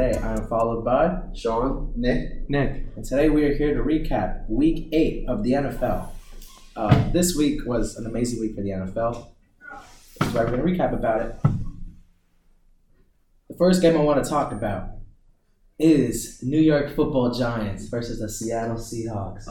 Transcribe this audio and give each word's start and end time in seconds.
today 0.00 0.18
I'm 0.20 0.46
followed 0.46 0.82
by 0.82 1.18
Sean, 1.34 1.92
Nick, 1.94 2.48
Nick. 2.48 2.86
and 2.96 3.04
today 3.04 3.28
we 3.28 3.44
are 3.44 3.54
here 3.54 3.74
to 3.74 3.82
recap 3.82 4.48
Week 4.48 4.88
Eight 4.92 5.28
of 5.28 5.42
the 5.42 5.52
NFL. 5.52 6.08
Uh, 6.74 7.10
this 7.10 7.36
week 7.36 7.66
was 7.66 7.96
an 7.96 8.06
amazing 8.06 8.40
week 8.40 8.54
for 8.54 8.62
the 8.62 8.70
NFL. 8.70 9.28
That's 10.18 10.32
why 10.32 10.44
we're 10.44 10.56
going 10.56 10.66
to 10.66 10.82
recap 10.82 10.94
about 10.94 11.20
it. 11.20 11.36
The 13.50 13.56
first 13.58 13.82
game 13.82 13.94
I 13.94 14.00
want 14.00 14.24
to 14.24 14.30
talk 14.30 14.52
about 14.52 14.88
is 15.78 16.38
New 16.42 16.60
York 16.60 16.96
Football 16.96 17.34
Giants 17.34 17.88
versus 17.88 18.20
the 18.20 18.28
Seattle 18.30 18.76
Seahawks. 18.76 19.48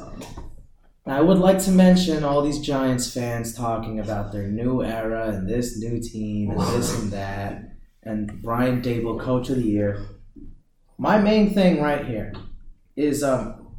Now, 1.06 1.18
I 1.18 1.22
would 1.22 1.38
like 1.38 1.60
to 1.66 1.72
mention 1.72 2.24
all 2.24 2.42
these 2.42 2.60
Giants 2.60 3.14
fans 3.14 3.54
talking 3.54 4.00
about 4.00 4.32
their 4.32 4.48
new 4.48 4.84
era 4.84 5.30
and 5.30 5.48
this 5.48 5.78
new 5.78 6.02
team 6.02 6.50
and 6.50 6.62
this 6.74 7.00
and 7.00 7.12
that, 7.12 7.76
and 8.02 8.42
Brian 8.42 8.82
Daboll, 8.82 9.20
Coach 9.20 9.50
of 9.50 9.58
the 9.58 9.64
Year. 9.64 10.08
My 11.02 11.18
main 11.18 11.54
thing 11.54 11.82
right 11.82 12.06
here 12.06 12.34
is 12.98 13.24
um, 13.24 13.70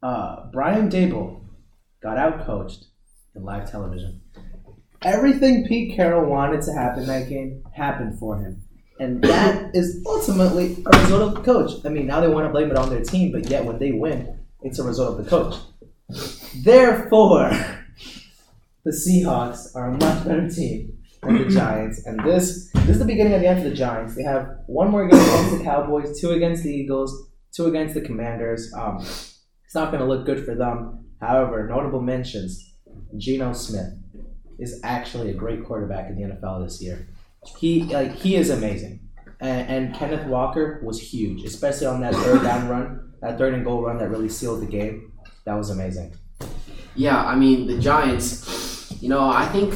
uh, 0.00 0.46
Brian 0.52 0.88
Daboll 0.88 1.40
got 2.00 2.16
out 2.16 2.46
coached 2.46 2.84
in 3.34 3.42
live 3.42 3.68
television. 3.68 4.20
Everything 5.02 5.66
Pete 5.66 5.96
Carroll 5.96 6.30
wanted 6.30 6.62
to 6.62 6.72
happen 6.72 7.06
that 7.06 7.28
game 7.28 7.64
happened 7.72 8.20
for 8.20 8.38
him. 8.38 8.62
And 9.00 9.20
that 9.22 9.74
is 9.74 10.00
ultimately 10.06 10.76
a 10.86 10.96
result 11.00 11.22
of 11.22 11.34
the 11.34 11.40
coach. 11.40 11.84
I 11.84 11.88
mean, 11.88 12.06
now 12.06 12.20
they 12.20 12.28
want 12.28 12.46
to 12.46 12.52
blame 12.52 12.70
it 12.70 12.76
on 12.76 12.88
their 12.88 13.02
team, 13.02 13.32
but 13.32 13.50
yet 13.50 13.64
when 13.64 13.80
they 13.80 13.90
win, 13.90 14.38
it's 14.62 14.78
a 14.78 14.84
result 14.84 15.18
of 15.18 15.24
the 15.24 15.28
coach. 15.28 15.56
Therefore, 16.62 17.50
the 18.84 18.92
Seahawks 18.92 19.74
are 19.74 19.88
a 19.88 19.92
much 19.92 20.24
better 20.24 20.48
team 20.48 20.95
than 21.26 21.42
the 21.42 21.48
Giants. 21.50 22.06
And 22.06 22.18
this 22.24 22.70
this 22.72 22.88
is 22.90 22.98
the 22.98 23.04
beginning 23.04 23.34
of 23.34 23.40
the 23.40 23.48
end 23.48 23.62
for 23.62 23.68
the 23.68 23.74
Giants. 23.74 24.14
They 24.14 24.22
have 24.22 24.48
one 24.66 24.90
more 24.90 25.08
game 25.08 25.20
against 25.20 25.58
the 25.58 25.64
Cowboys, 25.64 26.20
two 26.20 26.30
against 26.30 26.62
the 26.62 26.70
Eagles, 26.70 27.30
two 27.54 27.66
against 27.66 27.94
the 27.94 28.00
Commanders. 28.00 28.72
Um, 28.76 28.98
it's 28.98 29.74
not 29.74 29.90
going 29.90 30.02
to 30.02 30.08
look 30.08 30.26
good 30.26 30.44
for 30.44 30.54
them. 30.54 31.06
However, 31.20 31.66
notable 31.68 32.00
mentions: 32.00 32.74
Geno 33.16 33.52
Smith 33.52 33.92
is 34.58 34.80
actually 34.84 35.30
a 35.30 35.34
great 35.34 35.64
quarterback 35.64 36.08
in 36.08 36.16
the 36.16 36.34
NFL 36.34 36.64
this 36.64 36.82
year. 36.82 37.08
He 37.58 37.82
like 37.84 38.12
he 38.12 38.36
is 38.36 38.50
amazing, 38.50 39.00
and, 39.40 39.68
and 39.68 39.94
Kenneth 39.94 40.26
Walker 40.26 40.80
was 40.84 41.00
huge, 41.00 41.44
especially 41.44 41.86
on 41.86 42.00
that 42.00 42.14
third 42.14 42.42
down 42.42 42.68
run, 42.68 43.12
that 43.20 43.38
third 43.38 43.54
and 43.54 43.64
goal 43.64 43.82
run 43.82 43.98
that 43.98 44.10
really 44.10 44.28
sealed 44.28 44.62
the 44.62 44.66
game. 44.66 45.12
That 45.44 45.54
was 45.54 45.70
amazing. 45.70 46.14
Yeah, 46.94 47.22
I 47.24 47.36
mean 47.36 47.66
the 47.66 47.78
Giants. 47.78 48.92
You 49.00 49.08
know, 49.08 49.28
I 49.28 49.46
think 49.46 49.74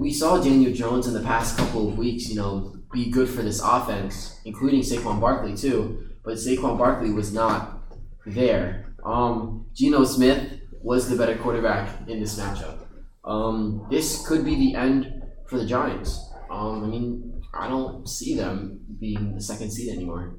we 0.00 0.10
saw 0.10 0.42
Daniel 0.42 0.72
Jones 0.72 1.06
in 1.06 1.12
the 1.12 1.20
past 1.20 1.58
couple 1.58 1.86
of 1.86 1.98
weeks. 1.98 2.28
You 2.28 2.36
know, 2.36 2.74
be 2.90 3.10
good 3.10 3.28
for 3.28 3.42
this 3.42 3.60
offense, 3.62 4.40
including 4.46 4.80
Saquon 4.80 5.20
Barkley 5.20 5.54
too. 5.54 6.08
But 6.24 6.34
Saquon 6.34 6.78
Barkley 6.78 7.12
was 7.12 7.32
not 7.34 7.82
there. 8.24 8.94
Um, 9.04 9.66
Geno 9.74 10.04
Smith 10.04 10.60
was 10.82 11.08
the 11.08 11.16
better 11.16 11.36
quarterback 11.36 12.08
in 12.08 12.18
this 12.18 12.40
matchup. 12.40 12.78
Um, 13.24 13.86
this 13.90 14.26
could 14.26 14.42
be 14.42 14.54
the 14.54 14.74
end 14.74 15.22
for 15.46 15.58
the 15.58 15.66
Giants. 15.66 16.18
Um, 16.50 16.82
I 16.84 16.86
mean, 16.86 17.42
I 17.52 17.68
don't 17.68 18.08
see 18.08 18.34
them 18.34 18.80
being 18.98 19.34
the 19.34 19.42
second 19.42 19.70
seed 19.70 19.92
anymore. 19.92 20.38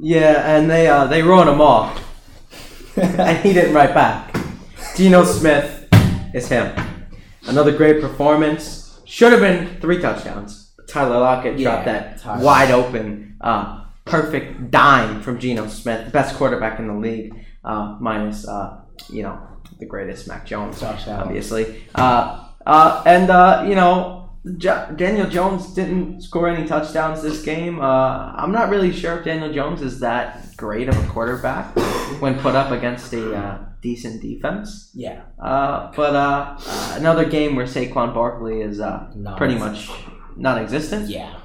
Yeah, 0.00 0.56
and 0.56 0.68
they 0.68 0.88
uh, 0.88 1.06
they 1.06 1.22
wrote 1.22 1.46
him 1.46 1.60
off, 1.60 2.02
and 2.96 3.38
he 3.38 3.52
didn't 3.52 3.74
write 3.74 3.94
back. 3.94 4.34
Geno 4.96 5.24
Smith 5.24 5.86
is 6.34 6.48
him. 6.48 6.91
Another 7.46 7.76
great 7.76 8.00
performance. 8.00 9.00
Should 9.04 9.32
have 9.32 9.40
been 9.40 9.80
three 9.80 10.00
touchdowns. 10.00 10.72
Tyler 10.88 11.18
Lockett 11.18 11.58
dropped 11.58 11.86
that 11.86 12.18
Tyler. 12.18 12.44
wide 12.44 12.70
open, 12.70 13.36
uh, 13.40 13.84
perfect 14.04 14.70
dime 14.70 15.22
from 15.22 15.38
Geno 15.38 15.66
Smith, 15.68 16.06
the 16.06 16.10
best 16.10 16.36
quarterback 16.36 16.78
in 16.78 16.86
the 16.86 16.94
league, 16.94 17.34
uh, 17.64 17.96
minus 18.00 18.46
uh, 18.46 18.80
you 19.08 19.22
know 19.22 19.40
the 19.78 19.86
greatest 19.86 20.28
Mac 20.28 20.46
Jones, 20.46 20.80
Josh 20.80 21.08
obviously. 21.08 21.84
Uh, 21.94 22.48
uh, 22.66 23.02
and 23.06 23.30
uh, 23.30 23.64
you 23.66 23.74
know 23.74 24.30
Daniel 24.44 25.28
Jones 25.28 25.72
didn't 25.72 26.20
score 26.22 26.48
any 26.48 26.66
touchdowns 26.66 27.22
this 27.22 27.42
game. 27.42 27.80
Uh, 27.80 28.32
I'm 28.34 28.52
not 28.52 28.70
really 28.70 28.92
sure 28.92 29.18
if 29.18 29.24
Daniel 29.24 29.52
Jones 29.52 29.82
is 29.82 30.00
that 30.00 30.56
great 30.56 30.88
of 30.88 30.96
a 30.96 31.08
quarterback 31.08 31.76
when 32.20 32.38
put 32.40 32.54
up 32.54 32.70
against 32.72 33.12
a 33.12 33.36
uh, 33.36 33.64
decent 33.82 34.22
defense. 34.22 34.90
Yeah, 34.94 35.22
Uh, 35.38 35.92
but 35.94 36.14
uh, 36.14 36.56
uh, 36.58 36.94
another 36.96 37.24
game 37.24 37.56
where 37.56 37.66
Saquon 37.66 38.14
Barkley 38.14 38.60
is 38.62 38.80
uh, 38.80 39.10
pretty 39.36 39.56
much 39.56 39.90
non-existent. 40.36 41.08
yeah. 41.10 41.38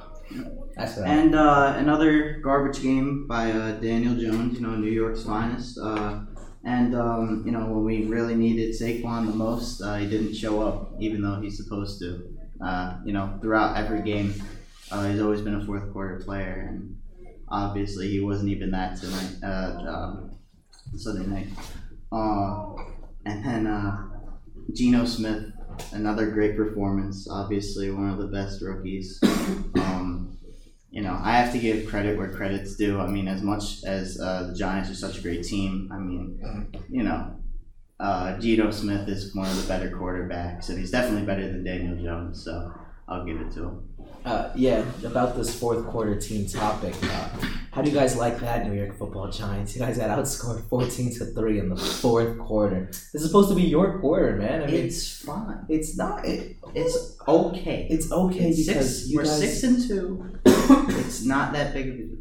That's 0.76 0.96
what 0.96 1.08
and 1.08 1.34
uh, 1.34 1.74
another 1.78 2.40
garbage 2.44 2.84
game 2.84 3.26
by 3.28 3.52
uh, 3.52 3.72
Daniel 3.80 4.14
Jones. 4.14 4.60
You 4.60 4.68
know, 4.68 4.76
New 4.76 4.92
York's 4.92 5.24
finest. 5.24 5.80
Uh, 5.82 6.20
and 6.64 6.96
um, 6.96 7.42
you 7.46 7.52
know, 7.52 7.66
when 7.66 7.84
we 7.84 8.06
really 8.06 8.36
needed 8.36 8.76
Saquon 8.80 9.26
the 9.26 9.34
most, 9.34 9.82
uh, 9.82 9.96
he 9.96 10.08
didn't 10.08 10.36
show 10.36 10.62
up, 10.62 10.94
even 11.00 11.22
though 11.24 11.42
he's 11.42 11.58
supposed 11.58 12.00
to. 12.02 12.22
Uh, 12.64 12.98
you 13.06 13.14
know, 13.14 13.38
throughout 13.42 13.76
every 13.78 14.02
game, 14.02 14.34
uh, 14.92 15.08
he's 15.10 15.22
always 15.22 15.42
been 15.42 15.56
a 15.56 15.66
fourth 15.66 15.92
quarter 15.94 16.20
player, 16.24 16.68
and 16.70 16.96
obviously 17.50 18.10
he 18.10 18.20
wasn't 18.20 18.50
even 18.50 18.70
that 18.72 19.00
tonight. 19.00 19.32
Uh, 19.44 19.90
um, 19.90 20.32
Sunday 20.96 21.26
night. 21.28 21.48
Uh, 22.12 22.74
and 23.26 23.46
then 23.46 23.68
uh, 23.68 24.08
Geno 24.74 25.06
Smith, 25.06 25.52
another 25.92 26.32
great 26.32 26.56
performance. 26.56 27.28
Obviously, 27.30 27.92
one 27.92 28.10
of 28.10 28.18
the 28.18 28.28
best 28.28 28.62
rookies. 28.62 29.20
Um, 29.76 30.38
you 30.90 31.02
know, 31.02 31.20
I 31.22 31.38
have 31.38 31.52
to 31.52 31.60
give 31.60 31.88
credit 31.88 32.18
where 32.18 32.32
credit's 32.32 32.76
due. 32.76 33.00
I 33.00 33.08
mean, 33.08 33.28
as 33.28 33.42
much 33.42 33.84
as 33.84 34.20
uh, 34.20 34.48
the 34.48 34.56
Giants 34.56 34.90
are 34.90 34.96
such 34.96 35.18
a 35.20 35.22
great 35.22 35.44
team, 35.44 35.90
I 35.92 35.98
mean, 35.98 36.72
you 36.90 37.04
know, 37.04 37.36
uh, 38.00 38.38
Geno 38.40 38.72
Smith 38.72 39.08
is 39.10 39.36
one 39.36 39.50
of 39.50 39.62
the 39.62 39.68
better 39.68 39.90
quarterbacks, 39.90 40.70
and 40.70 40.80
he's 40.80 40.92
definitely 40.92 41.26
better 41.26 41.48
than 41.48 41.64
Daniel 41.64 42.02
Jones. 42.02 42.44
So 42.44 42.72
I'll 43.08 43.26
give 43.26 43.42
it 43.42 43.52
to 43.54 43.64
him. 43.64 43.87
Uh, 44.26 44.52
yeah, 44.56 44.84
about 45.04 45.36
this 45.36 45.58
fourth 45.58 45.86
quarter 45.88 46.20
team 46.20 46.46
topic. 46.48 46.96
Uh, 47.04 47.30
how 47.72 47.82
do 47.82 47.90
you 47.90 47.96
guys 47.96 48.16
like 48.18 48.40
that, 48.40 48.68
New 48.68 48.74
York 48.74 48.98
Football 48.98 49.30
Giants? 49.30 49.76
You 49.76 49.82
guys 49.82 49.98
got 49.98 50.10
outscored 50.18 50.68
fourteen 50.70 51.14
to 51.16 51.26
three 51.26 51.60
in 51.60 51.70
the 51.70 51.78
fourth 51.78 52.38
quarter. 52.40 52.86
This 52.86 53.16
is 53.16 53.26
supposed 53.28 53.50
to 53.50 53.56
be 53.56 53.64
your 53.64 54.00
quarter, 54.00 54.36
man. 54.36 54.64
I 54.64 54.66
mean, 54.66 54.86
it's, 54.86 55.24
fine. 55.24 55.66
it's 55.70 55.98
not. 55.98 56.26
It, 56.26 56.58
It's 56.74 57.18
okay. 57.28 57.88
it's 57.90 58.12
okay 58.12 58.50
It's 58.50 58.68
because 58.68 58.98
six, 58.98 59.10
you 59.10 59.18
we're 59.18 59.24
guys. 59.24 59.40
six 59.40 59.64
and 59.64 59.88
two. 59.88 60.40
it's 60.46 61.24
not 61.24 61.54
that 61.54 61.74
big 61.74 61.88
of 61.90 61.94
a 61.96 61.98
deal 61.98 62.18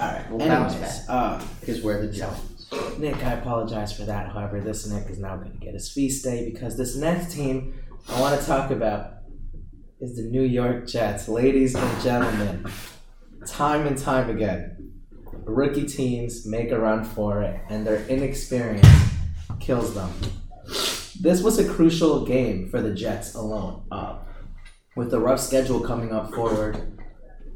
all 0.00 0.06
right. 0.06 0.30
We'll 0.30 0.38
bounce 0.38 1.08
uh, 1.08 1.44
because 1.60 1.82
we're 1.82 2.06
the 2.06 2.12
Giants. 2.12 2.72
Nick, 2.98 3.16
I 3.24 3.32
apologize 3.32 3.92
for 3.92 4.04
that. 4.04 4.32
However, 4.32 4.60
this 4.60 4.86
Nick 4.86 5.10
is 5.10 5.18
now 5.18 5.36
going 5.36 5.52
to 5.52 5.58
get 5.58 5.74
his 5.74 5.92
feast 5.92 6.24
day 6.24 6.48
because 6.50 6.76
this 6.78 6.96
next 6.96 7.34
team 7.34 7.74
I 8.08 8.18
want 8.20 8.40
to 8.40 8.46
talk 8.46 8.70
about 8.70 9.19
is 10.00 10.16
the 10.16 10.22
New 10.22 10.42
York 10.42 10.86
Jets. 10.86 11.28
Ladies 11.28 11.74
and 11.74 12.02
gentlemen, 12.02 12.66
time 13.46 13.86
and 13.86 13.98
time 13.98 14.30
again, 14.30 14.92
rookie 15.44 15.86
teams 15.86 16.46
make 16.46 16.70
a 16.70 16.78
run 16.78 17.04
for 17.04 17.42
it, 17.42 17.60
and 17.68 17.86
their 17.86 18.06
inexperience 18.06 18.86
kills 19.58 19.94
them. 19.94 20.10
This 21.20 21.42
was 21.42 21.58
a 21.58 21.68
crucial 21.68 22.24
game 22.24 22.70
for 22.70 22.80
the 22.80 22.94
Jets 22.94 23.34
alone. 23.34 23.84
Uh, 23.90 24.20
with 24.96 25.10
the 25.10 25.20
rough 25.20 25.40
schedule 25.40 25.80
coming 25.80 26.12
up 26.12 26.32
forward, 26.32 26.98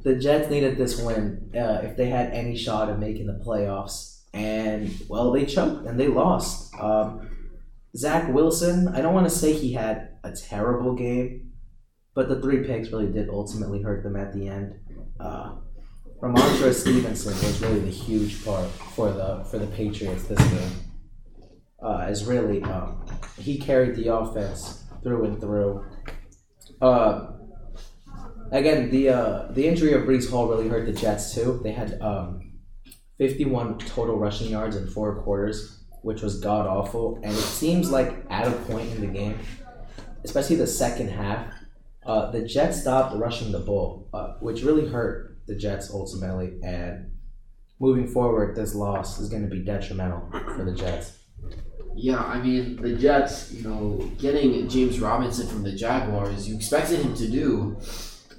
the 0.03 0.15
Jets 0.15 0.50
needed 0.50 0.77
this 0.77 1.00
win 1.00 1.50
uh, 1.56 1.81
if 1.83 1.97
they 1.97 2.10
had 2.10 2.31
any 2.33 2.57
shot 2.57 2.91
of 2.91 2.98
making 2.98 3.27
the 3.27 3.42
playoffs. 3.42 4.21
And, 4.34 4.95
well, 5.09 5.33
they 5.33 5.47
choked 5.47 5.86
and 5.86 5.98
they 5.98 6.09
lost. 6.09 6.74
Um, 6.78 7.30
Zach 7.97 8.30
Wilson, 8.34 8.89
I 8.89 9.01
don't 9.01 9.15
want 9.15 9.27
to 9.27 9.34
say 9.34 9.54
he 9.54 9.72
had 9.72 10.10
a 10.22 10.33
terrible 10.33 10.95
game, 10.95 11.53
but 12.15 12.28
the 12.28 12.41
three 12.41 12.65
picks 12.65 12.91
really 12.91 13.11
did 13.11 13.28
ultimately 13.28 13.83
hurt 13.83 14.03
them 14.03 14.16
at 14.16 14.33
the 14.33 14.49
end. 14.49 14.78
Uh, 15.19 15.57
Rhamondre 16.21 16.72
Stevenson 16.72 17.33
was 17.33 17.61
really 17.61 17.81
the 17.81 17.91
huge 17.91 18.45
part 18.45 18.69
for 18.95 19.13
the 19.13 19.45
for 19.51 19.59
the 19.59 19.66
Patriots 19.66 20.25
this 20.25 20.39
game. 20.39 20.72
Uh, 21.83 21.99
as 21.99 22.25
really 22.25 22.63
um, 22.63 23.05
he 23.37 23.59
carried 23.59 23.95
the 23.97 24.15
offense 24.15 24.84
through 25.03 25.25
and 25.25 25.41
through. 25.41 25.84
Uh, 26.81 27.33
again, 28.53 28.91
the 28.91 29.11
uh, 29.11 29.47
the 29.51 29.66
injury 29.66 29.93
of 29.93 30.03
Breece 30.03 30.31
Hall 30.31 30.49
really 30.49 30.69
hurt 30.69 30.87
the 30.87 30.93
Jets 30.93 31.34
too. 31.34 31.61
They 31.63 31.72
had 31.72 32.01
um, 32.01 32.55
51 33.19 33.78
total 33.78 34.19
rushing 34.19 34.51
yards 34.51 34.77
in 34.77 34.89
four 34.89 35.22
quarters, 35.22 35.84
which 36.03 36.22
was 36.22 36.41
god 36.41 36.66
awful. 36.66 37.16
And 37.22 37.33
it 37.33 37.37
seems 37.37 37.91
like 37.91 38.25
at 38.31 38.47
a 38.47 38.53
point 38.53 38.91
in 38.93 39.01
the 39.01 39.07
game, 39.07 39.39
especially 40.25 40.57
the 40.57 40.66
second 40.66 41.11
half, 41.11 41.53
uh, 42.06 42.30
the 42.30 42.42
Jets 42.42 42.80
stopped 42.80 43.16
rushing 43.16 43.53
the 43.53 43.60
ball, 43.60 44.09
uh, 44.12 44.34
which 44.41 44.62
really 44.62 44.89
hurt 44.89 45.39
the 45.47 45.54
Jets 45.54 45.91
ultimately. 45.91 46.59
And 46.62 47.12
moving 47.80 48.06
forward, 48.09 48.56
this 48.56 48.74
loss 48.74 49.18
is 49.18 49.28
going 49.28 49.42
to 49.42 49.48
be 49.48 49.60
detrimental 49.60 50.28
for 50.56 50.65
the 50.65 50.74
Jets. 50.74 51.18
Yeah, 51.97 52.22
I 52.22 52.41
mean 52.41 52.80
the 52.80 52.97
Jets. 52.97 53.53
You 53.53 53.62
know, 53.62 54.10
getting 54.18 54.68
James 54.68 55.01
Robinson 55.01 55.47
from 55.47 55.62
the 55.62 55.72
Jaguars, 55.72 56.48
you 56.48 56.56
expected 56.56 57.01
him 57.01 57.15
to 57.15 57.28
do 57.28 57.77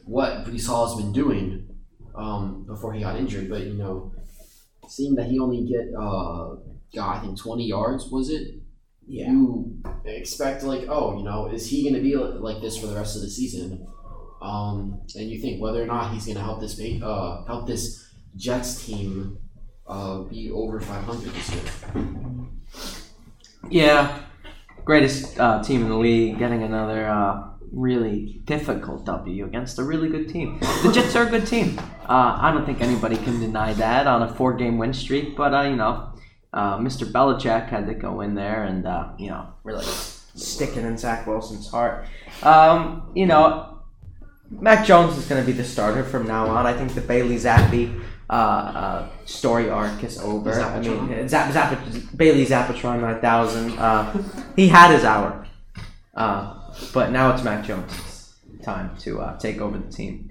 what 0.05 0.45
Breece 0.45 0.67
Hall 0.67 0.87
has 0.87 0.97
been 1.01 1.13
doing 1.13 1.67
um, 2.15 2.65
before 2.65 2.93
he 2.93 3.01
got 3.01 3.17
injured. 3.17 3.49
But 3.49 3.61
you 3.61 3.73
know, 3.73 4.13
seeing 4.87 5.15
that 5.15 5.27
he 5.27 5.39
only 5.39 5.65
get 5.65 5.87
uh, 5.97 6.55
got 6.93 7.17
I 7.17 7.19
think 7.21 7.39
twenty 7.39 7.67
yards 7.67 8.07
was 8.09 8.29
it? 8.29 8.54
Yeah. 9.07 9.31
You 9.31 9.81
expect 10.05 10.63
like, 10.63 10.85
oh, 10.89 11.17
you 11.17 11.23
know, 11.23 11.47
is 11.47 11.67
he 11.67 11.83
going 11.83 11.95
to 11.95 12.01
be 12.01 12.15
like 12.15 12.61
this 12.61 12.77
for 12.77 12.87
the 12.87 12.95
rest 12.95 13.15
of 13.15 13.21
the 13.21 13.29
season? 13.29 13.87
Um, 14.41 15.01
and 15.15 15.29
you 15.29 15.39
think 15.39 15.61
whether 15.61 15.81
or 15.81 15.85
not 15.85 16.13
he's 16.13 16.25
going 16.25 16.37
to 16.37 16.43
help 16.43 16.59
this 16.59 16.75
ba- 16.75 17.05
uh, 17.05 17.45
help 17.45 17.67
this 17.67 18.13
Jets 18.35 18.85
team 18.85 19.37
uh, 19.87 20.19
be 20.23 20.51
over 20.51 20.79
five 20.79 21.03
hundred 21.03 21.31
this 21.33 21.51
year. 21.51 21.63
Yeah, 23.69 24.19
greatest 24.83 25.39
uh, 25.39 25.63
team 25.63 25.83
in 25.83 25.89
the 25.89 25.97
league, 25.97 26.37
getting 26.37 26.63
another 26.63 27.07
uh, 27.07 27.47
really 27.71 28.41
difficult 28.45 29.05
W 29.05 29.45
against 29.45 29.79
a 29.79 29.83
really 29.83 30.09
good 30.09 30.29
team. 30.29 30.59
The 30.83 30.91
Jets 30.91 31.15
are 31.15 31.25
a 31.27 31.29
good 31.29 31.47
team. 31.47 31.79
Uh, 32.07 32.37
I 32.39 32.51
don't 32.51 32.65
think 32.65 32.81
anybody 32.81 33.17
can 33.17 33.39
deny 33.39 33.73
that 33.73 34.05
on 34.05 34.21
a 34.21 34.33
four-game 34.33 34.77
win 34.77 34.93
streak. 34.93 35.35
But 35.35 35.53
uh, 35.53 35.61
you 35.61 35.75
know, 35.75 36.13
uh, 36.55 36.79
Mr. 36.79 37.05
Belichick 37.05 37.69
had 37.69 37.85
to 37.85 37.93
go 37.93 38.21
in 38.21 38.33
there 38.33 38.63
and 38.63 38.87
uh, 38.87 39.09
you 39.19 39.29
know 39.29 39.47
really 39.63 39.85
stick 39.85 40.75
it 40.75 40.83
in 40.83 40.97
Zach 40.97 41.27
Wilson's 41.27 41.69
heart. 41.69 42.07
Um, 42.43 43.11
you 43.15 43.25
know. 43.25 43.71
Mac 44.51 44.85
Jones 44.85 45.17
is 45.17 45.27
going 45.27 45.41
to 45.41 45.45
be 45.45 45.57
the 45.57 45.63
starter 45.63 46.03
from 46.03 46.27
now 46.27 46.47
on. 46.47 46.67
I 46.67 46.73
think 46.73 46.93
the 46.93 47.01
Bailey 47.01 47.35
Zappe 47.35 47.99
uh, 48.29 48.33
uh, 48.33 49.09
story 49.25 49.69
arc 49.69 50.03
is 50.03 50.19
over. 50.19 50.51
I 50.59 50.79
mean, 50.79 51.07
Zappatron? 51.09 51.29
Zap, 51.29 51.51
Zap, 51.51 52.15
Bailey 52.15 52.45
Zappatron 52.45 53.01
9000. 53.01 53.77
Uh, 53.77 54.23
he 54.55 54.67
had 54.67 54.91
his 54.91 55.03
hour. 55.03 55.47
Uh, 56.13 56.57
but 56.93 57.11
now 57.11 57.33
it's 57.33 57.43
Mac 57.43 57.65
Jones' 57.65 58.35
time 58.63 58.95
to 58.99 59.21
uh, 59.21 59.37
take 59.37 59.59
over 59.59 59.77
the 59.77 59.91
team. 59.91 60.29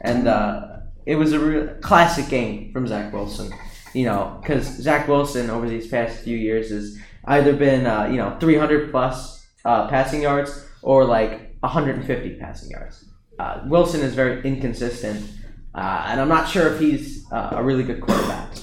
And 0.00 0.28
uh, 0.28 0.78
it 1.06 1.16
was 1.16 1.32
a 1.32 1.40
real 1.40 1.74
classic 1.80 2.28
game 2.28 2.72
from 2.72 2.86
Zach 2.86 3.12
Wilson. 3.12 3.52
You 3.94 4.04
know, 4.04 4.38
because 4.40 4.66
Zach 4.66 5.08
Wilson 5.08 5.50
over 5.50 5.68
these 5.68 5.86
past 5.86 6.22
few 6.22 6.36
years 6.36 6.70
has 6.70 6.98
either 7.24 7.54
been, 7.54 7.86
uh, 7.86 8.06
you 8.06 8.16
know, 8.16 8.36
300 8.40 8.90
plus 8.90 9.46
uh, 9.64 9.88
passing 9.88 10.22
yards 10.22 10.66
or 10.82 11.04
like 11.04 11.56
150 11.60 12.36
passing 12.36 12.70
yards. 12.70 13.04
Uh, 13.38 13.62
Wilson 13.66 14.00
is 14.00 14.14
very 14.14 14.42
inconsistent, 14.42 15.30
uh, 15.74 16.06
and 16.08 16.20
I'm 16.20 16.28
not 16.28 16.48
sure 16.48 16.72
if 16.72 16.80
he's 16.80 17.30
uh, 17.30 17.50
a 17.52 17.62
really 17.62 17.84
good 17.84 18.00
quarterback. 18.00 18.54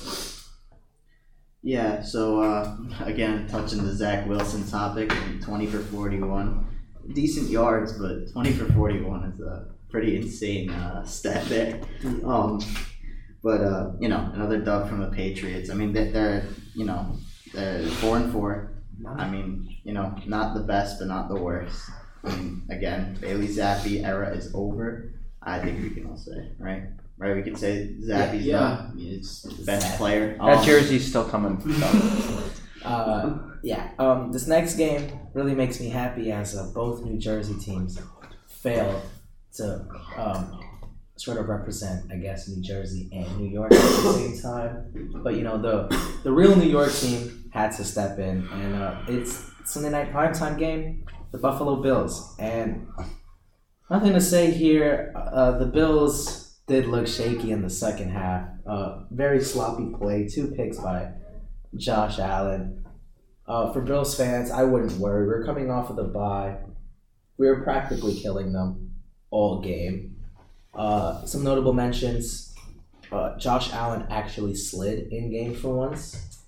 Yeah, 1.62 2.04
so 2.04 2.42
uh, 2.42 2.78
again, 3.02 3.48
touching 3.48 3.84
the 3.84 3.94
Zach 3.94 4.28
Wilson 4.28 4.68
topic, 4.68 5.14
20 5.42 5.66
for 5.68 5.80
41. 5.80 6.68
Decent 7.14 7.50
yards, 7.50 7.94
but 7.94 8.32
20 8.32 8.52
for 8.54 8.66
41 8.74 9.24
is 9.32 9.40
a 9.40 9.68
pretty 9.90 10.18
insane 10.18 10.74
stat 11.06 11.46
there. 11.46 11.80
Um, 12.26 12.60
but, 13.46 13.62
uh, 13.62 13.92
you 14.00 14.10
know, 14.10 14.28
another 14.34 14.58
dub 14.58 14.90
from 14.90 15.02
the 15.02 15.12
Patriots. 15.16 15.70
I 15.70 15.76
mean, 15.76 15.94
they're, 15.94 16.12
they're, 16.12 16.48
you 16.74 16.84
know, 16.84 17.16
they're 17.54 17.86
4 18.02 18.18
and 18.18 18.32
4. 18.34 18.74
I 19.08 19.30
mean, 19.30 19.70
you 19.84 19.94
know, 19.94 20.16
not 20.26 20.56
the 20.56 20.62
best, 20.62 20.98
but 20.98 21.08
not 21.08 21.30
the 21.30 21.36
worst. 21.36 21.80
I 22.24 22.30
mean, 22.36 22.64
again, 22.72 23.16
Bailey 23.22 23.48
Zappe 23.48 24.04
era 24.04 24.36
is 24.36 24.52
over. 24.56 25.14
I 25.44 25.60
think 25.60 25.84
we 25.84 25.92
can 25.92 26.08
all 26.08 26.18
say, 26.18 26.54
right? 26.58 26.86
Right, 27.20 27.36
we 27.36 27.44
can 27.44 27.56
say 27.56 27.96
Zappe's 28.02 28.46
yeah, 28.46 28.60
done. 28.60 28.90
I 28.92 28.94
mean, 28.96 29.14
it's 29.14 29.44
Best 29.64 29.96
player. 29.98 30.38
That 30.40 30.58
Um, 30.58 30.66
jersey's 30.66 31.08
still 31.08 31.26
coming. 31.26 31.62
Uh, 32.86 33.40
yeah. 33.64 33.90
Um, 33.98 34.32
this 34.32 34.46
next 34.48 34.76
game 34.76 35.12
really 35.34 35.56
makes 35.56 35.80
me 35.80 35.90
happy 35.90 36.32
as 36.32 36.56
uh, 36.56 36.70
both 36.72 37.04
New 37.04 37.18
Jersey 37.18 37.56
teams 37.60 38.00
failed 38.48 39.02
to 39.54 39.88
um, 40.16 40.60
sort 41.18 41.38
of 41.38 41.48
represent, 41.48 42.12
I 42.12 42.18
guess, 42.18 42.48
New 42.48 42.62
Jersey 42.62 43.10
and 43.14 43.38
New 43.38 43.50
York 43.50 43.72
at 43.72 43.82
the 43.82 44.14
same 44.14 44.42
time. 44.42 45.12
But 45.24 45.36
you 45.36 45.44
know, 45.44 45.58
the 45.58 46.20
the 46.24 46.32
real 46.32 46.56
New 46.56 46.70
York 46.70 46.92
team 46.92 47.50
had 47.54 47.72
to 47.74 47.84
step 47.84 48.20
in, 48.20 48.48
and 48.52 48.76
uh, 48.76 49.02
it's 49.08 49.50
Sunday 49.64 49.90
night 49.90 50.12
primetime 50.12 50.58
game, 50.60 51.06
the 51.32 51.38
Buffalo 51.38 51.82
Bills, 51.82 52.36
and 52.40 52.88
nothing 53.90 54.14
to 54.14 54.22
say 54.22 54.52
here. 54.52 55.14
Uh, 55.16 55.58
the 55.58 55.66
Bills 55.66 56.60
did 56.68 56.88
look 56.88 57.08
shaky 57.08 57.52
in 57.52 57.62
the 57.62 57.70
second 57.70 58.10
half. 58.10 58.48
Uh, 58.68 59.04
very 59.12 59.42
sloppy 59.42 59.92
play, 59.98 60.28
two 60.28 60.52
picks 60.52 60.80
by 60.80 61.12
Josh 61.76 62.20
Allen. 62.20 62.86
Uh, 63.48 63.72
for 63.72 63.82
Bills 63.82 64.18
fans, 64.18 64.50
I 64.50 64.64
wouldn't 64.64 64.94
worry. 64.94 65.28
We're 65.28 65.46
coming 65.46 65.70
off 65.70 65.92
of 65.92 65.98
the 65.98 66.04
bye. 66.04 66.58
We 67.38 67.48
were 67.48 67.62
practically 67.62 68.20
killing 68.20 68.54
them 68.54 68.96
all 69.30 69.62
game. 69.62 70.15
Uh, 70.76 71.26
some 71.26 71.44
notable 71.44 71.74
mentions. 71.74 72.54
Uh, 73.12 73.38
Josh 73.38 73.72
Allen 73.72 74.06
actually 74.10 74.56
slid 74.56 75.12
in 75.12 75.32
game 75.32 75.56
for 75.56 75.74
once, 75.74 76.44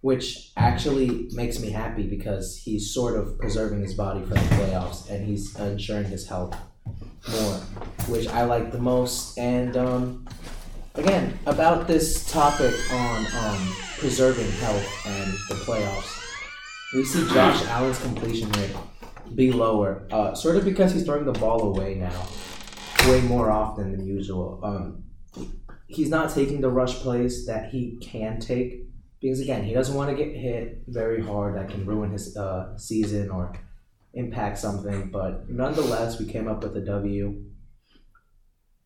which 0.00 0.52
actually 0.56 1.28
makes 1.32 1.58
me 1.60 1.70
happy 1.70 2.02
because 2.02 2.58
he's 2.58 2.92
sort 2.92 3.18
of 3.18 3.38
preserving 3.38 3.80
his 3.80 3.94
body 3.94 4.20
for 4.22 4.34
the 4.34 4.40
playoffs 4.40 5.08
and 5.08 5.26
he's 5.26 5.58
ensuring 5.58 6.04
his 6.04 6.28
health 6.28 6.56
more, 7.30 7.54
which 8.08 8.26
I 8.28 8.44
like 8.44 8.72
the 8.72 8.78
most. 8.78 9.38
And 9.38 9.76
um, 9.76 10.28
again, 10.96 11.38
about 11.46 11.86
this 11.86 12.30
topic 12.30 12.74
on 12.92 13.26
um, 13.38 13.74
preserving 13.98 14.50
health 14.52 15.06
and 15.06 15.32
the 15.48 15.54
playoffs, 15.64 16.18
we 16.94 17.04
see 17.04 17.26
Josh 17.32 17.64
Allen's 17.66 18.00
completion 18.00 18.50
rate 18.52 18.74
be 19.34 19.50
lower, 19.50 20.06
uh, 20.10 20.34
sort 20.34 20.56
of 20.56 20.64
because 20.64 20.92
he's 20.92 21.04
throwing 21.04 21.24
the 21.24 21.32
ball 21.32 21.62
away 21.62 21.94
now, 21.94 22.26
way 23.08 23.20
more 23.22 23.50
often 23.50 23.92
than 23.92 24.06
usual. 24.06 24.60
Um, 24.62 25.04
he's 25.88 26.08
not 26.08 26.32
taking 26.32 26.60
the 26.60 26.70
rush 26.70 26.94
plays 26.96 27.46
that 27.46 27.70
he 27.70 27.98
can 28.00 28.40
take 28.40 28.82
because 29.22 29.40
again, 29.40 29.62
he 29.62 29.72
doesn't 29.72 29.94
want 29.94 30.10
to 30.10 30.16
get 30.16 30.34
hit 30.34 30.82
very 30.88 31.22
hard 31.22 31.56
that 31.56 31.70
can 31.70 31.86
ruin 31.86 32.10
his 32.10 32.36
uh, 32.36 32.76
season 32.76 33.30
or 33.30 33.54
impact 34.14 34.58
something. 34.58 35.10
But 35.10 35.48
nonetheless, 35.48 36.18
we 36.18 36.26
came 36.26 36.48
up 36.48 36.64
with 36.64 36.76
a 36.76 36.80
W. 36.80 37.44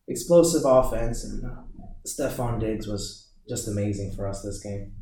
Explosive 0.07 0.61
offense, 0.63 1.25
and 1.25 1.43
uh, 1.43 1.63
Stefon 2.07 2.59
Diggs 2.59 2.87
was 2.87 3.31
just 3.49 3.67
amazing 3.67 4.13
for 4.15 4.27
us 4.27 4.43
this 4.43 4.61
game. 4.61 4.93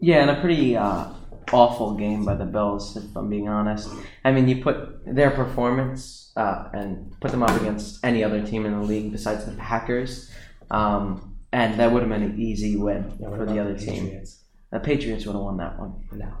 Yeah, 0.00 0.20
and 0.22 0.30
a 0.30 0.40
pretty 0.40 0.76
uh, 0.76 1.06
awful 1.52 1.94
game 1.94 2.24
by 2.24 2.34
the 2.34 2.44
Bills, 2.44 2.96
if 2.96 3.16
I'm 3.16 3.30
being 3.30 3.48
honest. 3.48 3.88
I 4.24 4.32
mean, 4.32 4.48
you 4.48 4.62
put 4.62 5.06
their 5.06 5.30
performance 5.30 6.21
uh, 6.36 6.68
and 6.72 7.14
put 7.20 7.30
them 7.30 7.42
up 7.42 7.60
against 7.60 8.04
any 8.04 8.24
other 8.24 8.44
team 8.44 8.66
in 8.66 8.72
the 8.72 8.84
league 8.84 9.12
besides 9.12 9.44
the 9.44 9.52
Packers, 9.52 10.30
um, 10.70 11.36
and 11.52 11.78
that 11.78 11.92
would 11.92 12.02
have 12.02 12.10
been 12.10 12.22
an 12.22 12.40
easy 12.40 12.76
win 12.76 13.12
Yeah, 13.20 13.30
for 13.30 13.44
the 13.44 13.52
about 13.52 13.58
other 13.58 13.78
team. 13.78 14.22
The 14.70 14.80
Patriots 14.80 15.26
would 15.26 15.34
have 15.34 15.42
won 15.42 15.58
that 15.58 15.78
one. 15.78 15.94
No. 16.12 16.32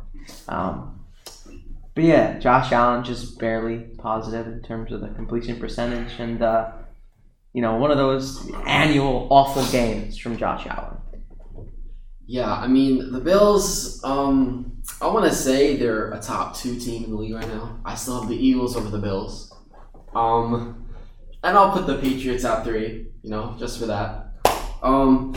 Um, 0.48 1.04
but 1.94 2.04
yeah, 2.04 2.38
Josh 2.38 2.72
Allen 2.72 3.04
just 3.04 3.38
barely 3.38 3.78
positive 3.98 4.46
in 4.46 4.62
terms 4.62 4.92
of 4.92 5.02
the 5.02 5.08
completion 5.08 5.60
percentage, 5.60 6.18
and 6.18 6.40
uh, 6.42 6.72
you 7.52 7.60
know, 7.60 7.76
one 7.76 7.90
of 7.90 7.98
those 7.98 8.50
annual 8.66 9.28
awful 9.30 9.64
games 9.66 10.16
from 10.16 10.38
Josh 10.38 10.66
Allen. 10.66 10.96
Yeah, 12.26 12.50
I 12.50 12.66
mean 12.66 13.12
the 13.12 13.20
Bills. 13.20 14.02
Um, 14.04 14.82
I 15.02 15.08
want 15.08 15.26
to 15.26 15.34
say 15.34 15.76
they're 15.76 16.10
a 16.12 16.18
top 16.20 16.56
two 16.56 16.78
team 16.78 17.04
in 17.04 17.10
the 17.10 17.16
league 17.16 17.34
right 17.34 17.46
now. 17.48 17.78
I 17.84 17.94
still 17.94 18.20
have 18.20 18.28
the 18.30 18.36
Eagles 18.36 18.74
over 18.76 18.88
the 18.88 18.98
Bills. 18.98 19.51
Um, 20.14 20.86
and 21.42 21.56
I'll 21.56 21.72
put 21.72 21.86
the 21.86 21.98
Patriots 21.98 22.44
at 22.44 22.64
three. 22.64 23.06
You 23.22 23.30
know, 23.30 23.54
just 23.58 23.78
for 23.78 23.86
that. 23.86 24.32
Um, 24.82 25.34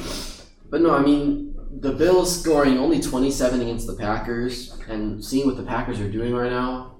but 0.70 0.82
no, 0.82 0.92
I 0.96 1.02
mean 1.02 1.56
the 1.80 1.92
Bills 1.92 2.42
scoring 2.42 2.78
only 2.78 3.02
twenty 3.02 3.32
seven 3.32 3.62
against 3.62 3.88
the 3.88 3.96
Packers, 3.96 4.78
and 4.90 5.24
seeing 5.24 5.46
what 5.46 5.58
the 5.58 5.64
Packers 5.64 6.00
are 6.00 6.12
doing 6.12 6.34
right 6.34 6.52
now. 6.52 6.98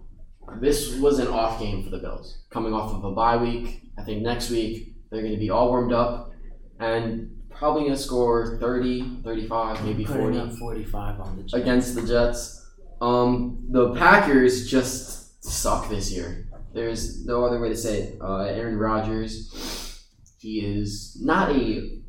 This 0.62 0.96
was 0.98 1.20
an 1.20 1.28
off 1.28 1.60
game 1.60 1.84
for 1.84 1.90
the 1.90 1.98
Bills, 1.98 2.44
coming 2.52 2.74
off 2.74 2.94
of 2.94 3.04
a 3.04 3.12
bye 3.12 3.38
week. 3.38 3.82
I 3.98 4.04
think 4.04 4.22
next 4.22 4.50
week 4.52 4.94
they're 5.10 5.22
going 5.22 5.34
to 5.34 5.40
be 5.40 5.50
all 5.50 5.70
warmed 5.70 5.92
up, 5.92 6.32
and 6.80 7.32
probably 7.50 7.84
going 7.84 7.96
to 7.96 8.02
score 8.02 8.58
30, 8.60 9.22
35, 9.24 9.84
maybe 9.86 10.06
Putting 10.06 10.34
40 10.34 10.56
45 10.58 11.20
on 11.22 11.38
the 11.38 11.44
Jets. 11.44 11.54
against 11.54 11.96
the 11.96 12.06
Jets. 12.06 12.70
Um, 13.02 13.66
the 13.70 13.94
Packers 13.96 14.70
just 14.70 15.44
suck 15.44 15.90
this 15.90 16.12
year. 16.12 16.45
There's 16.76 17.26
no 17.26 17.46
other 17.46 17.62
way 17.62 17.70
to 17.70 17.78
say 17.78 18.00
it. 18.00 18.22
Uh, 18.22 18.44
Aaron 18.44 18.78
Rodgers, 18.78 20.04
he 20.40 20.60
is 20.60 21.18
not 21.24 21.50
a 21.50 22.02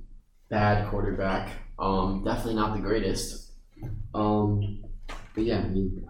bad 0.50 0.90
quarterback. 0.90 1.52
Um, 1.78 2.24
definitely 2.24 2.56
not 2.56 2.74
the 2.74 2.82
greatest. 2.82 3.52
Um, 4.12 4.82
but 5.36 5.44
yeah, 5.44 5.58
I 5.58 5.68
mean, 5.68 6.04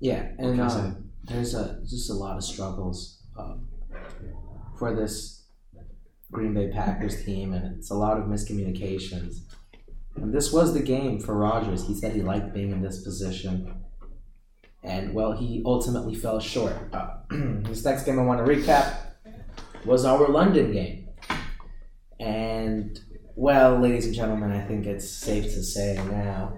Yeah, 0.00 0.28
and 0.38 0.60
uh, 0.60 0.90
there's 1.24 1.54
a 1.54 1.80
just 1.88 2.10
a 2.10 2.14
lot 2.14 2.36
of 2.36 2.44
struggles 2.44 3.22
um, 3.38 3.68
for 4.78 4.94
this 4.94 5.46
Green 6.30 6.52
Bay 6.52 6.70
Packers 6.70 7.24
team, 7.24 7.54
and 7.54 7.78
it's 7.78 7.90
a 7.90 7.94
lot 7.94 8.18
of 8.18 8.24
miscommunications. 8.24 9.46
And 10.16 10.34
this 10.34 10.52
was 10.52 10.74
the 10.74 10.82
game 10.82 11.18
for 11.20 11.34
Rodgers. 11.34 11.86
He 11.86 11.94
said 11.94 12.14
he 12.14 12.20
liked 12.20 12.52
being 12.52 12.70
in 12.70 12.82
this 12.82 13.02
position, 13.02 13.79
and 14.82 15.14
well, 15.14 15.32
he 15.32 15.62
ultimately 15.64 16.14
fell 16.14 16.40
short. 16.40 16.76
Uh, 16.92 17.14
this 17.30 17.84
next 17.84 18.04
game 18.04 18.18
I 18.18 18.22
want 18.22 18.44
to 18.44 18.50
recap 18.50 18.96
was 19.84 20.04
our 20.04 20.28
London 20.28 20.72
game, 20.72 21.08
and 22.18 22.98
well, 23.34 23.78
ladies 23.78 24.06
and 24.06 24.14
gentlemen, 24.14 24.52
I 24.52 24.60
think 24.66 24.86
it's 24.86 25.08
safe 25.08 25.44
to 25.44 25.62
say 25.62 25.94
now. 26.10 26.54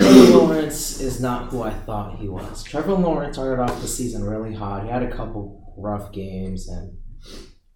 Trevor 0.00 0.38
Lawrence 0.38 1.00
is 1.00 1.20
not 1.20 1.50
who 1.50 1.62
I 1.62 1.70
thought 1.70 2.18
he 2.18 2.28
was. 2.28 2.62
Trevor 2.62 2.94
Lawrence 2.94 3.36
started 3.36 3.62
off 3.62 3.82
the 3.82 3.88
season 3.88 4.24
really 4.24 4.54
hot. 4.54 4.84
He 4.84 4.88
had 4.88 5.02
a 5.02 5.14
couple 5.14 5.74
rough 5.76 6.12
games, 6.12 6.68
and 6.68 6.96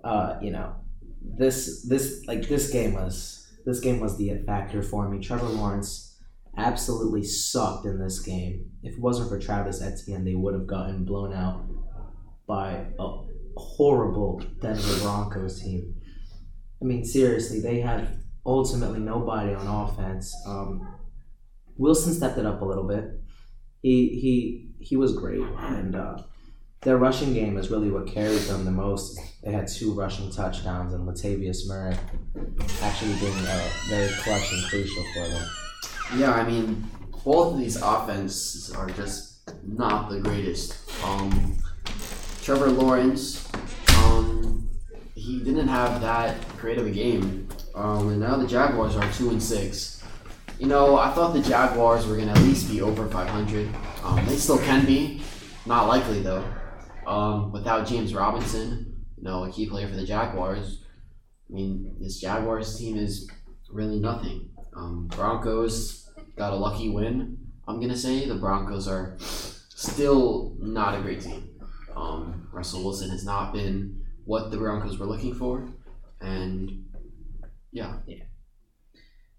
uh, 0.02 0.38
you 0.40 0.50
know, 0.50 0.74
this 1.22 1.86
this 1.86 2.24
like 2.26 2.48
this 2.48 2.70
game 2.70 2.94
was 2.94 3.46
this 3.66 3.80
game 3.80 4.00
was 4.00 4.16
the 4.16 4.42
factor 4.46 4.82
for 4.82 5.08
me. 5.08 5.22
Trevor 5.22 5.46
Lawrence 5.46 6.13
absolutely 6.56 7.24
sucked 7.24 7.86
in 7.86 7.98
this 7.98 8.20
game. 8.20 8.70
If 8.82 8.94
it 8.94 9.00
wasn't 9.00 9.28
for 9.28 9.38
Travis 9.38 9.82
Etienne, 9.82 10.24
they 10.24 10.34
would 10.34 10.54
have 10.54 10.66
gotten 10.66 11.04
blown 11.04 11.32
out 11.32 11.64
by 12.46 12.86
a 12.98 13.18
horrible 13.56 14.42
Denver 14.60 15.00
Broncos 15.00 15.60
team. 15.60 15.94
I 16.80 16.84
mean, 16.84 17.04
seriously, 17.04 17.60
they 17.60 17.80
had 17.80 18.18
ultimately 18.44 19.00
nobody 19.00 19.54
on 19.54 19.66
offense. 19.66 20.34
Um, 20.46 20.96
Wilson 21.76 22.12
stepped 22.12 22.38
it 22.38 22.46
up 22.46 22.60
a 22.60 22.64
little 22.64 22.86
bit. 22.86 23.04
He 23.82 24.08
he 24.20 24.68
he 24.80 24.96
was 24.96 25.16
great, 25.16 25.42
and 25.58 25.96
uh, 25.96 26.18
their 26.82 26.98
rushing 26.98 27.32
game 27.32 27.56
is 27.56 27.70
really 27.70 27.90
what 27.90 28.06
carried 28.06 28.42
them 28.42 28.64
the 28.64 28.70
most. 28.70 29.18
They 29.42 29.52
had 29.52 29.68
two 29.68 29.94
rushing 29.94 30.30
touchdowns, 30.30 30.94
and 30.94 31.06
Latavius 31.06 31.66
Murray 31.66 31.96
actually 32.82 33.14
being 33.14 33.46
uh, 33.46 33.68
very 33.88 34.10
clutch 34.22 34.52
and 34.52 34.64
crucial 34.70 35.04
for 35.14 35.28
them. 35.28 35.48
Yeah, 36.16 36.32
I 36.32 36.48
mean, 36.48 36.88
both 37.24 37.54
of 37.54 37.58
these 37.58 37.74
offenses 37.74 38.72
are 38.72 38.88
just 38.90 39.50
not 39.66 40.10
the 40.10 40.20
greatest. 40.20 40.78
Um, 41.02 41.56
Trevor 42.40 42.70
Lawrence, 42.70 43.50
um, 43.96 44.68
he 45.16 45.40
didn't 45.40 45.66
have 45.66 46.00
that 46.02 46.36
great 46.58 46.78
of 46.78 46.86
a 46.86 46.90
game, 46.90 47.48
um, 47.74 48.10
and 48.10 48.20
now 48.20 48.36
the 48.36 48.46
Jaguars 48.46 48.94
are 48.94 49.12
two 49.12 49.30
and 49.30 49.42
six. 49.42 50.04
You 50.60 50.68
know, 50.68 50.96
I 50.96 51.10
thought 51.10 51.32
the 51.32 51.42
Jaguars 51.42 52.06
were 52.06 52.16
gonna 52.16 52.30
at 52.30 52.38
least 52.42 52.70
be 52.70 52.80
over 52.80 53.08
500. 53.08 53.68
Um, 54.04 54.24
they 54.26 54.36
still 54.36 54.58
can 54.58 54.86
be, 54.86 55.20
not 55.66 55.88
likely 55.88 56.20
though. 56.20 56.44
Um, 57.08 57.50
without 57.50 57.88
James 57.88 58.14
Robinson, 58.14 59.04
you 59.16 59.24
know, 59.24 59.44
a 59.44 59.50
key 59.50 59.68
player 59.68 59.88
for 59.88 59.96
the 59.96 60.06
Jaguars. 60.06 60.84
I 61.50 61.54
mean, 61.54 61.96
this 62.00 62.20
Jaguars 62.20 62.78
team 62.78 62.96
is 62.96 63.28
really 63.68 63.98
nothing. 63.98 64.50
Um, 64.76 65.08
Broncos 65.08 66.03
got 66.36 66.52
a 66.52 66.56
lucky 66.56 66.88
win. 66.88 67.38
I'm 67.66 67.80
gonna 67.80 67.96
say 67.96 68.26
the 68.26 68.34
Broncos 68.34 68.88
are 68.88 69.16
still 69.18 70.56
not 70.58 70.98
a 70.98 71.02
great 71.02 71.20
team. 71.20 71.50
Um, 71.94 72.48
Russell 72.52 72.84
Wilson 72.84 73.10
has 73.10 73.24
not 73.24 73.52
been 73.52 74.04
what 74.24 74.50
the 74.50 74.56
Broncos 74.56 74.98
were 74.98 75.06
looking 75.06 75.34
for, 75.34 75.68
and 76.20 76.84
yeah, 77.72 77.98
yeah. 78.06 78.24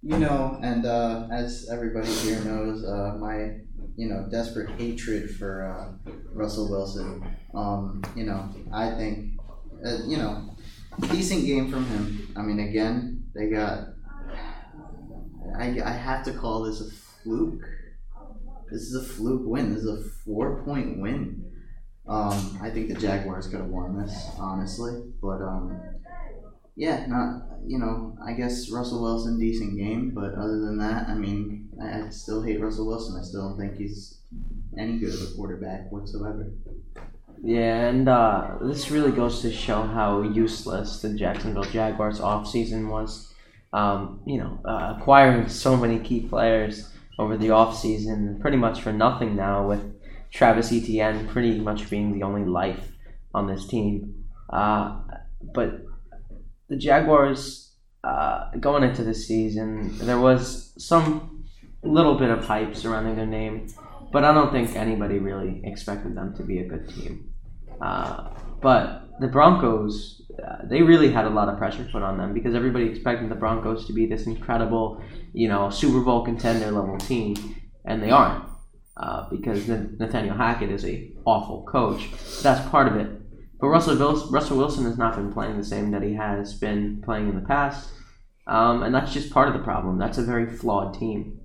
You 0.01 0.19
know, 0.19 0.59
and 0.61 0.85
uh, 0.85 1.27
as 1.31 1.67
everybody 1.71 2.07
here 2.07 2.39
knows, 2.41 2.85
uh, 2.85 3.17
my 3.19 3.57
you 3.95 4.07
know 4.07 4.27
desperate 4.29 4.69
hatred 4.79 5.31
for 5.31 5.65
uh, 5.65 6.11
Russell 6.31 6.69
Wilson. 6.69 7.25
Um, 7.55 8.03
you 8.15 8.25
know, 8.25 8.49
I 8.71 8.91
think 8.91 9.39
uh, 9.85 10.03
you 10.05 10.17
know 10.17 10.55
decent 11.11 11.45
game 11.45 11.71
from 11.71 11.85
him. 11.87 12.33
I 12.35 12.41
mean, 12.41 12.59
again, 12.59 13.23
they 13.33 13.49
got. 13.49 13.94
I, 15.57 15.79
I 15.83 15.91
have 15.91 16.23
to 16.25 16.33
call 16.33 16.63
this 16.63 16.81
a 16.81 16.91
fluke. 17.23 17.63
This 18.71 18.81
is 18.83 18.95
a 18.95 19.03
fluke 19.03 19.45
win. 19.45 19.73
This 19.73 19.83
is 19.83 19.89
a 19.89 20.09
four 20.25 20.63
point 20.63 20.99
win. 20.99 21.45
Um, 22.07 22.59
I 22.61 22.69
think 22.69 22.89
the 22.89 22.95
Jaguars 22.95 23.47
could 23.47 23.61
have 23.61 23.69
won 23.69 23.99
this, 23.99 24.13
honestly, 24.37 25.01
but 25.21 25.41
um, 25.41 25.79
yeah, 26.75 27.05
not 27.07 27.43
you 27.65 27.79
know. 27.79 28.15
I 28.25 28.33
guess 28.33 28.69
Russell 28.69 29.01
Wilson 29.01 29.39
decent 29.39 29.77
game, 29.77 30.11
but 30.13 30.35
other 30.35 30.59
than 30.59 30.77
that, 30.79 31.07
I 31.07 31.15
mean, 31.15 31.69
I, 31.81 32.03
I 32.03 32.09
still 32.09 32.43
hate 32.43 32.61
Russell 32.61 32.87
Wilson. 32.87 33.19
I 33.19 33.23
still 33.23 33.49
don't 33.49 33.57
think 33.57 33.77
he's 33.77 34.19
any 34.77 34.99
good 34.99 35.13
of 35.13 35.21
a 35.21 35.35
quarterback 35.35 35.91
whatsoever. 35.91 36.51
Yeah, 37.43 37.89
and 37.89 38.07
uh, 38.07 38.57
this 38.61 38.91
really 38.91 39.11
goes 39.11 39.41
to 39.41 39.51
show 39.51 39.83
how 39.83 40.21
useless 40.21 41.01
the 41.01 41.13
Jacksonville 41.13 41.63
Jaguars 41.63 42.19
offseason 42.19 42.89
was. 42.89 43.33
Um, 43.75 44.21
you 44.25 44.37
know, 44.39 44.59
uh, 44.63 44.95
acquiring 44.97 45.49
so 45.49 45.75
many 45.75 45.99
key 45.99 46.21
players 46.21 46.89
over 47.19 47.37
the 47.37 47.49
offseason 47.49 48.39
pretty 48.39 48.57
much 48.57 48.81
for 48.81 48.93
nothing 48.93 49.35
now 49.35 49.67
with 49.67 49.83
Travis 50.31 50.71
Etienne 50.71 51.27
pretty 51.27 51.59
much 51.59 51.89
being 51.89 52.13
the 52.13 52.23
only 52.23 52.45
life 52.45 52.91
on 53.33 53.47
this 53.47 53.67
team. 53.67 54.23
Uh, 54.49 54.99
but 55.53 55.81
the 56.69 56.77
Jaguars, 56.77 57.73
uh, 58.03 58.51
going 58.59 58.83
into 58.83 59.03
the 59.03 59.13
season, 59.13 59.97
there 59.99 60.19
was 60.19 60.73
some 60.77 61.43
little 61.83 62.17
bit 62.17 62.29
of 62.29 62.45
hype 62.45 62.75
surrounding 62.75 63.15
their 63.15 63.25
name, 63.25 63.67
but 64.11 64.23
I 64.23 64.33
don't 64.33 64.51
think 64.51 64.75
anybody 64.75 65.19
really 65.19 65.61
expected 65.63 66.15
them 66.15 66.33
to 66.37 66.43
be 66.43 66.59
a 66.59 66.67
good 66.67 66.87
team. 66.89 67.31
Uh, 67.81 68.29
but 68.61 69.07
the 69.19 69.27
Broncos, 69.27 70.21
uh, 70.43 70.57
they 70.63 70.81
really 70.81 71.11
had 71.11 71.25
a 71.25 71.29
lot 71.29 71.49
of 71.49 71.57
pressure 71.57 71.87
put 71.91 72.01
on 72.03 72.17
them 72.17 72.33
because 72.33 72.55
everybody 72.55 72.89
expected 72.89 73.29
the 73.29 73.35
Broncos 73.35 73.85
to 73.87 73.93
be 73.93 74.05
this 74.05 74.25
incredible, 74.25 75.01
you 75.33 75.47
know, 75.47 75.69
Super 75.69 76.01
Bowl 76.01 76.23
contender 76.23 76.71
level 76.71 76.97
team, 76.97 77.35
and 77.85 78.01
they 78.01 78.11
aren't. 78.11 78.43
Uh, 78.97 79.29
because 79.29 79.67
Nathaniel 79.67 80.37
Hackett 80.37 80.71
is 80.71 80.85
a 80.85 81.11
awful 81.25 81.63
coach. 81.63 82.09
That's 82.41 82.65
part 82.69 82.87
of 82.87 82.95
it. 82.95 83.09
But 83.59 83.67
Russell 83.67 83.97
Wilson, 83.97 84.31
Russell 84.31 84.57
Wilson 84.57 84.85
has 84.85 84.97
not 84.97 85.17
been 85.17 85.33
playing 85.33 85.57
the 85.57 85.65
same 85.65 85.91
that 85.91 86.01
he 86.01 86.13
has 86.13 86.53
been 86.53 87.01
playing 87.03 87.27
in 87.27 87.35
the 87.35 87.45
past, 87.45 87.89
um, 88.47 88.83
and 88.83 88.95
that's 88.95 89.11
just 89.11 89.31
part 89.31 89.49
of 89.49 89.53
the 89.53 89.59
problem. 89.59 89.97
That's 89.97 90.17
a 90.17 90.23
very 90.23 90.47
flawed 90.47 90.93
team. 90.93 91.39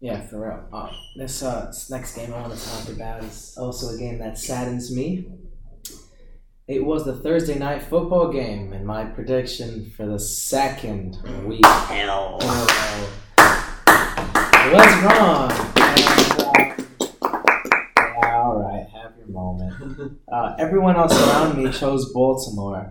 Yeah, 0.00 0.20
for 0.26 0.46
real. 0.46 0.68
Uh, 0.72 0.92
this, 1.16 1.42
uh, 1.42 1.66
this 1.66 1.88
next 1.88 2.14
game 2.14 2.34
I 2.34 2.40
want 2.40 2.52
to 2.52 2.68
talk 2.68 2.88
about 2.88 3.24
is 3.24 3.56
also 3.58 3.94
a 3.94 3.98
game 3.98 4.18
that 4.18 4.36
saddens 4.38 4.94
me. 4.94 5.28
It 6.66 6.84
was 6.84 7.04
the 7.04 7.14
Thursday 7.14 7.58
night 7.58 7.82
football 7.82 8.32
game, 8.32 8.72
and 8.72 8.86
my 8.86 9.04
prediction 9.04 9.92
for 9.96 10.06
the 10.06 10.18
second 10.18 11.18
week 11.44 11.64
Hell. 11.66 12.38
in 12.40 12.48
a 12.48 12.52
row 12.52 13.08
was 14.72 15.02
wrong. 15.02 15.52
And, 15.76 16.80
uh, 18.16 18.26
all 18.38 18.62
right, 18.62 18.86
have 18.94 19.12
your 19.18 19.28
moment. 19.28 20.20
Uh, 20.34 20.56
everyone 20.58 20.96
else 20.96 21.12
around 21.28 21.56
me 21.62 21.70
chose 21.70 22.12
Baltimore. 22.12 22.90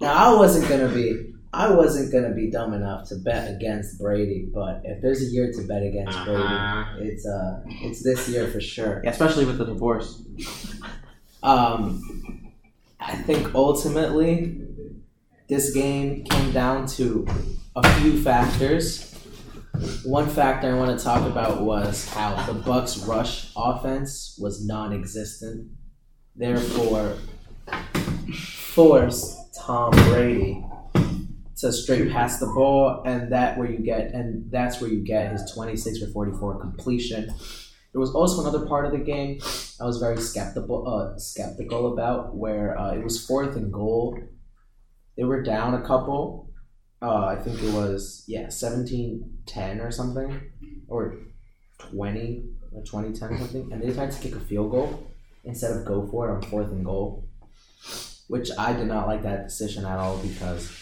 Now 0.00 0.34
I 0.36 0.38
wasn't 0.38 0.68
gonna 0.68 0.86
be, 0.94 1.32
I 1.52 1.70
wasn't 1.74 2.12
gonna 2.12 2.32
be 2.32 2.50
dumb 2.52 2.72
enough 2.72 3.08
to 3.08 3.16
bet 3.16 3.52
against 3.56 3.98
Brady. 3.98 4.46
But 4.54 4.82
if 4.84 5.02
there's 5.02 5.22
a 5.22 5.24
year 5.24 5.50
to 5.50 5.62
bet 5.66 5.82
against 5.82 6.16
Uh-huh. 6.16 6.84
Brady, 6.98 7.10
it's 7.10 7.26
uh, 7.26 7.62
it's 7.66 8.04
this 8.04 8.28
year 8.28 8.46
for 8.46 8.60
sure. 8.60 9.00
Yeah, 9.02 9.10
especially 9.10 9.44
with 9.44 9.58
the 9.58 9.64
divorce. 9.64 10.22
Um, 11.42 12.00
I 13.04 13.16
think 13.16 13.54
ultimately 13.54 14.60
this 15.48 15.74
game 15.74 16.24
came 16.24 16.52
down 16.52 16.86
to 16.86 17.26
a 17.74 18.00
few 18.00 18.22
factors. 18.22 19.08
One 20.04 20.28
factor 20.28 20.70
I 20.70 20.78
want 20.78 20.96
to 20.96 21.04
talk 21.04 21.28
about 21.28 21.62
was 21.62 22.08
how 22.08 22.34
the 22.46 22.58
Bucs 22.60 23.06
rush 23.06 23.52
offense 23.56 24.38
was 24.40 24.64
non-existent. 24.64 25.68
Therefore, 26.36 27.16
forced 28.34 29.54
Tom 29.58 29.90
Brady 29.90 30.64
to 31.58 31.72
straight 31.72 32.10
pass 32.10 32.38
the 32.38 32.46
ball, 32.46 33.02
and 33.04 33.32
that 33.32 33.58
where 33.58 33.70
you 33.70 33.78
get, 33.78 34.12
and 34.14 34.50
that's 34.50 34.80
where 34.80 34.90
you 34.90 35.04
get 35.04 35.32
his 35.32 35.50
26 35.52 35.98
for 35.98 36.06
44 36.06 36.60
completion. 36.60 37.34
There 37.92 38.00
was 38.00 38.14
also 38.14 38.40
another 38.40 38.66
part 38.66 38.86
of 38.86 38.92
the 38.92 38.98
game 38.98 39.40
I 39.80 39.84
was 39.84 39.98
very 39.98 40.18
skeptical 40.18 40.86
uh, 40.86 41.18
skeptical 41.18 41.92
about 41.92 42.36
where 42.36 42.78
uh, 42.78 42.94
it 42.94 43.02
was 43.02 43.26
fourth 43.26 43.56
and 43.56 43.72
goal. 43.72 44.16
They 45.16 45.24
were 45.24 45.42
down 45.42 45.74
a 45.74 45.82
couple. 45.82 46.50
Uh, 47.02 47.26
I 47.26 47.36
think 47.36 47.60
it 47.60 47.74
was 47.74 48.24
yeah 48.28 48.46
17-10 48.46 49.84
or 49.84 49.90
something 49.90 50.40
or 50.86 51.16
20 51.78 52.44
or 52.72 52.82
20-10 52.82 53.18
something 53.18 53.72
and 53.72 53.82
they 53.82 53.86
decided 53.86 54.14
to 54.14 54.20
kick 54.20 54.36
a 54.36 54.40
field 54.40 54.70
goal 54.70 55.04
instead 55.42 55.72
of 55.72 55.84
go 55.84 56.06
for 56.06 56.28
it 56.28 56.32
on 56.32 56.42
fourth 56.42 56.68
and 56.68 56.84
goal 56.84 57.26
which 58.28 58.50
I 58.56 58.72
did 58.72 58.86
not 58.86 59.08
like 59.08 59.24
that 59.24 59.48
decision 59.48 59.84
at 59.84 59.98
all 59.98 60.16
because 60.18 60.72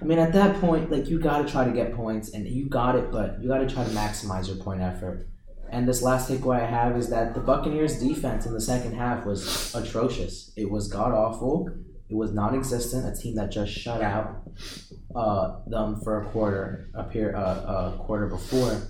I 0.00 0.04
mean 0.04 0.20
at 0.20 0.32
that 0.34 0.60
point 0.60 0.92
like 0.92 1.08
you 1.08 1.18
got 1.18 1.44
to 1.44 1.50
try 1.50 1.64
to 1.64 1.72
get 1.72 1.96
points 1.96 2.32
and 2.32 2.46
you 2.46 2.66
got 2.68 2.94
it 2.94 3.10
but 3.10 3.42
you 3.42 3.48
got 3.48 3.58
to 3.58 3.74
try 3.74 3.82
to 3.82 3.90
maximize 3.90 4.46
your 4.46 4.62
point 4.62 4.82
effort 4.82 5.26
and 5.72 5.88
this 5.88 6.02
last 6.02 6.28
takeaway 6.28 6.60
I 6.60 6.66
have 6.66 6.96
is 6.98 7.08
that 7.08 7.34
the 7.34 7.40
Buccaneers 7.40 7.98
defense 7.98 8.44
in 8.44 8.52
the 8.52 8.60
second 8.60 8.94
half 8.94 9.24
was 9.24 9.74
atrocious. 9.74 10.52
It 10.54 10.70
was 10.70 10.86
god 10.88 11.12
awful. 11.12 11.68
It 12.10 12.14
was 12.14 12.30
non-existent. 12.32 13.06
A 13.06 13.18
team 13.18 13.36
that 13.36 13.50
just 13.50 13.72
shut 13.72 14.02
out 14.02 14.42
uh, 15.16 15.60
them 15.66 15.98
for 16.04 16.20
a 16.20 16.26
quarter, 16.30 16.90
a, 16.94 17.00
uh, 17.00 17.94
a 17.94 17.98
quarter 18.02 18.26
before, 18.26 18.82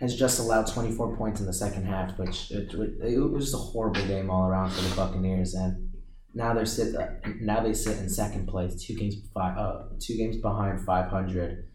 has 0.00 0.16
just 0.16 0.40
allowed 0.40 0.66
24 0.66 1.16
points 1.16 1.38
in 1.40 1.46
the 1.46 1.52
second 1.52 1.86
half, 1.86 2.18
which 2.18 2.50
it, 2.50 2.74
it 2.74 3.18
was 3.18 3.44
just 3.44 3.54
a 3.54 3.58
horrible 3.58 4.04
game 4.06 4.28
all 4.28 4.48
around 4.48 4.70
for 4.70 4.82
the 4.82 4.94
Buccaneers. 4.96 5.54
And 5.54 5.92
Now 6.34 6.52
they're 6.52 6.66
sit. 6.66 6.96
Uh, 6.96 7.06
now 7.40 7.60
they 7.62 7.72
sit 7.72 7.98
in 7.98 8.08
second 8.08 8.48
place, 8.48 8.74
two 8.84 8.94
games 8.94 9.16
five, 9.32 9.56
uh, 9.56 9.84
two 10.00 10.16
games 10.16 10.36
behind 10.38 10.84
five 10.84 11.10
hundred. 11.10 11.68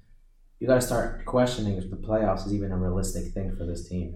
You 0.62 0.68
got 0.68 0.75
to 0.75 0.82
start 0.82 1.25
questioning 1.25 1.77
if 1.77 1.89
the 1.89 1.96
playoffs 1.96 2.46
is 2.46 2.53
even 2.53 2.72
a 2.72 2.77
realistic 2.77 3.34
thing 3.34 3.56
for 3.58 3.65
this 3.65 3.89
team. 3.89 4.13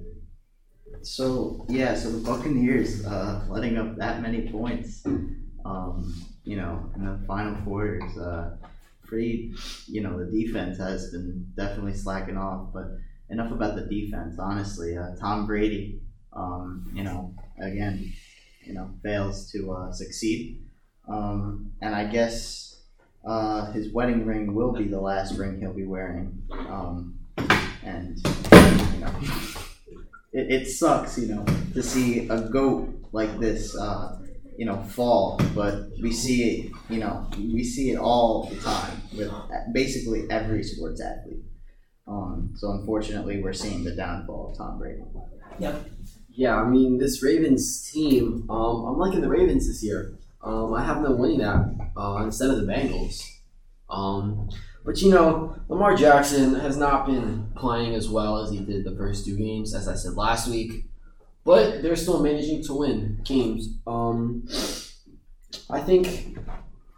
So 1.02 1.66
yeah, 1.68 1.96
so 1.96 2.12
the 2.12 2.20
Buccaneers 2.20 3.04
uh, 3.04 3.44
letting 3.50 3.80
up 3.80 3.98
that 3.98 4.22
many 4.22 4.52
points, 4.52 5.04
um, 5.66 6.14
you 6.44 6.56
know, 6.58 6.92
in 6.96 7.04
the 7.04 7.26
final 7.26 7.56
quarters. 7.64 8.16
Uh, 8.16 8.58
pretty, 9.04 9.56
you 9.88 10.02
know, 10.02 10.24
the 10.24 10.32
defense 10.32 10.78
has 10.78 11.12
been 11.12 11.48
definitely 11.58 11.96
slacking 11.96 12.38
off. 12.38 12.70
But 12.72 12.90
enough 13.32 13.52
about 13.52 13.76
the 13.76 13.82
defense. 13.82 14.36
Honestly, 14.38 14.96
uh, 14.96 15.16
Tom 15.20 15.48
Brady, 15.48 16.00
um, 16.32 16.86
you 16.94 17.04
know, 17.04 17.34
again, 17.60 18.14
you 18.64 18.76
know, 18.76 18.92
fails 19.02 19.52
to 19.54 19.72
uh, 19.72 19.92
succeed, 19.92 20.64
um, 21.08 21.72
and 21.82 21.96
I 21.96 22.06
guess 22.06 22.75
uh, 23.26 23.72
his 23.72 23.92
wedding 23.92 24.26
ring 24.26 24.54
will 24.54 24.72
be 24.72 24.86
the 24.86 25.00
last 25.00 25.38
ring 25.38 25.60
he'll 25.60 25.74
be 25.74 25.86
wearing, 25.86 26.42
um, 26.52 27.18
and 27.84 28.18
you 28.94 29.00
know. 29.00 29.14
It, 30.36 30.52
it 30.52 30.68
sucks, 30.68 31.18
you 31.18 31.34
know, 31.34 31.46
to 31.74 31.82
see 31.82 32.28
a 32.28 32.42
goat 32.42 32.94
like 33.14 33.40
this, 33.40 33.74
uh, 33.78 34.20
you 34.58 34.66
know, 34.66 34.82
fall. 34.84 35.40
But 35.56 35.92
we 36.02 36.12
see 36.12 36.44
it, 36.44 36.72
you 36.90 37.00
know, 37.00 37.26
we 37.38 37.64
see 37.64 37.92
it 37.92 37.98
all 37.98 38.50
the 38.50 38.58
time 38.58 39.02
with 39.18 39.32
basically 39.72 40.30
every 40.30 40.62
sports 40.62 41.02
athlete. 41.02 41.46
Um, 42.06 42.52
so 42.58 42.72
unfortunately, 42.72 43.42
we're 43.42 43.54
seeing 43.54 43.86
the 43.86 43.96
downfall 43.96 44.52
of 44.52 44.58
Tom 44.58 44.78
Brady. 44.78 45.04
Yep. 45.60 45.90
Yeah, 46.30 46.56
I 46.58 46.68
mean 46.68 46.98
this 46.98 47.24
Ravens 47.24 47.90
team. 47.90 48.46
Um, 48.50 48.86
I'm 48.88 48.98
liking 48.98 49.22
the 49.22 49.30
Ravens 49.30 49.68
this 49.68 49.82
year. 49.82 50.18
Um, 50.46 50.74
I 50.76 50.84
have 50.84 51.02
them 51.02 51.18
winning 51.18 51.40
that 51.40 51.76
uh, 51.98 52.22
instead 52.24 52.52
of 52.52 52.58
the 52.58 52.72
Bengals. 52.72 53.28
Um, 53.90 54.50
but 54.86 55.02
you 55.02 55.10
know, 55.10 55.58
Lamar 55.68 55.96
Jackson 55.96 56.54
has 56.56 56.78
not 56.78 57.08
been 57.08 57.52
playing 57.56 57.96
as 57.96 58.08
well 58.08 58.38
as 58.38 58.52
he 58.52 58.60
did 58.60 58.84
the 58.84 58.96
first 58.96 59.26
two 59.26 59.36
games, 59.36 59.74
as 59.74 59.88
I 59.88 59.96
said 59.96 60.14
last 60.14 60.48
week. 60.48 60.86
But 61.44 61.82
they're 61.82 61.96
still 61.96 62.22
managing 62.22 62.64
to 62.66 62.74
win 62.74 63.22
games. 63.24 63.70
Um, 63.86 64.48
I 65.70 65.80
think 65.80 66.38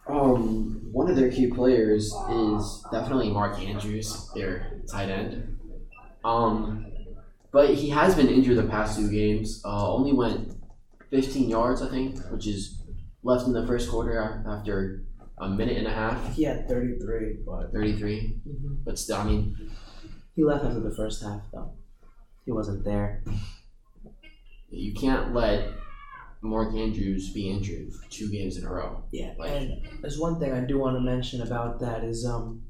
um, 0.07 0.89
one 0.91 1.09
of 1.09 1.15
their 1.15 1.31
key 1.31 1.47
players 1.47 2.13
is 2.29 2.85
definitely 2.91 3.29
Mark 3.29 3.59
Andrews, 3.59 4.29
their 4.35 4.81
tight 4.89 5.09
end. 5.09 5.57
Um, 6.23 6.85
but 7.51 7.73
he 7.73 7.89
has 7.89 8.15
been 8.15 8.27
injured 8.27 8.57
the 8.57 8.63
past 8.63 8.97
two 8.97 9.09
games. 9.09 9.61
Uh, 9.63 9.93
only 9.93 10.13
went 10.13 10.53
15 11.09 11.49
yards, 11.49 11.81
I 11.81 11.89
think, 11.89 12.19
which 12.29 12.47
is 12.47 12.76
left 13.27 13.45
in 13.45 13.53
the 13.53 13.67
first 13.67 13.89
quarter 13.91 14.43
after 14.47 15.03
a 15.39 15.49
minute 15.49 15.77
and 15.77 15.87
a 15.87 15.93
half, 15.93 16.33
He 16.33 16.43
had 16.43 16.67
thirty 16.67 16.97
three, 16.99 17.37
but 17.45 17.71
33. 17.73 18.37
But 18.85 18.97
still, 18.97 19.17
I 19.17 19.23
mean, 19.25 19.55
he 20.35 20.43
left 20.43 20.63
after 20.65 20.79
the 20.79 20.95
first 20.95 21.21
half 21.23 21.41
though. 21.53 21.73
He 22.45 22.51
wasn't 22.51 22.83
there. 22.85 23.23
you 24.69 24.93
can't 24.93 25.33
let 25.33 25.69
Mark 26.41 26.73
Andrews 26.75 27.33
be 27.33 27.49
injured 27.49 27.93
for 27.93 28.09
two 28.09 28.29
games 28.29 28.57
in 28.57 28.63
a 28.65 28.71
row. 28.71 29.03
Yeah, 29.11 29.33
Like- 29.37 29.51
and 29.51 29.71
there's 30.01 30.17
one 30.19 30.39
thing 30.39 30.51
I 30.53 30.61
do 30.61 30.77
want 30.79 30.95
to 30.95 31.01
mention 31.01 31.41
about 31.41 31.79
that 31.81 32.03
is 32.03 32.25
um, 32.25 32.61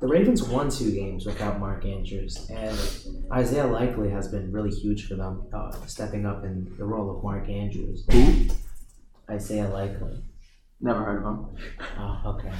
the 0.00 0.06
Ravens 0.08 0.42
won 0.42 0.70
two 0.70 0.92
games 0.92 1.26
without 1.26 1.60
Mark 1.60 1.84
Andrews, 1.84 2.48
and 2.50 2.78
Isaiah 3.32 3.66
Likely 3.66 4.10
has 4.10 4.28
been 4.28 4.50
really 4.52 4.70
huge 4.70 5.06
for 5.08 5.16
them, 5.16 5.42
uh, 5.52 5.72
stepping 5.86 6.24
up 6.26 6.44
in 6.44 6.72
the 6.78 6.84
role 6.84 7.14
of 7.16 7.22
Mark 7.22 7.48
Andrews. 7.48 8.04
Isaiah 9.30 9.68
Likely. 9.68 10.22
Never 10.80 11.04
heard 11.04 11.18
of 11.18 11.24
him. 11.24 11.46
Oh, 11.98 12.20
okay. 12.26 12.52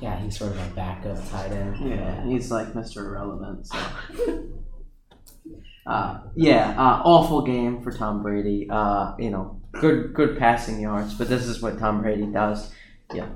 Yeah, 0.00 0.18
he's 0.20 0.38
sort 0.38 0.52
of 0.52 0.58
a 0.58 0.74
backup 0.74 1.28
tight 1.30 1.50
end. 1.50 1.76
Yeah, 1.88 2.24
he's 2.24 2.50
like 2.50 2.72
Mr. 2.72 2.98
Irrelevant. 2.98 3.66
So. 3.66 3.78
Uh, 5.88 6.20
yeah, 6.36 6.74
uh, 6.78 7.02
awful 7.02 7.42
game 7.42 7.82
for 7.82 7.90
Tom 7.90 8.22
Brady. 8.22 8.68
Uh, 8.70 9.14
you 9.18 9.30
know, 9.30 9.58
good 9.72 10.12
good 10.12 10.38
passing 10.38 10.80
yards, 10.80 11.14
but 11.14 11.28
this 11.28 11.44
is 11.46 11.62
what 11.62 11.78
Tom 11.78 12.02
Brady 12.02 12.26
does. 12.26 12.70
Yeah, 13.14 13.28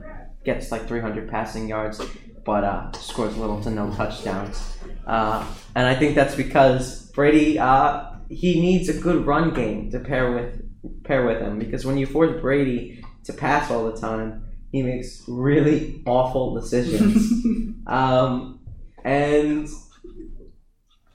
gets 0.44 0.70
like 0.70 0.87
300 0.87 1.30
passing 1.30 1.66
yards, 1.66 2.00
but 2.44 2.62
uh, 2.62 2.92
scores 2.92 3.38
little 3.38 3.62
to 3.62 3.70
no 3.70 3.90
touchdowns. 3.94 4.76
Uh, 5.06 5.46
and 5.74 5.87
I 5.87 5.94
think 5.94 6.14
that's 6.14 6.35
because 6.35 7.11
Brady 7.12 7.58
uh, 7.58 8.11
he 8.28 8.61
needs 8.61 8.90
a 8.90 9.00
good 9.00 9.26
run 9.26 9.54
game 9.54 9.90
to 9.90 9.98
pair 9.98 10.32
with 10.32 10.62
pair 11.05 11.25
with 11.27 11.40
him 11.40 11.59
because 11.59 11.85
when 11.85 11.99
you 11.99 12.07
force 12.07 12.40
Brady 12.40 13.05
to 13.25 13.33
pass 13.33 13.71
all 13.71 13.90
the 13.90 13.99
time, 13.99 14.45
he 14.71 14.83
makes 14.83 15.23
really 15.29 16.03
awful 16.07 16.55
decisions. 16.55 17.75
um, 17.87 18.61
and 19.05 19.68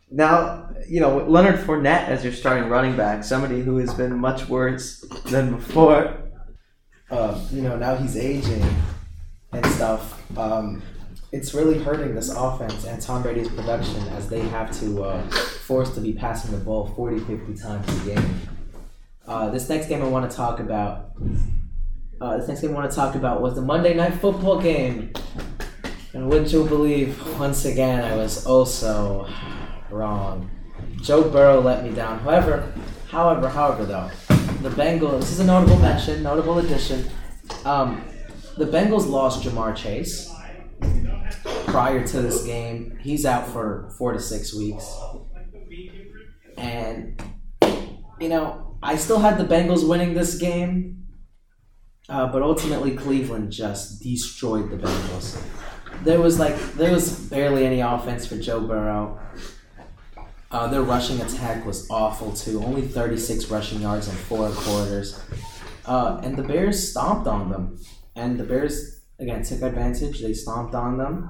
now, 0.10 0.70
you 0.88 1.00
know, 1.00 1.18
Leonard 1.18 1.60
Fournette 1.60 2.08
as 2.08 2.24
your 2.24 2.34
starting 2.34 2.70
running 2.70 2.96
back, 2.96 3.24
somebody 3.24 3.62
who 3.62 3.78
has 3.78 3.94
been 3.94 4.18
much 4.18 4.48
worse 4.48 5.02
than 5.26 5.56
before. 5.56 6.18
um, 7.12 7.42
you 7.52 7.62
know, 7.62 7.78
now 7.78 7.96
he's 7.96 8.16
aging 8.16 8.64
and 9.52 9.66
stuff. 9.66 10.22
Um, 10.38 10.82
it's 11.32 11.54
really 11.54 11.78
hurting 11.80 12.16
this 12.16 12.30
offense 12.30 12.86
and 12.86 13.02
Tom 13.02 13.22
Brady's 13.22 13.50
production 13.50 14.02
as 14.10 14.30
they 14.30 14.40
have 14.40 14.78
to 14.80 15.04
uh, 15.04 15.30
force 15.30 15.94
to 15.96 16.02
be 16.02 16.14
passing 16.14 16.52
the 16.52 16.58
ball 16.58 16.88
40, 16.96 17.20
50 17.20 17.54
times 17.56 18.02
a 18.02 18.16
game. 18.16 18.57
Uh, 19.28 19.50
this 19.50 19.68
next 19.68 19.88
game 19.88 20.02
I 20.02 20.08
want 20.08 20.30
to 20.30 20.36
talk 20.36 20.62
about. 20.62 21.12
Uh, 22.22 22.38
this 22.38 22.48
next 22.48 22.62
game 22.62 22.72
I 22.72 22.74
want 22.76 22.90
to 22.90 22.96
talk 22.96 23.16
about 23.16 23.42
was 23.42 23.56
the 23.56 23.62
Monday 23.62 23.94
Night 23.94 24.14
Football 24.14 24.62
game. 24.62 25.12
And 26.14 26.30
wouldn't 26.30 26.52
you 26.54 26.66
believe, 26.66 27.38
once 27.38 27.66
again, 27.66 28.06
I 28.06 28.16
was 28.16 28.46
also 28.46 29.28
wrong. 29.92 30.50
Joe 31.02 31.30
Burrow 31.30 31.60
let 31.60 31.84
me 31.84 31.92
down. 31.92 32.20
However, 32.20 32.72
however, 33.10 33.50
however, 33.50 33.86
though, 33.86 34.10
the 34.62 34.70
Bengals. 34.70 35.20
This 35.20 35.34
is 35.34 35.40
a 35.42 35.46
notable 35.46 35.78
mention, 35.78 36.24
notable 36.24 36.60
addition. 36.60 37.06
Um, 37.66 38.08
the 38.58 38.66
Bengals 38.66 39.10
lost 39.10 39.44
Ja'Marr 39.44 39.76
Chase 39.76 40.34
prior 41.68 42.08
to 42.08 42.22
this 42.22 42.44
game. 42.46 42.98
He's 43.02 43.26
out 43.26 43.48
for 43.48 43.94
four 43.98 44.14
to 44.14 44.20
six 44.20 44.56
weeks, 44.56 44.90
and 46.58 47.22
you 48.20 48.30
know 48.30 48.67
I 48.82 48.96
still 48.96 49.20
had 49.20 49.38
the 49.38 49.44
Bengals 49.44 49.88
winning 49.88 50.14
this 50.14 50.38
game, 50.38 51.08
uh, 52.10 52.28
but 52.32 52.42
ultimately 52.42 52.96
Cleveland 52.96 53.52
just 53.52 54.02
destroyed 54.02 54.70
the 54.70 54.78
Bengals. 54.78 55.42
There 56.04 56.22
was 56.22 56.40
like 56.40 56.56
there 56.74 56.92
was 56.92 57.28
barely 57.30 57.66
any 57.66 57.80
offense 57.80 58.26
for 58.28 58.38
Joe 58.38 58.62
Burrow. 58.62 59.20
Uh, 60.50 60.68
their 60.68 60.82
rushing 60.82 61.20
attack 61.22 61.66
was 61.66 61.90
awful 61.90 62.32
too. 62.32 62.64
Only 62.64 62.84
36 62.84 63.50
rushing 63.50 63.82
yards 63.82 64.08
in 64.08 64.16
four 64.16 64.50
quarters. 64.52 65.20
Uh, 65.86 66.22
and 66.24 66.38
the 66.38 66.44
Bears 66.44 66.92
stomped 66.92 67.28
on 67.28 67.50
them. 67.50 67.80
And 68.16 68.40
the 68.40 68.44
Bears, 68.44 69.02
again, 69.20 69.44
took 69.44 69.62
advantage. 69.62 70.22
They 70.22 70.34
stomped 70.34 70.74
on 70.74 70.98
them. 70.98 71.30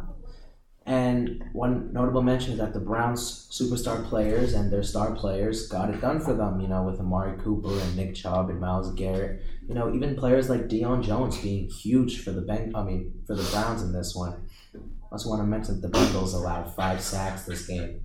And 0.88 1.44
one 1.52 1.92
notable 1.92 2.22
mention 2.22 2.54
is 2.54 2.60
that 2.60 2.74
the 2.74 2.80
Browns' 2.80 3.50
superstar 3.52 4.08
players 4.08 4.54
and 4.54 4.72
their 4.72 4.84
star 4.84 5.14
players 5.14 5.68
got 5.68 5.90
it 5.90 6.00
done 6.00 6.22
for 6.22 6.34
them, 6.34 6.62
you 6.62 6.70
know, 6.70 6.84
with 6.84 6.98
Amari 7.02 7.38
Cooper 7.42 7.78
and 7.78 7.98
Nick 7.98 8.16
Chubb 8.16 8.50
and 8.50 8.62
Myles 8.62 8.94
Garrett. 8.96 9.44
You 9.68 9.76
know, 9.76 9.94
even 9.94 10.16
players 10.16 10.50
like 10.50 10.70
Deion 10.70 11.04
Jones 11.04 11.38
being 11.40 11.70
huge 11.70 12.24
for 12.24 12.32
the 12.32 12.42
Beng- 12.42 12.74
I 12.74 12.84
mean, 12.84 13.12
for 13.28 13.36
the 13.36 13.44
Browns 13.52 13.84
in 13.84 13.92
this 13.92 14.16
one. 14.16 14.48
I 14.74 14.80
also 15.12 15.30
want 15.30 15.42
to 15.42 15.46
mention 15.46 15.82
that 15.82 15.92
the 15.92 15.98
Bengals 15.98 16.34
allowed 16.34 16.74
five 16.74 17.02
sacks 17.02 17.44
this 17.44 17.68
game. 17.68 18.00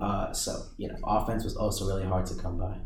Uh, 0.00 0.32
so, 0.32 0.66
you 0.76 0.86
know, 0.86 0.96
offense 1.02 1.42
was 1.42 1.56
also 1.56 1.88
really 1.88 2.04
hard 2.04 2.26
to 2.26 2.34
come 2.36 2.58
by. 2.58 2.76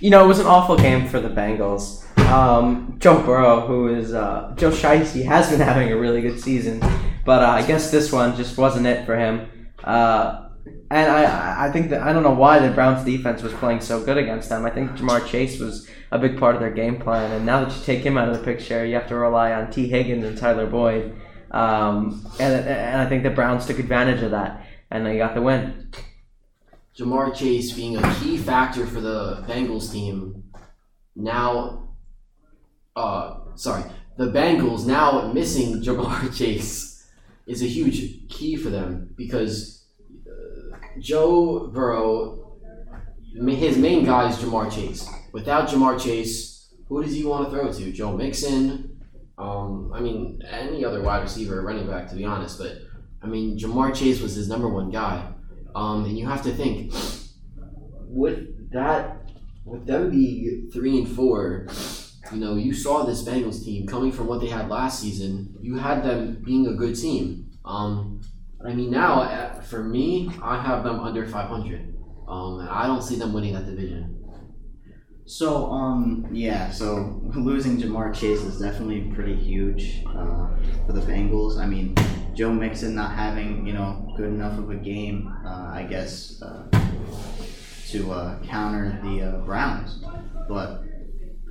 You 0.00 0.10
know, 0.10 0.22
it 0.22 0.28
was 0.28 0.38
an 0.38 0.46
awful 0.46 0.76
game 0.76 1.08
for 1.08 1.18
the 1.18 1.30
Bengals. 1.30 2.04
Um, 2.30 2.96
Joe 2.98 3.22
Burrow, 3.22 3.66
who 3.66 3.88
is 3.88 4.12
uh, 4.12 4.52
Joe 4.56 4.70
Shiesty, 4.70 5.24
has 5.24 5.48
been 5.48 5.60
having 5.72 5.90
a 5.92 5.96
really 5.96 6.20
good 6.20 6.38
season, 6.38 6.82
but 7.24 7.42
uh, 7.42 7.48
I 7.48 7.66
guess 7.66 7.90
this 7.90 8.12
one 8.12 8.36
just 8.36 8.56
wasn't 8.56 8.86
it 8.86 9.06
for 9.06 9.16
him. 9.16 9.70
Uh, 9.82 10.48
and 10.90 11.10
I, 11.10 11.66
I 11.66 11.72
think 11.72 11.90
that 11.90 12.02
I 12.02 12.12
don't 12.12 12.22
know 12.22 12.32
why 12.32 12.58
the 12.58 12.70
Browns 12.70 13.04
defense 13.04 13.42
was 13.42 13.52
playing 13.54 13.80
so 13.80 14.02
good 14.02 14.16
against 14.16 14.48
them. 14.48 14.64
I 14.64 14.70
think 14.70 14.92
Ja'Marr 14.92 15.26
Chase 15.26 15.60
was 15.60 15.88
a 16.10 16.18
big 16.18 16.38
part 16.38 16.54
of 16.54 16.60
their 16.60 16.70
game 16.70 16.98
plan, 16.98 17.30
and 17.32 17.44
now 17.44 17.64
that 17.64 17.76
you 17.76 17.82
take 17.84 18.04
him 18.04 18.16
out 18.16 18.28
of 18.28 18.38
the 18.38 18.44
picture, 18.44 18.84
you 18.84 18.94
have 18.94 19.08
to 19.08 19.14
rely 19.14 19.52
on 19.52 19.70
Tee 19.70 19.88
Higgins 19.88 20.24
and 20.24 20.36
Tyler 20.38 20.66
Boyd. 20.66 21.14
Um, 21.50 22.26
and, 22.38 22.66
and 22.66 23.00
I 23.00 23.08
think 23.08 23.22
the 23.22 23.30
Browns 23.30 23.66
took 23.66 23.78
advantage 23.78 24.22
of 24.22 24.30
that, 24.30 24.66
and 24.90 25.04
they 25.04 25.18
got 25.18 25.34
the 25.34 25.42
win. 25.42 25.90
Ja'Marr 26.96 27.34
Chase 27.34 27.72
being 27.72 27.96
a 27.96 28.14
key 28.16 28.38
factor 28.38 28.86
for 28.86 29.00
the 29.00 29.44
Bengals 29.46 29.92
team. 29.92 30.44
Now, 31.14 31.90
uh, 32.96 33.40
sorry, 33.54 33.84
the 34.16 34.26
Bengals 34.26 34.86
now 34.86 35.32
missing 35.32 35.82
Ja'Marr 35.82 36.34
Chase 36.36 36.87
is 37.48 37.62
a 37.62 37.66
huge 37.66 38.28
key 38.28 38.54
for 38.56 38.68
them 38.68 39.14
because 39.16 39.86
uh, 40.26 40.76
Joe 41.00 41.68
Burrow, 41.68 42.58
his 43.34 43.78
main 43.78 44.04
guy 44.04 44.28
is 44.28 44.36
Ja'Marr 44.36 44.70
Chase. 44.70 45.08
Without 45.32 45.68
Ja'Marr 45.68 45.98
Chase, 45.98 46.74
who 46.88 47.02
does 47.02 47.14
he 47.14 47.24
want 47.24 47.46
to 47.46 47.50
throw 47.50 47.72
to? 47.72 47.92
Joe 47.92 48.16
Mixon? 48.16 49.00
Um, 49.38 49.92
I 49.94 50.00
mean, 50.00 50.42
any 50.48 50.84
other 50.84 51.02
wide 51.02 51.22
receiver 51.22 51.62
running 51.62 51.86
back, 51.86 52.08
to 52.08 52.16
be 52.16 52.24
honest. 52.24 52.58
But 52.58 52.78
I 53.22 53.26
mean, 53.26 53.58
Ja'Marr 53.58 53.94
Chase 53.94 54.20
was 54.20 54.34
his 54.34 54.48
number 54.48 54.68
one 54.68 54.90
guy. 54.90 55.32
Um, 55.74 56.04
and 56.04 56.18
you 56.18 56.26
have 56.26 56.42
to 56.42 56.52
think, 56.52 56.92
with 58.08 58.70
that, 58.72 59.30
with 59.64 59.86
them 59.86 60.10
being 60.10 60.70
three 60.72 60.98
and 60.98 61.08
four, 61.08 61.66
you 62.32 62.38
know, 62.38 62.56
you 62.56 62.72
saw 62.72 63.04
this 63.04 63.22
Bengals 63.22 63.64
team 63.64 63.86
coming 63.86 64.12
from 64.12 64.26
what 64.26 64.40
they 64.40 64.48
had 64.48 64.68
last 64.68 65.00
season. 65.00 65.56
You 65.60 65.76
had 65.76 66.04
them 66.04 66.42
being 66.44 66.66
a 66.66 66.74
good 66.74 66.94
team. 66.94 67.50
Um, 67.64 68.20
I 68.64 68.74
mean, 68.74 68.90
now 68.90 69.22
uh, 69.22 69.60
for 69.60 69.82
me, 69.82 70.30
I 70.42 70.60
have 70.60 70.84
them 70.84 71.00
under 71.00 71.26
500. 71.26 71.94
Um, 72.26 72.60
and 72.60 72.68
I 72.68 72.86
don't 72.86 73.02
see 73.02 73.16
them 73.16 73.32
winning 73.32 73.54
that 73.54 73.66
division. 73.66 74.18
So, 75.28 75.70
um, 75.70 76.26
yeah, 76.32 76.70
so 76.70 77.20
losing 77.36 77.76
Ja'Marr 77.78 78.14
Chase 78.14 78.40
is 78.40 78.58
definitely 78.58 79.12
pretty 79.14 79.36
huge 79.36 80.02
uh, 80.06 80.48
for 80.86 80.92
the 80.92 81.02
Bengals. 81.02 81.58
I 81.58 81.66
mean, 81.66 81.94
Joe 82.34 82.50
Mixon 82.50 82.94
not 82.94 83.14
having, 83.14 83.66
you 83.66 83.74
know, 83.74 84.14
good 84.16 84.28
enough 84.28 84.58
of 84.58 84.70
a 84.70 84.76
game, 84.76 85.30
uh, 85.44 85.70
I 85.74 85.86
guess, 85.88 86.40
uh, 86.40 86.66
to 87.90 88.12
uh, 88.12 88.38
counter 88.44 88.98
the 89.02 89.22
uh, 89.22 89.36
Browns. 89.44 90.02
But, 90.48 90.84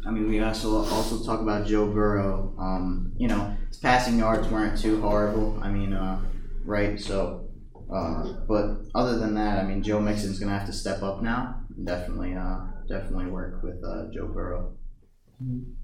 I 0.07 0.11
mean, 0.11 0.29
we 0.29 0.39
also 0.39 0.85
also 0.85 1.21
talk 1.21 1.41
about 1.41 1.67
Joe 1.67 1.85
Burrow. 1.85 2.55
Um, 2.57 3.11
you 3.17 3.27
know, 3.27 3.55
his 3.67 3.77
passing 3.77 4.17
yards 4.17 4.47
weren't 4.47 4.79
too 4.79 5.01
horrible. 5.01 5.59
I 5.61 5.69
mean, 5.69 5.91
uh, 5.91 6.21
right? 6.63 6.97
So, 6.97 7.49
uh, 7.93 8.33
but 8.47 8.77
other 8.95 9.19
than 9.19 9.35
that, 9.35 9.59
I 9.59 9.67
mean, 9.67 9.83
Joe 9.83 9.99
Mixon's 9.99 10.39
to 10.39 10.47
have 10.47 10.65
to 10.67 10.73
step 10.73 11.03
up 11.03 11.21
now. 11.21 11.61
Definitely, 11.83 12.35
uh, 12.35 12.59
definitely 12.87 13.25
work 13.25 13.61
with 13.61 13.83
uh, 13.83 14.05
Joe 14.13 14.27
Burrow. 14.27 14.77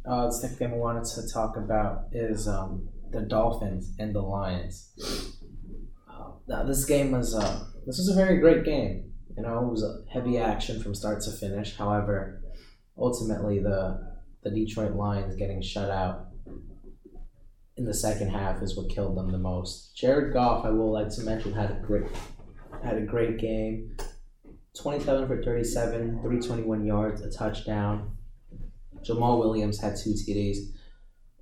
Uh, 0.06 0.28
the 0.28 0.32
second 0.32 0.58
thing 0.58 0.74
I 0.74 0.78
wanted 0.78 1.04
to 1.04 1.28
talk 1.32 1.58
about 1.58 2.06
is 2.14 2.48
um, 2.48 2.88
the 3.12 3.22
Dolphins 3.22 3.94
and 4.00 4.16
the 4.16 4.22
Lions. 4.22 4.90
Uh, 6.10 6.32
now, 6.48 6.64
this 6.64 6.86
game 6.86 7.12
was 7.12 7.36
uh, 7.36 7.66
this 7.86 7.98
was 7.98 8.08
a 8.08 8.16
very 8.16 8.38
great 8.40 8.64
game. 8.64 9.12
You 9.36 9.44
know, 9.44 9.60
it 9.60 9.70
was 9.70 9.86
heavy 10.14 10.38
action 10.38 10.82
from 10.82 10.96
start 10.96 11.22
to 11.24 11.32
finish. 11.32 11.76
However, 11.76 12.42
ultimately 12.98 13.60
the 13.60 14.13
the 14.44 14.50
Detroit 14.50 14.94
Lions 14.94 15.36
getting 15.36 15.62
shut 15.62 15.90
out 15.90 16.28
in 17.76 17.86
the 17.86 17.94
second 17.94 18.30
half 18.30 18.62
is 18.62 18.78
what 18.78 18.90
killed 18.90 19.18
them 19.18 19.32
the 19.32 19.38
most. 19.38 19.96
Jared 19.96 20.34
Goff, 20.34 20.66
I 20.66 20.70
will 20.70 20.92
like 20.92 21.10
to 21.10 21.22
mention, 21.22 21.54
had 21.54 21.72
a 21.72 21.80
great 21.82 22.06
had 22.84 22.98
a 22.98 23.02
great 23.02 23.38
game. 23.38 23.96
27 24.80 25.28
for 25.28 25.42
37, 25.42 26.20
321 26.22 26.86
yards, 26.86 27.22
a 27.22 27.32
touchdown. 27.32 28.18
Jamaal 29.04 29.40
Williams 29.40 29.80
had 29.80 29.96
two 29.96 30.12
TDs. 30.12 30.58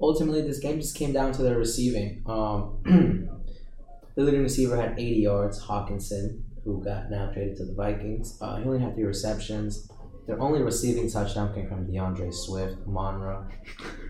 Ultimately, 0.02 0.42
this 0.42 0.60
game 0.60 0.80
just 0.82 0.96
came 0.96 1.14
down 1.14 1.32
to 1.34 1.42
their 1.42 1.58
receiving. 1.58 2.24
Um, 2.26 2.80
the 4.16 4.24
leading 4.24 4.44
receiver 4.44 4.76
had 4.76 5.00
80 5.00 5.22
yards, 5.22 5.64
Hockenson, 5.64 6.42
who 6.64 6.84
got 6.84 7.10
now 7.10 7.32
traded 7.32 7.58
to 7.58 7.66
the 7.66 7.74
Vikings. 7.74 8.38
Uh, 8.42 8.58
he 8.58 8.66
only 8.66 8.80
had 8.80 8.96
three 8.96 9.04
receptions. 9.04 9.90
Their 10.27 10.39
only 10.39 10.62
receiving 10.62 11.10
touchdown 11.10 11.53
came 11.53 11.67
from 11.67 11.91
D'Andre 11.91 12.31
Swift. 12.31 12.77
Monroe 12.86 13.47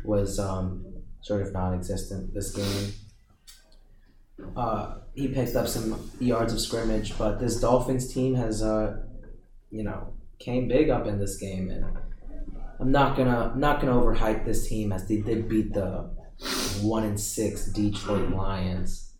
was 0.03 0.39
um, 0.39 0.85
sort 1.21 1.41
of 1.41 1.53
non-existent 1.53 2.33
this 2.33 2.51
game. 2.51 2.93
Uh, 4.55 4.95
he 5.13 5.27
picked 5.27 5.55
up 5.55 5.67
some 5.67 6.09
yards 6.19 6.53
of 6.53 6.59
scrimmage, 6.59 7.17
but 7.17 7.39
this 7.39 7.59
Dolphins 7.59 8.13
team 8.13 8.35
has, 8.35 8.61
uh, 8.61 8.97
you 9.69 9.83
know, 9.83 10.13
came 10.39 10.67
big 10.67 10.89
up 10.89 11.05
in 11.07 11.19
this 11.19 11.37
game, 11.37 11.69
and 11.69 11.85
I'm 12.79 12.91
not 12.91 13.15
gonna 13.15 13.51
I'm 13.53 13.59
not 13.59 13.79
gonna 13.79 13.93
overhype 13.93 14.45
this 14.45 14.67
team 14.67 14.91
as 14.91 15.07
they 15.07 15.17
did 15.17 15.47
beat 15.47 15.73
the 15.73 16.09
one 16.81 17.03
and 17.03 17.19
six 17.19 17.65
Detroit 17.67 18.31
Lions. 18.31 19.13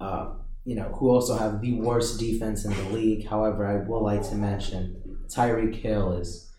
Uh, 0.00 0.34
you 0.64 0.76
know, 0.76 0.94
who 0.94 1.08
also 1.08 1.36
have 1.36 1.60
the 1.60 1.80
worst 1.80 2.20
defense 2.20 2.64
in 2.64 2.70
the 2.72 2.90
league. 2.90 3.26
However, 3.26 3.66
I 3.66 3.88
will 3.88 4.04
like 4.04 4.22
to 4.28 4.36
mention 4.36 5.07
Tyreek 5.28 5.74
Hill 5.74 6.12
is 6.14 6.50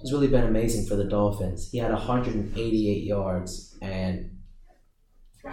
has 0.00 0.12
really 0.12 0.28
been 0.28 0.44
amazing 0.44 0.86
for 0.86 0.96
the 0.96 1.04
Dolphins. 1.04 1.70
He 1.70 1.78
had 1.78 1.92
188 1.92 3.04
yards 3.04 3.78
and 3.80 4.30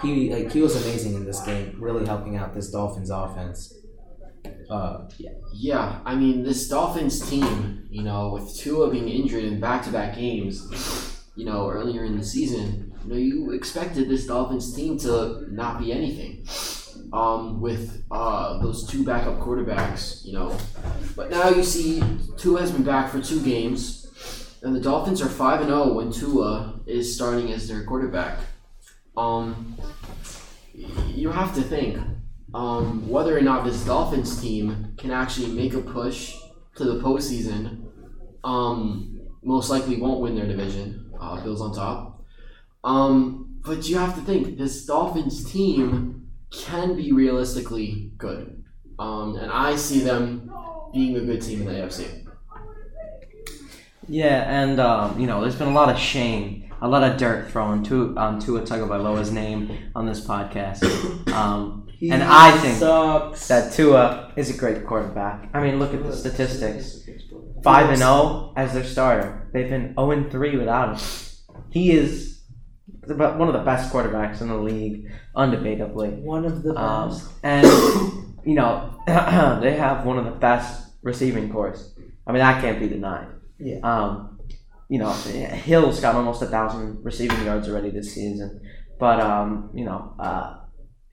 he 0.01 0.33
like 0.33 0.51
he 0.51 0.61
was 0.61 0.75
amazing 0.75 1.15
in 1.15 1.25
this 1.25 1.41
game, 1.41 1.75
really 1.79 2.05
helping 2.05 2.35
out 2.35 2.53
this 2.53 2.71
Dolphins 2.71 3.09
offense. 3.09 3.73
Uh, 4.69 5.09
yeah. 5.17 5.31
Yeah, 5.51 5.99
I 6.05 6.15
mean, 6.15 6.43
this 6.43 6.67
Dolphins 6.69 7.27
team, 7.27 7.87
you 7.89 8.03
know, 8.03 8.31
with 8.33 8.55
Tua 8.55 8.91
being 8.91 9.09
injured 9.09 9.43
in 9.43 9.59
back 9.59 9.83
to 9.85 9.91
back 9.91 10.15
games, 10.15 11.25
you 11.35 11.45
know, 11.45 11.69
earlier 11.69 12.05
in 12.05 12.17
the 12.17 12.23
season, 12.23 12.93
you 13.03 13.09
know, 13.09 13.17
you 13.17 13.51
expected 13.51 14.09
this 14.09 14.27
Dolphins 14.27 14.73
team 14.73 14.97
to 14.99 15.47
not 15.49 15.79
be 15.79 15.91
anything. 15.91 16.45
Um, 17.11 17.59
with 17.59 18.03
uh, 18.11 18.59
those 18.59 18.87
two 18.87 19.03
backup 19.03 19.39
quarterbacks, 19.39 20.23
you 20.23 20.33
know. 20.33 20.55
But 21.15 21.31
now 21.31 21.49
you 21.49 21.63
see 21.63 22.03
Tua 22.37 22.61
has 22.61 22.71
been 22.71 22.83
back 22.83 23.11
for 23.11 23.19
two 23.19 23.41
games, 23.41 24.07
and 24.61 24.75
the 24.75 24.79
Dolphins 24.79 25.19
are 25.21 25.27
5 25.29 25.61
and 25.61 25.69
0 25.69 25.93
when 25.93 26.11
Tua 26.11 26.79
is 26.85 27.15
starting 27.15 27.51
as 27.51 27.67
their 27.67 27.83
quarterback. 27.83 28.39
Um, 29.17 29.75
you 31.07 31.31
have 31.31 31.55
to 31.55 31.61
think 31.61 31.97
um, 32.53 33.07
whether 33.09 33.37
or 33.37 33.41
not 33.41 33.65
this 33.65 33.83
Dolphins 33.85 34.41
team 34.41 34.93
can 34.97 35.11
actually 35.11 35.47
make 35.47 35.73
a 35.73 35.81
push 35.81 36.35
to 36.75 36.83
the 36.83 37.01
postseason. 37.01 37.85
Um, 38.43 39.21
most 39.43 39.69
likely 39.69 39.97
won't 39.97 40.21
win 40.21 40.35
their 40.35 40.47
division. 40.47 41.11
Uh, 41.19 41.41
Bills 41.43 41.61
on 41.61 41.73
top. 41.73 42.23
Um, 42.83 43.59
but 43.61 43.87
you 43.89 43.97
have 43.97 44.15
to 44.15 44.21
think 44.21 44.57
this 44.57 44.85
Dolphins 44.85 45.51
team 45.51 46.18
can 46.51 46.95
be 46.95 47.11
realistically 47.11 48.11
good, 48.17 48.63
um, 48.97 49.35
and 49.35 49.51
I 49.51 49.75
see 49.75 49.99
them 49.99 50.51
being 50.93 51.15
a 51.17 51.21
good 51.21 51.41
team 51.41 51.61
in 51.61 51.67
the 51.67 51.73
AFC. 51.73 52.25
Yeah, 54.07 54.43
and 54.47 54.79
um, 54.79 55.19
you 55.19 55.27
know, 55.27 55.41
there's 55.41 55.55
been 55.55 55.67
a 55.67 55.73
lot 55.73 55.89
of 55.89 55.99
shame, 55.99 56.71
a 56.81 56.87
lot 56.87 57.03
of 57.03 57.17
dirt 57.17 57.51
thrown 57.51 57.83
to 57.85 58.17
on 58.17 58.39
Tua 58.39 58.61
Tagovailoa's 58.61 59.31
name 59.31 59.91
on 59.95 60.05
this 60.05 60.25
podcast. 60.25 60.83
Um, 61.39 61.87
and 62.01 62.23
I 62.23 62.57
think 62.57 62.79
sucks. 62.79 63.47
that 63.49 63.73
Tua 63.73 64.31
is 64.35 64.49
a 64.49 64.57
great 64.57 64.85
quarterback. 64.85 65.49
I 65.53 65.61
mean, 65.61 65.79
look 65.79 65.93
at 65.93 66.03
the 66.03 66.15
statistics: 66.15 67.01
five 67.63 67.89
and 67.89 67.97
zero 67.97 68.53
as 68.55 68.73
their 68.73 68.83
starter. 68.83 69.49
They've 69.53 69.69
been 69.69 69.93
zero 69.93 70.11
and 70.11 70.31
three 70.31 70.57
without 70.57 70.97
him. 70.97 71.55
He 71.69 71.91
is 71.91 72.38
about 73.07 73.37
one 73.37 73.47
of 73.47 73.53
the 73.53 73.61
best 73.61 73.91
quarterbacks 73.93 74.41
in 74.41 74.47
the 74.49 74.57
league, 74.57 75.11
undebatably. 75.35 76.21
one 76.21 76.45
of 76.45 76.63
the 76.63 76.75
Um, 76.75 77.09
best. 77.09 77.29
and 77.43 77.65
you 78.45 78.55
know, 78.55 78.93
they 79.07 79.75
have 79.77 80.05
one 80.05 80.17
of 80.17 80.25
the 80.25 80.31
best 80.31 80.91
receiving 81.01 81.51
corps. 81.51 81.93
I 82.27 82.31
mean, 82.31 82.39
that 82.39 82.61
can't 82.61 82.79
be 82.79 82.87
denied. 82.87 83.27
Yeah. 83.59 83.79
Um, 83.83 84.39
you 84.89 84.97
know, 84.99 85.11
Hill's 85.11 85.99
got 85.99 86.15
almost 86.15 86.41
a 86.41 86.45
thousand 86.47 87.03
receiving 87.03 87.43
yards 87.45 87.67
already 87.69 87.89
this 87.91 88.13
season, 88.13 88.61
but 88.99 89.19
um, 89.19 89.69
you 89.73 89.85
know, 89.85 90.13
uh, 90.19 90.57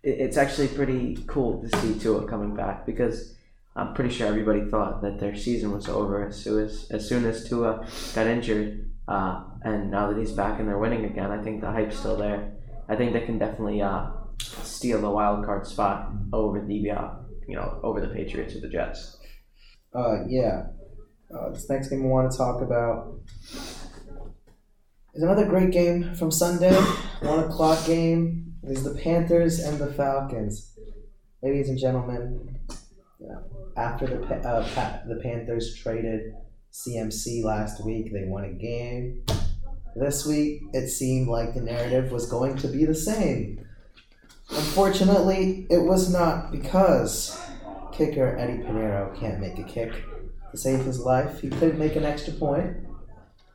it, 0.03 0.18
it's 0.20 0.37
actually 0.37 0.68
pretty 0.68 1.18
cool 1.27 1.62
to 1.62 1.77
see 1.81 1.99
Tua 1.99 2.27
coming 2.27 2.55
back 2.55 2.87
because 2.87 3.35
I'm 3.75 3.92
pretty 3.92 4.14
sure 4.14 4.27
everybody 4.29 4.64
thought 4.70 5.03
that 5.03 5.20
their 5.20 5.37
season 5.37 5.72
was 5.72 5.88
over 5.88 6.27
as 6.27 6.37
soon 6.42 6.64
as 6.64 6.87
as 6.90 7.07
soon 7.07 7.27
as 7.27 7.46
Tua 7.49 7.87
got 8.14 8.27
injured. 8.27 8.90
Uh, 9.09 9.44
and 9.66 9.90
now 9.90 10.09
that 10.09 10.18
he's 10.18 10.31
back 10.31 10.61
and 10.61 10.68
they're 10.68 10.79
winning 10.79 11.05
again, 11.05 11.33
I 11.33 11.42
think 11.42 11.61
the 11.61 11.70
hype's 11.70 11.98
still 11.98 12.16
there. 12.16 12.52
I 12.88 12.94
think 12.94 13.12
they 13.12 13.22
can 13.22 13.37
definitely 13.37 13.83
uh, 13.83 14.11
steal 14.38 15.00
the 15.00 15.11
wild 15.11 15.44
card 15.44 15.66
spot 15.66 16.12
over 16.33 16.64
the 16.64 16.90
uh, 16.90 17.09
you 17.48 17.57
know 17.57 17.81
over 17.83 18.00
the 18.00 18.07
Patriots 18.07 18.55
or 18.55 18.61
the 18.61 18.68
Jets. 18.68 19.18
Uh, 19.92 20.24
yeah. 20.29 20.68
Uh, 21.35 21.50
this 21.50 21.68
next 21.68 21.88
game 21.88 22.05
we 22.05 22.09
want 22.09 22.31
to 22.31 22.38
talk 22.38 22.62
about 22.62 23.18
is 25.14 25.22
another 25.22 25.44
great 25.46 25.72
game 25.72 26.14
from 26.14 26.31
Sunday. 26.31 26.72
One 27.20 27.40
o'clock 27.40 27.85
game 27.87 28.55
is 28.62 28.85
the 28.85 28.94
Panthers 28.94 29.59
and 29.59 29.81
the 29.81 29.92
Falcons. 29.92 30.79
Ladies 31.42 31.68
and 31.68 31.79
gentlemen, 31.79 32.61
after 33.76 34.07
the 34.07 34.22
uh, 34.22 35.02
the 35.09 35.20
Panthers 35.24 35.74
traded 35.74 36.35
CMC 36.72 37.42
last 37.42 37.85
week, 37.85 38.12
they 38.12 38.26
won 38.26 38.44
a 38.44 38.52
game. 38.52 39.24
This 39.98 40.26
week, 40.26 40.62
it 40.72 40.88
seemed 40.88 41.28
like 41.28 41.54
the 41.54 41.62
narrative 41.62 42.12
was 42.12 42.30
going 42.30 42.56
to 42.59 42.68
be 42.68 42.85
the 42.85 42.94
same. 42.94 43.66
Unfortunately, 44.50 45.66
it 45.70 45.78
was 45.78 46.12
not 46.12 46.52
because 46.52 47.40
kicker 47.92 48.37
Eddy 48.37 48.59
Piñeiro 48.62 49.18
can't 49.18 49.40
make 49.40 49.59
a 49.59 49.62
kick 49.64 49.92
to 50.50 50.56
save 50.56 50.85
his 50.85 51.00
life. 51.00 51.40
He 51.40 51.48
couldn't 51.48 51.78
make 51.78 51.96
an 51.96 52.04
extra 52.04 52.35
point, 52.35 52.76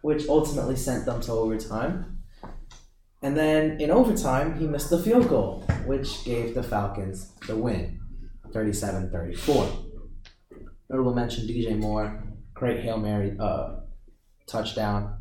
which 0.01 0.27
ultimately 0.27 0.75
sent 0.75 1.05
them 1.05 1.21
to 1.21 1.31
overtime. 1.31 2.17
And 3.21 3.37
then 3.37 3.79
in 3.79 3.91
overtime, 3.91 4.57
he 4.57 4.65
missed 4.65 4.89
the 4.89 5.01
field 5.01 5.29
goal, 5.29 5.63
which 5.85 6.25
gave 6.25 6.55
the 6.55 6.63
Falcons 6.63 7.33
the 7.45 7.55
win 7.55 7.99
37 8.51 9.11
34. 9.11 9.69
Notable 10.89 11.13
mention 11.13 11.47
DJ 11.47 11.77
Moore, 11.77 12.23
great 12.55 12.81
Hail 12.81 12.97
Mary 12.97 13.37
uh, 13.39 13.75
touchdown. 14.47 15.17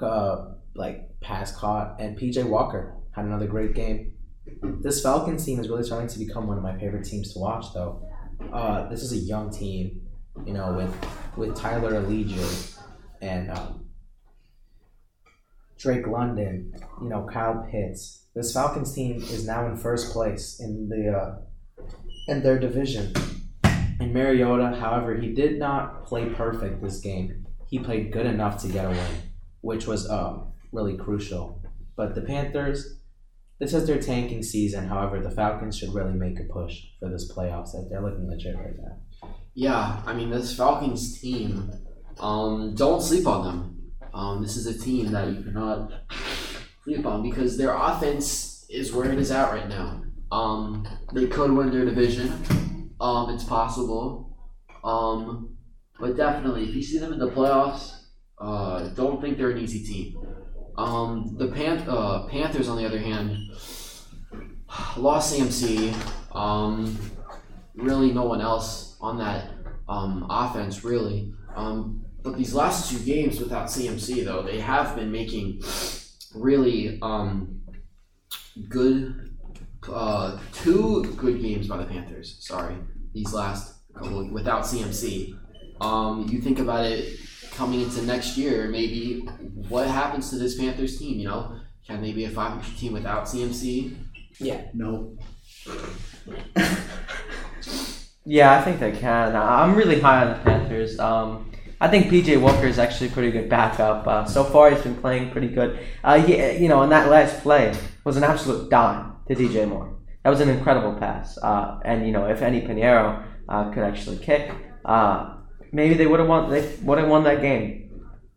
uh, 0.00 0.49
like 0.74 1.20
pass 1.20 1.54
caught, 1.54 2.00
and 2.00 2.18
PJ 2.18 2.48
Walker 2.48 2.96
had 3.12 3.24
another 3.24 3.46
great 3.46 3.74
game. 3.74 4.12
This 4.62 5.02
Falcons 5.02 5.44
team 5.44 5.60
is 5.60 5.68
really 5.68 5.82
starting 5.82 6.08
to 6.08 6.18
become 6.18 6.46
one 6.46 6.56
of 6.56 6.62
my 6.62 6.78
favorite 6.78 7.04
teams 7.04 7.32
to 7.34 7.38
watch, 7.38 7.66
though. 7.74 8.08
Uh, 8.52 8.88
this 8.88 9.02
is 9.02 9.12
a 9.12 9.16
young 9.16 9.50
team, 9.50 10.00
you 10.46 10.52
know, 10.52 10.72
with 10.74 10.94
with 11.36 11.56
Tyler 11.56 12.02
Allgeier 12.02 12.78
and 13.20 13.50
um, 13.50 13.86
Drake 15.78 16.06
London, 16.06 16.72
you 17.00 17.08
know, 17.08 17.26
Kyle 17.30 17.66
Pitts. 17.70 18.26
This 18.34 18.52
Falcons 18.52 18.94
team 18.94 19.16
is 19.16 19.46
now 19.46 19.66
in 19.66 19.76
first 19.76 20.12
place 20.12 20.60
in 20.60 20.88
the 20.88 21.16
uh, 21.16 21.38
in 22.28 22.42
their 22.42 22.58
division. 22.58 23.12
And 23.64 24.14
Mariota, 24.14 24.76
however, 24.78 25.16
he 25.16 25.32
did 25.34 25.58
not 25.58 26.04
play 26.06 26.26
perfect 26.30 26.82
this 26.82 27.00
game. 27.00 27.46
He 27.66 27.78
played 27.78 28.12
good 28.12 28.26
enough 28.26 28.60
to 28.62 28.68
get 28.68 28.86
a 28.86 28.88
win, 28.88 29.10
which 29.60 29.86
was 29.86 30.08
um, 30.08 30.49
really 30.72 30.96
crucial. 30.96 31.62
But 31.96 32.14
the 32.14 32.22
Panthers, 32.22 33.00
this 33.58 33.74
is 33.74 33.86
their 33.86 34.00
tanking 34.00 34.42
season. 34.42 34.88
However, 34.88 35.20
the 35.20 35.30
Falcons 35.30 35.76
should 35.76 35.94
really 35.94 36.14
make 36.14 36.40
a 36.40 36.44
push 36.44 36.82
for 36.98 37.08
this 37.08 37.30
playoffs. 37.32 37.72
They're 37.90 38.02
looking 38.02 38.28
legit 38.28 38.56
right 38.56 38.76
now. 38.78 39.30
Yeah, 39.54 40.02
I 40.06 40.14
mean 40.14 40.30
this 40.30 40.56
Falcons 40.56 41.20
team. 41.20 41.70
Um, 42.18 42.74
don't 42.74 43.02
sleep 43.02 43.26
on 43.26 43.44
them. 43.44 43.92
Um, 44.12 44.42
this 44.42 44.56
is 44.56 44.66
a 44.66 44.78
team 44.78 45.12
that 45.12 45.28
you 45.28 45.42
cannot 45.42 45.92
sleep 46.84 47.06
on 47.06 47.22
because 47.22 47.56
their 47.56 47.74
offense 47.74 48.66
is 48.68 48.92
where 48.92 49.10
it 49.12 49.18
is 49.18 49.30
at 49.30 49.52
right 49.52 49.68
now. 49.68 50.02
Um, 50.32 50.86
they 51.12 51.26
could 51.26 51.52
win 51.52 51.70
their 51.70 51.84
division. 51.84 52.92
Um, 53.00 53.30
it's 53.30 53.44
possible. 53.44 54.36
Um, 54.84 55.56
but 55.98 56.16
definitely, 56.16 56.68
if 56.68 56.74
you 56.74 56.82
see 56.82 56.98
them 56.98 57.12
in 57.12 57.18
the 57.18 57.30
playoffs, 57.30 57.96
uh, 58.38 58.88
don't 58.88 59.20
think 59.20 59.36
they're 59.36 59.50
an 59.50 59.58
easy 59.58 59.84
team. 59.84 60.18
Um, 60.80 61.36
the 61.36 61.48
Pan- 61.48 61.86
uh, 61.86 62.26
Panthers, 62.28 62.66
on 62.66 62.78
the 62.78 62.86
other 62.86 62.98
hand, 62.98 63.36
lost 64.96 65.34
CMC. 65.34 65.94
Um, 66.34 66.98
really, 67.74 68.12
no 68.12 68.24
one 68.24 68.40
else 68.40 68.96
on 68.98 69.18
that 69.18 69.50
um, 69.90 70.26
offense, 70.30 70.82
really. 70.82 71.34
Um, 71.54 72.06
but 72.22 72.38
these 72.38 72.54
last 72.54 72.90
two 72.90 72.98
games 73.04 73.38
without 73.38 73.66
CMC, 73.66 74.24
though, 74.24 74.42
they 74.42 74.58
have 74.58 74.96
been 74.96 75.12
making 75.12 75.60
really 76.34 76.98
um, 77.02 77.60
good, 78.70 79.36
uh, 79.86 80.38
two 80.54 81.04
good 81.18 81.42
games 81.42 81.68
by 81.68 81.76
the 81.76 81.84
Panthers. 81.84 82.38
Sorry, 82.40 82.76
these 83.12 83.34
last 83.34 83.74
couple 83.92 84.30
without 84.32 84.62
CMC. 84.62 85.36
Um, 85.82 86.26
you 86.30 86.40
think 86.40 86.58
about 86.58 86.86
it 86.86 87.18
coming 87.60 87.82
into 87.82 88.00
next 88.06 88.38
year, 88.38 88.68
maybe 88.68 89.20
what 89.68 89.86
happens 89.86 90.30
to 90.30 90.36
this 90.36 90.56
Panthers 90.58 90.98
team? 90.98 91.20
You 91.20 91.28
know, 91.28 91.60
can 91.86 92.00
they 92.00 92.12
be 92.12 92.24
a 92.24 92.30
500 92.30 92.78
team 92.78 92.94
without 92.94 93.26
CMC? 93.26 93.94
Yeah. 94.38 94.62
No. 94.72 95.18
Yeah, 98.24 98.58
I 98.58 98.62
think 98.62 98.80
they 98.80 98.92
can. 98.92 99.36
I'm 99.36 99.74
really 99.74 100.00
high 100.00 100.24
on 100.24 100.28
the 100.28 100.44
Panthers. 100.44 100.98
Um, 100.98 101.50
I 101.80 101.88
think 101.88 102.06
PJ 102.06 102.40
Walker 102.40 102.66
is 102.66 102.78
actually 102.78 103.08
a 103.08 103.12
pretty 103.12 103.30
good 103.30 103.48
backup. 103.50 104.06
Uh, 104.06 104.24
so 104.24 104.44
far, 104.44 104.70
he's 104.70 104.82
been 104.82 104.94
playing 104.94 105.30
pretty 105.30 105.48
good. 105.48 105.80
Uh, 106.04 106.22
he, 106.22 106.36
you 106.62 106.68
know, 106.68 106.82
in 106.82 106.90
that 106.90 107.10
last 107.10 107.42
play 107.42 107.74
was 108.04 108.16
an 108.16 108.24
absolute 108.24 108.70
dime 108.70 109.16
to 109.28 109.34
DJ 109.34 109.68
Moore. 109.68 109.98
That 110.22 110.30
was 110.30 110.40
an 110.40 110.48
incredible 110.48 110.94
pass. 110.94 111.36
Uh, 111.38 111.80
and 111.84 112.06
you 112.06 112.12
know, 112.12 112.24
Eddy 112.24 112.60
Piñeiro 112.60 113.24
uh, 113.48 113.70
could 113.70 113.82
actually 113.82 114.18
kick, 114.18 114.50
uh, 114.84 115.39
maybe 115.72 115.94
they 115.94 116.06
would 116.06 116.20
have 116.20 116.28
won. 116.28 116.50
They 116.50 116.76
would 116.82 116.98
have 116.98 117.08
won 117.08 117.24
that 117.24 117.40
game. 117.40 117.90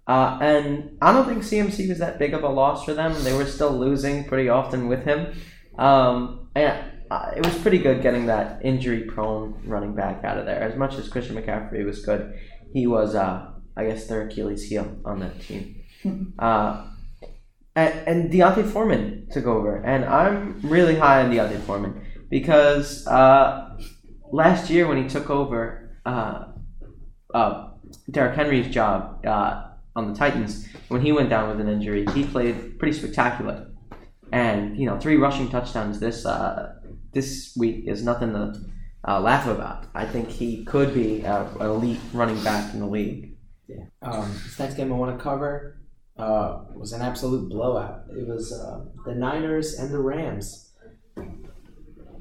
Uh, 0.06 0.38
and 0.42 0.98
I 1.02 1.14
don't 1.14 1.26
think 1.26 1.44
CMC 1.44 1.88
was 1.90 2.00
that 2.00 2.20
big 2.20 2.34
of 2.34 2.44
a 2.44 2.50
loss 2.50 2.84
for 2.84 2.94
them. 2.94 3.16
They 3.24 3.34
were 3.34 3.46
still 3.46 3.72
losing 3.72 4.26
pretty 4.26 4.50
often 4.50 4.88
with 4.88 5.06
him. 5.06 5.34
Um, 5.78 6.50
and 6.56 6.92
uh, 7.10 7.32
it 7.38 7.46
was 7.46 7.58
pretty 7.60 7.78
good 7.78 8.02
getting 8.02 8.26
that 8.26 8.64
injury-prone 8.66 9.62
running 9.66 9.96
back 9.96 10.24
out 10.24 10.38
of 10.38 10.46
there. 10.46 10.60
As 10.60 10.76
much 10.76 10.96
as 10.96 11.08
Christian 11.08 11.36
McCaffrey 11.36 11.86
was 11.86 12.06
good, 12.06 12.38
he 12.74 12.86
was, 12.86 13.16
uh, 13.16 13.52
I 13.78 13.86
guess, 13.86 14.08
their 14.08 14.28
Achilles 14.28 14.68
heel 14.68 14.98
on 15.06 15.20
that 15.20 15.40
team. 15.42 15.80
Uh, 16.38 16.86
and, 17.78 18.08
and 18.08 18.32
D'Onta 18.32 18.70
Foreman 18.70 19.28
took 19.32 19.46
over, 19.46 19.78
and 19.78 20.04
I'm 20.04 20.60
really 20.62 20.96
high 20.96 21.24
on 21.24 21.32
D'Onta 21.32 21.58
Foreman 21.62 22.06
because 22.30 23.08
uh, 23.08 23.78
last 24.34 24.70
year 24.70 24.86
when 24.86 25.02
he 25.02 25.08
took 25.08 25.30
over 25.30 25.98
uh, 27.34 27.70
Derrick 28.10 28.36
Henry's 28.36 28.74
job 28.74 29.26
uh, 29.26 29.68
on 29.96 30.12
the 30.12 30.18
Titans, 30.18 30.68
when 30.88 31.02
he 31.02 31.12
went 31.12 31.30
down 31.30 31.50
with 31.50 31.60
an 31.60 31.72
injury, 31.72 32.06
he 32.14 32.26
played 32.26 32.80
pretty 32.80 32.98
spectacular. 32.98 33.68
And 34.32 34.78
you 34.78 34.86
know, 34.86 35.00
three 35.00 35.18
rushing 35.18 35.50
touchdowns 35.50 36.00
this 36.00 36.26
uh, 36.26 36.76
this 37.12 37.54
week 37.56 37.88
is 37.88 38.04
nothing 38.04 38.34
to 38.34 38.54
uh, 39.08 39.20
laugh 39.20 39.48
about. 39.48 39.86
I 39.94 40.06
think 40.06 40.30
he 40.30 40.66
could 40.66 40.94
be 40.94 41.22
an 41.22 41.48
elite 41.60 42.00
running 42.14 42.42
back 42.44 42.74
in 42.74 42.80
the 42.80 42.88
league. 42.88 43.38
Yeah. 43.68 43.86
Um, 44.02 44.32
this 44.44 44.60
next 44.60 44.76
game 44.76 44.92
I 44.92 44.96
want 44.96 45.18
to 45.18 45.24
cover 45.24 45.82
uh, 46.18 46.64
was 46.74 46.94
an 46.94 47.02
absolute 47.02 47.50
blowout. 47.50 48.06
It 48.10 48.28
was 48.28 48.52
uh, 48.52 48.86
the 49.06 49.16
Niners 49.16 49.76
and 49.76 49.94
the 49.94 50.00
Rams. 50.00 50.72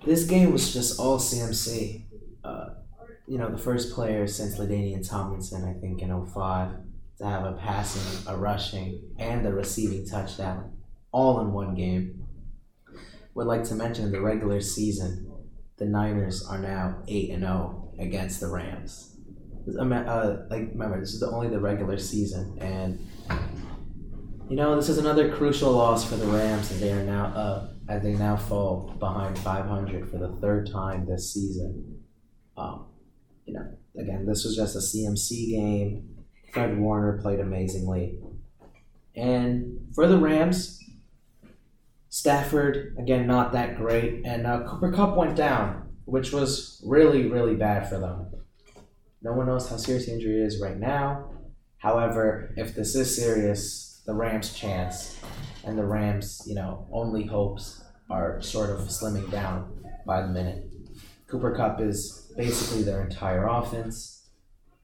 This 0.05 0.25
game 0.25 0.53
was 0.53 0.73
just 0.73 0.99
all 0.99 1.19
CMC. 1.19 2.05
Uh, 2.45 2.67
you 3.33 3.39
know, 3.39 3.51
the 3.51 3.57
first 3.57 3.95
player 3.95 4.27
since 4.27 4.59
LaDainian 4.59 5.09
Tomlinson, 5.09 5.65
I 5.65 5.73
think, 5.81 6.03
in 6.03 6.27
05 6.27 6.69
to 7.17 7.25
have 7.25 7.45
a 7.45 7.53
passing, 7.55 8.31
a 8.31 8.37
rushing, 8.37 9.01
and 9.19 9.47
a 9.47 9.51
receiving 9.51 10.07
touchdown 10.07 10.77
all 11.13 11.41
in 11.41 11.51
one 11.51 11.75
game. 11.75 12.27
Would 13.33 13.47
like 13.47 13.65
to 13.65 13.75
mention 13.75 14.13
the 14.13 14.21
regular 14.21 14.61
season, 14.61 15.33
the 15.79 15.87
Niners 15.87 16.47
are 16.47 16.59
now 16.59 17.03
8 17.09 17.31
and 17.31 17.41
0 17.41 17.95
against 17.99 18.41
the 18.41 18.49
Rams. 18.49 19.17
Uh, 19.67 20.37
like 20.51 20.69
remember, 20.69 21.01
this 21.01 21.15
is 21.15 21.21
the, 21.21 21.31
only 21.31 21.49
the 21.49 21.59
regular 21.59 21.97
season, 21.97 22.59
and 22.61 22.99
you 24.51 24.57
know 24.57 24.77
this 24.77 24.91
is 24.91 24.99
another 24.99 25.35
crucial 25.35 25.73
loss 25.73 26.05
for 26.05 26.17
the 26.17 26.27
Rams, 26.27 26.71
and 26.71 26.81
they 26.81 26.93
are 26.93 27.03
now 27.03 27.25
uh, 27.29 27.69
as 27.89 28.03
they 28.03 28.13
now 28.13 28.37
fall 28.37 28.95
behind 28.99 29.39
500 29.39 30.11
for 30.11 30.19
the 30.19 30.37
third 30.43 30.71
time 30.71 31.07
this 31.07 31.33
season. 31.33 32.01
Um, 32.59 32.92
you 33.45 33.55
know, 33.55 33.67
again, 33.99 34.27
this 34.27 34.45
was 34.45 34.57
just 34.57 34.77
a 34.77 34.79
CMC 34.79 35.51
game. 35.51 36.09
Fred 36.53 36.79
Warner 36.79 37.21
played 37.21 37.41
amazingly, 37.41 38.19
and 39.17 39.89
for 39.95 40.07
the 40.07 40.19
Rams, 40.19 40.79
Stafford 42.09 42.95
again 42.99 43.27
not 43.27 43.53
that 43.53 43.77
great, 43.77 44.25
and 44.27 44.47
uh, 44.47 44.65
Cooper 44.69 44.93
Kupp 44.93 45.17
went 45.17 45.35
down, 45.35 45.89
which 46.05 46.33
was 46.33 46.83
really 46.87 47.29
really 47.29 47.55
bad 47.55 47.89
for 47.89 47.99
them. 47.99 48.27
No 49.23 49.33
one 49.33 49.47
knows 49.47 49.69
how 49.69 49.77
serious 49.77 50.07
the 50.07 50.13
injury 50.13 50.43
is 50.43 50.61
right 50.61 50.79
now. 50.79 51.31
However, 51.79 52.53
if 52.57 52.75
this 52.75 52.95
is 52.95 53.17
serious, 53.17 54.03
the 54.05 54.15
Rams' 54.15 54.53
chance 54.53 55.19
and 55.65 55.79
the 55.79 55.85
Rams, 55.85 56.43
you 56.47 56.55
know, 56.55 56.87
only 56.93 57.25
hopes 57.25 57.83
are 58.11 58.41
sort 58.43 58.71
of 58.71 58.81
slimming 58.89 59.31
down 59.31 59.85
by 60.05 60.23
the 60.23 60.29
minute. 60.29 60.67
Cooper 61.29 61.55
Kupp 61.55 61.81
is 61.81 62.22
basically 62.37 62.83
their 62.83 63.03
entire 63.03 63.47
offense, 63.47 64.29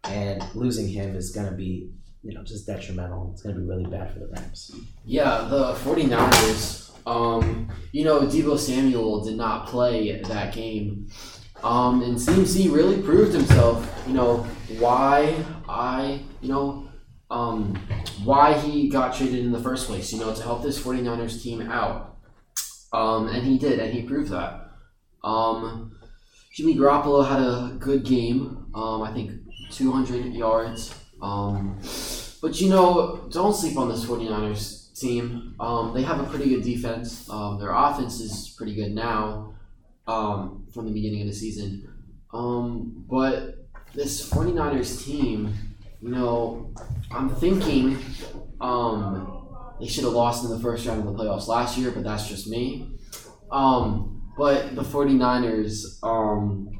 and 0.04 0.42
losing 0.54 0.88
him 0.88 1.16
is 1.16 1.30
going 1.30 1.48
to 1.48 1.54
be, 1.54 1.90
you 2.22 2.34
know, 2.34 2.42
just 2.42 2.66
detrimental. 2.66 3.30
It's 3.32 3.42
going 3.42 3.54
to 3.54 3.60
be 3.60 3.66
really 3.66 3.86
bad 3.86 4.12
for 4.12 4.20
the 4.20 4.26
Rams. 4.26 4.74
Yeah, 5.04 5.46
the 5.48 5.74
49ers, 5.74 6.90
um, 7.06 7.68
you 7.92 8.04
know, 8.04 8.20
Deebo 8.20 8.58
Samuel 8.58 9.24
did 9.24 9.36
not 9.36 9.66
play 9.66 10.20
that 10.22 10.54
game. 10.54 11.08
Um, 11.62 12.02
and 12.02 12.16
CMC 12.16 12.72
really 12.72 13.02
proved 13.02 13.32
himself, 13.34 14.04
you 14.06 14.14
know, 14.14 14.46
why 14.78 15.34
I, 15.68 16.22
you 16.40 16.48
know, 16.48 16.88
um, 17.30 17.74
why 18.24 18.54
he 18.54 18.88
got 18.88 19.14
traded 19.14 19.44
in 19.44 19.52
the 19.52 19.60
first 19.60 19.86
place, 19.86 20.12
you 20.12 20.20
know, 20.20 20.34
to 20.34 20.42
help 20.42 20.62
this 20.62 20.80
49ers 20.80 21.42
team 21.42 21.62
out. 21.62 22.16
Um, 22.92 23.28
and 23.28 23.44
he 23.44 23.58
did, 23.58 23.80
and 23.80 23.92
he 23.92 24.02
proved 24.02 24.30
that. 24.30 24.70
Um, 25.24 25.97
Jimmy 26.58 26.74
Garoppolo 26.74 27.24
had 27.24 27.38
a 27.38 27.76
good 27.78 28.02
game. 28.02 28.66
Um, 28.74 29.02
I 29.02 29.12
think 29.12 29.30
200 29.70 30.34
yards. 30.34 30.92
Um, 31.22 31.78
but, 32.42 32.60
you 32.60 32.68
know, 32.68 33.28
don't 33.30 33.54
sleep 33.54 33.78
on 33.78 33.88
this 33.88 34.04
49ers 34.04 34.98
team. 34.98 35.54
Um, 35.60 35.94
they 35.94 36.02
have 36.02 36.18
a 36.18 36.24
pretty 36.24 36.48
good 36.48 36.64
defense. 36.64 37.30
Um, 37.30 37.60
their 37.60 37.72
offense 37.72 38.18
is 38.18 38.56
pretty 38.58 38.74
good 38.74 38.90
now 38.90 39.54
um, 40.08 40.66
from 40.74 40.86
the 40.86 40.90
beginning 40.90 41.20
of 41.20 41.28
the 41.28 41.32
season. 41.32 41.94
Um, 42.34 43.04
but 43.08 43.68
this 43.94 44.28
49ers 44.28 45.04
team, 45.04 45.54
you 46.00 46.08
know, 46.08 46.74
I'm 47.12 47.28
thinking 47.36 47.98
they 49.78 49.86
should 49.86 50.02
have 50.02 50.12
lost 50.12 50.42
in 50.42 50.50
the 50.50 50.58
first 50.58 50.88
round 50.88 51.06
of 51.06 51.16
the 51.16 51.22
playoffs 51.22 51.46
last 51.46 51.78
year, 51.78 51.92
but 51.92 52.02
that's 52.02 52.28
just 52.28 52.48
me. 52.48 52.98
Um, 53.52 54.17
but 54.38 54.76
the 54.76 54.82
49ers, 54.82 55.98
um, 56.02 56.70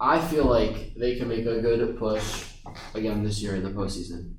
I 0.00 0.18
feel 0.18 0.46
like 0.46 0.94
they 0.96 1.16
can 1.16 1.28
make 1.28 1.46
a 1.46 1.60
good 1.60 1.98
push 1.98 2.44
again 2.94 3.22
this 3.22 3.42
year 3.42 3.54
in 3.54 3.62
the 3.62 3.70
postseason. 3.70 4.34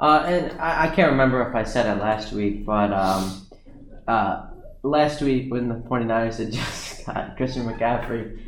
Uh, 0.00 0.24
and 0.26 0.60
I, 0.60 0.84
I 0.84 0.94
can't 0.94 1.12
remember 1.12 1.46
if 1.48 1.54
I 1.54 1.62
said 1.62 1.86
it 1.86 2.00
last 2.00 2.32
week, 2.32 2.66
but 2.66 2.92
um, 2.92 3.46
uh, 4.08 4.46
last 4.82 5.22
week 5.22 5.52
when 5.52 5.68
the 5.68 5.76
49ers 5.76 6.38
had 6.38 6.52
just 6.52 7.06
got 7.06 7.36
Christian 7.36 7.66
McCaffrey, 7.66 8.38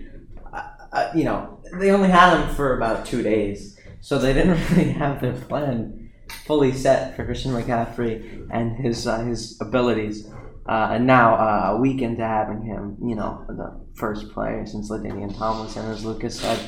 you 1.15 1.25
know, 1.25 1.61
they 1.79 1.91
only 1.91 2.09
had 2.09 2.37
him 2.37 2.55
for 2.55 2.77
about 2.77 3.07
two 3.07 3.23
days. 3.23 3.79
So 4.01 4.19
they 4.19 4.33
didn't 4.33 4.59
really 4.71 4.91
have 4.93 5.21
their 5.21 5.33
plan 5.33 6.11
fully 6.47 6.73
set 6.73 7.15
for 7.15 7.25
Christian 7.25 7.53
McCaffrey 7.53 8.49
and 8.51 8.77
his 8.77 9.07
uh, 9.07 9.21
his 9.21 9.61
abilities. 9.61 10.29
Uh, 10.67 10.91
and 10.93 11.07
now, 11.07 11.35
uh, 11.35 11.73
a 11.77 11.81
week 11.81 12.03
into 12.03 12.25
having 12.25 12.63
him, 12.63 12.97
you 13.03 13.15
know, 13.15 13.45
the 13.49 13.81
first 13.95 14.31
player 14.33 14.65
since 14.65 14.91
LaDainian 14.91 15.37
Tomlinson, 15.37 15.91
as 15.91 16.05
Lucas 16.05 16.39
said, 16.39 16.59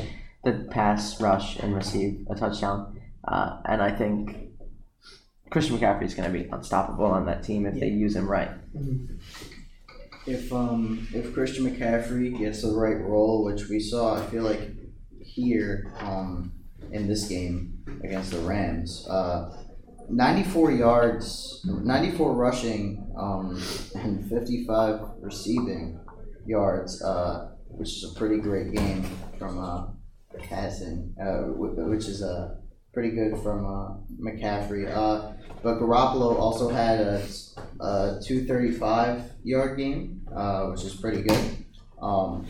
did 0.44 0.70
pass, 0.70 1.20
rush, 1.20 1.58
and 1.58 1.74
receive 1.74 2.26
a 2.28 2.34
touchdown. 2.34 3.00
Uh, 3.26 3.58
and 3.66 3.80
I 3.80 3.90
think 3.90 4.50
Christian 5.50 5.78
McCaffrey 5.78 6.04
is 6.04 6.14
going 6.14 6.30
to 6.30 6.36
be 6.36 6.48
unstoppable 6.50 7.06
on 7.06 7.26
that 7.26 7.42
team 7.44 7.64
if 7.66 7.78
they 7.78 7.88
use 7.88 8.16
him 8.16 8.28
right. 8.28 8.50
If 10.26 10.52
um 10.52 11.06
if 11.14 11.34
Christian 11.34 11.64
McCaffrey 11.64 12.36
gets 12.36 12.62
the 12.62 12.72
right 12.72 12.98
role, 13.00 13.44
which 13.44 13.68
we 13.68 13.78
saw, 13.78 14.16
I 14.16 14.26
feel 14.26 14.42
like 14.42 14.70
here 15.20 15.92
um 16.00 16.52
in 16.90 17.06
this 17.06 17.28
game 17.28 17.84
against 18.02 18.30
the 18.30 18.38
Rams, 18.38 19.06
uh, 19.08 19.63
94 20.08 20.72
yards, 20.72 21.60
94 21.64 22.34
rushing, 22.34 23.12
um, 23.16 23.60
and 23.94 24.28
55 24.28 25.00
receiving 25.20 26.00
yards, 26.46 27.02
uh, 27.02 27.50
which 27.68 27.88
is 27.88 28.12
a 28.14 28.18
pretty 28.18 28.38
great 28.38 28.72
game 28.72 29.04
from 29.38 29.58
uh, 29.58 29.86
passing, 30.48 31.14
uh, 31.20 31.42
which 31.56 32.06
is 32.06 32.22
uh, 32.22 32.54
pretty 32.92 33.10
good 33.10 33.36
from 33.38 33.66
uh, 33.66 33.96
McCaffrey. 34.20 34.90
Uh, 34.94 35.32
but 35.62 35.80
Garoppolo 35.80 36.38
also 36.38 36.68
had 36.68 37.00
a, 37.00 37.22
a 37.80 38.20
235 38.24 39.22
yard 39.42 39.76
game, 39.76 40.26
uh, 40.34 40.66
which 40.66 40.84
is 40.84 40.94
pretty 40.94 41.22
good. 41.22 41.64
Um, 42.00 42.46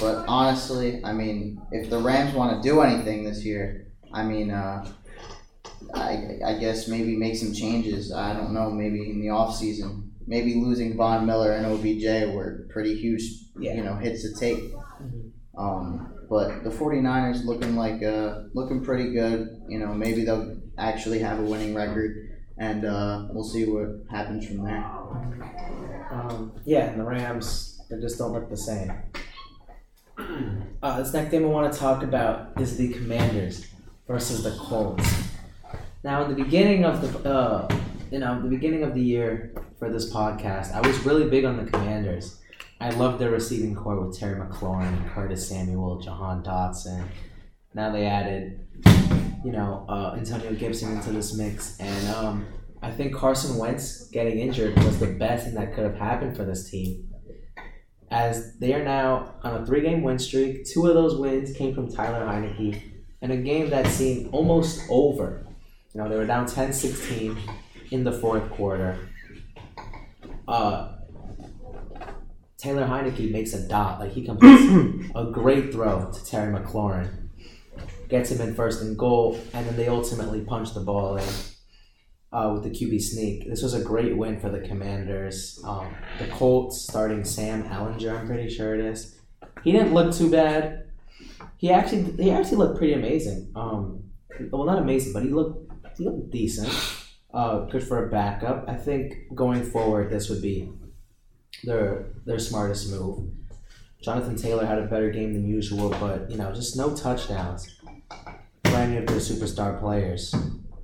but 0.00 0.24
honestly, 0.28 1.00
I 1.04 1.12
mean, 1.12 1.60
if 1.72 1.90
the 1.90 1.98
Rams 1.98 2.34
want 2.34 2.62
to 2.62 2.68
do 2.68 2.80
anything 2.82 3.24
this 3.24 3.44
year, 3.44 3.88
I 4.12 4.22
mean, 4.22 4.50
uh, 4.50 4.86
I, 5.94 6.38
I 6.44 6.58
guess 6.58 6.88
maybe 6.88 7.16
make 7.16 7.36
some 7.36 7.52
changes. 7.52 8.12
I 8.12 8.34
don't 8.34 8.52
know, 8.52 8.70
maybe 8.70 9.10
in 9.10 9.20
the 9.20 9.28
offseason. 9.28 10.10
Maybe 10.26 10.54
losing 10.56 10.96
Von 10.96 11.24
Miller 11.26 11.52
and 11.52 11.64
OBJ 11.66 12.34
were 12.34 12.66
pretty 12.70 12.94
huge, 12.94 13.22
Yeah. 13.58 13.74
you 13.74 13.82
know, 13.82 13.94
hits 13.94 14.22
to 14.22 14.34
take. 14.38 14.72
Um, 15.56 16.12
but 16.28 16.62
the 16.64 16.70
49ers 16.70 17.44
looking 17.46 17.74
like 17.76 18.02
uh, 18.02 18.42
looking 18.54 18.84
pretty 18.84 19.12
good. 19.12 19.48
You 19.68 19.78
know, 19.78 19.94
maybe 19.94 20.24
they'll 20.24 20.60
actually 20.76 21.20
have 21.20 21.38
a 21.38 21.42
winning 21.42 21.74
record, 21.74 22.28
and 22.58 22.84
uh, 22.84 23.28
we'll 23.30 23.42
see 23.44 23.64
what 23.64 23.88
happens 24.10 24.46
from 24.46 24.64
there. 24.64 24.84
Um, 26.12 26.52
yeah, 26.66 26.90
and 26.90 27.00
the 27.00 27.04
Rams, 27.04 27.80
they 27.88 27.98
just 27.98 28.18
don't 28.18 28.32
look 28.32 28.50
the 28.50 28.56
same. 28.56 28.92
Uh, 30.82 31.00
this 31.00 31.12
next 31.12 31.30
game 31.30 31.44
I 31.44 31.48
want 31.48 31.72
to 31.72 31.78
talk 31.78 32.02
about 32.02 32.60
is 32.60 32.76
the 32.76 32.92
Commanders 32.92 33.66
versus 34.06 34.42
the 34.44 34.50
Colts. 34.58 35.08
Now, 36.08 36.24
in 36.24 36.34
the 36.34 36.42
beginning 36.42 36.86
of 36.86 37.02
the, 37.02 37.30
uh, 37.30 37.68
you 38.10 38.18
know, 38.18 38.40
the 38.40 38.48
beginning 38.48 38.82
of 38.82 38.94
the 38.94 39.02
year 39.02 39.52
for 39.78 39.92
this 39.92 40.10
podcast, 40.10 40.72
I 40.72 40.80
was 40.80 40.98
really 41.04 41.28
big 41.28 41.44
on 41.44 41.62
the 41.62 41.70
Commanders. 41.70 42.40
I 42.80 42.88
loved 42.92 43.18
their 43.18 43.30
receiving 43.30 43.74
corps 43.74 44.00
with 44.00 44.18
Terry 44.18 44.40
McLaurin, 44.40 45.06
Curtis 45.10 45.46
Samuel, 45.46 46.00
Jahan 46.00 46.42
Dotson. 46.42 47.04
Now 47.74 47.92
they 47.92 48.06
added, 48.06 48.58
you 49.44 49.52
know, 49.52 49.84
uh, 49.86 50.14
Antonio 50.16 50.54
Gibson 50.54 50.92
into 50.92 51.12
this 51.12 51.36
mix, 51.36 51.78
and 51.78 52.08
um, 52.14 52.46
I 52.80 52.90
think 52.90 53.14
Carson 53.14 53.58
Wentz 53.58 54.08
getting 54.08 54.38
injured 54.38 54.82
was 54.84 54.98
the 54.98 55.08
best 55.08 55.44
thing 55.44 55.56
that 55.56 55.74
could 55.74 55.84
have 55.84 55.96
happened 55.96 56.38
for 56.38 56.44
this 56.46 56.70
team. 56.70 57.06
As 58.10 58.56
they 58.56 58.72
are 58.72 58.82
now 58.82 59.34
on 59.42 59.60
a 59.62 59.66
three 59.66 59.82
game 59.82 60.02
win 60.02 60.18
streak, 60.18 60.64
two 60.64 60.86
of 60.86 60.94
those 60.94 61.16
wins 61.16 61.54
came 61.54 61.74
from 61.74 61.92
Tyler 61.92 62.24
Heinicke 62.24 62.80
in 63.20 63.30
a 63.30 63.36
game 63.36 63.68
that 63.68 63.86
seemed 63.88 64.32
almost 64.32 64.80
over. 64.88 65.44
You 65.94 66.02
know, 66.02 66.08
they 66.08 66.16
were 66.16 66.26
down 66.26 66.46
10 66.46 66.72
16 66.72 67.36
in 67.90 68.04
the 68.04 68.12
fourth 68.12 68.50
quarter. 68.50 68.98
Uh, 70.46 70.92
Taylor 72.58 72.86
Heinicke 72.86 73.30
makes 73.30 73.54
a 73.54 73.66
dot. 73.68 74.00
Like 74.00 74.12
he 74.12 74.24
completes 74.24 75.10
a 75.14 75.30
great 75.30 75.72
throw 75.72 76.10
to 76.10 76.24
Terry 76.24 76.52
McLaurin, 76.52 77.28
gets 78.08 78.30
him 78.30 78.40
in 78.46 78.54
first 78.54 78.82
and 78.82 78.98
goal, 78.98 79.40
and 79.54 79.66
then 79.66 79.76
they 79.76 79.88
ultimately 79.88 80.40
punch 80.40 80.74
the 80.74 80.80
ball 80.80 81.16
in 81.16 81.28
uh, 82.32 82.50
with 82.52 82.64
the 82.64 82.70
QB 82.70 83.00
sneak. 83.00 83.48
This 83.48 83.62
was 83.62 83.74
a 83.74 83.82
great 83.82 84.16
win 84.16 84.40
for 84.40 84.50
the 84.50 84.60
Commanders. 84.60 85.62
Um, 85.64 85.94
the 86.18 86.26
Colts 86.26 86.82
starting 86.82 87.24
Sam 87.24 87.62
Ehlinger, 87.64 88.18
I'm 88.18 88.26
pretty 88.26 88.50
sure 88.50 88.74
it 88.74 88.84
is. 88.84 89.18
He 89.62 89.72
didn't 89.72 89.94
look 89.94 90.14
too 90.14 90.30
bad. 90.30 90.90
He 91.56 91.70
actually 91.70 92.12
he 92.22 92.30
actually 92.30 92.58
looked 92.58 92.78
pretty 92.78 92.92
amazing. 92.92 93.52
Um, 93.54 94.04
well, 94.50 94.64
not 94.64 94.78
amazing, 94.78 95.12
but 95.12 95.22
he 95.22 95.30
looked 95.30 95.67
looked 96.00 96.30
decent. 96.30 96.72
Uh, 97.32 97.60
good 97.66 97.82
for 97.82 98.06
a 98.06 98.10
backup. 98.10 98.68
I 98.68 98.74
think 98.74 99.34
going 99.34 99.62
forward, 99.62 100.10
this 100.10 100.28
would 100.30 100.40
be 100.40 100.72
their 101.64 102.06
their 102.24 102.38
smartest 102.38 102.90
move. 102.90 103.30
Jonathan 104.00 104.36
Taylor 104.36 104.64
had 104.64 104.78
a 104.78 104.86
better 104.86 105.10
game 105.10 105.32
than 105.32 105.46
usual, 105.46 105.90
but 105.90 106.30
you 106.30 106.38
know, 106.38 106.52
just 106.52 106.76
no 106.76 106.94
touchdowns 106.94 107.80
for 108.64 108.76
any 108.76 108.96
of 108.96 109.06
their 109.06 109.18
superstar 109.18 109.78
players 109.80 110.34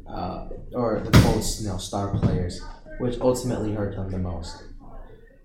uh, 0.09 0.49
or 0.73 1.01
the 1.01 1.11
Colts, 1.21 1.61
you 1.61 1.69
know, 1.69 1.79
star 1.79 2.17
players, 2.19 2.61
which 2.99 3.21
ultimately 3.21 3.73
hurt 3.73 3.97
them 3.97 4.11
the 4.11 4.19
most. 4.19 4.65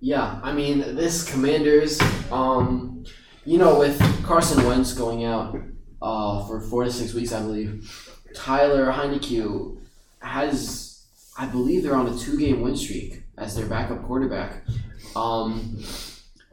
Yeah, 0.02 0.40
I 0.44 0.54
mean 0.54 0.96
this 0.96 1.30
Commanders, 1.30 2.00
um, 2.32 3.06
you 3.46 3.58
know, 3.58 3.78
with 3.78 4.00
Carson 4.24 4.66
Wentz 4.66 4.94
going 4.94 5.26
out 5.26 5.56
uh, 6.02 6.46
for 6.48 6.62
four 6.62 6.86
to 6.86 6.92
six 6.92 7.14
weeks, 7.14 7.34
I 7.34 7.42
believe, 7.42 8.19
Tyler 8.34 8.92
Heinicke 8.92 9.78
has, 10.22 11.06
I 11.38 11.46
believe, 11.46 11.84
they're 11.84 11.96
on 11.96 12.08
a 12.08 12.18
two-game 12.18 12.62
win 12.62 12.76
streak 12.76 13.24
as 13.38 13.56
their 13.56 13.66
backup 13.66 14.04
quarterback. 14.04 14.64
Um, 15.16 15.84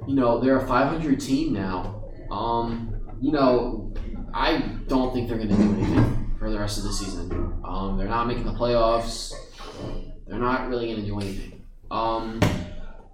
you 0.06 0.14
know, 0.14 0.40
they're 0.40 0.58
a 0.58 0.66
500 0.66 1.20
team 1.20 1.52
now. 1.52 2.02
Um, 2.30 2.96
you 3.20 3.32
know, 3.32 3.94
I 4.34 4.58
don't 4.88 5.12
think 5.12 5.28
they're 5.28 5.38
going 5.38 5.48
to 5.48 5.56
do 5.56 5.62
anything 5.62 6.34
for 6.38 6.50
the 6.50 6.58
rest 6.58 6.78
of 6.78 6.84
the 6.84 6.92
season. 6.92 7.60
Um, 7.64 7.96
they're 7.96 8.08
not 8.08 8.26
making 8.26 8.44
the 8.44 8.52
playoffs. 8.52 9.32
They're 10.26 10.38
not 10.38 10.68
really 10.68 10.86
going 10.86 11.00
to 11.00 11.06
do 11.06 11.18
anything. 11.18 11.64
Um, 11.90 12.40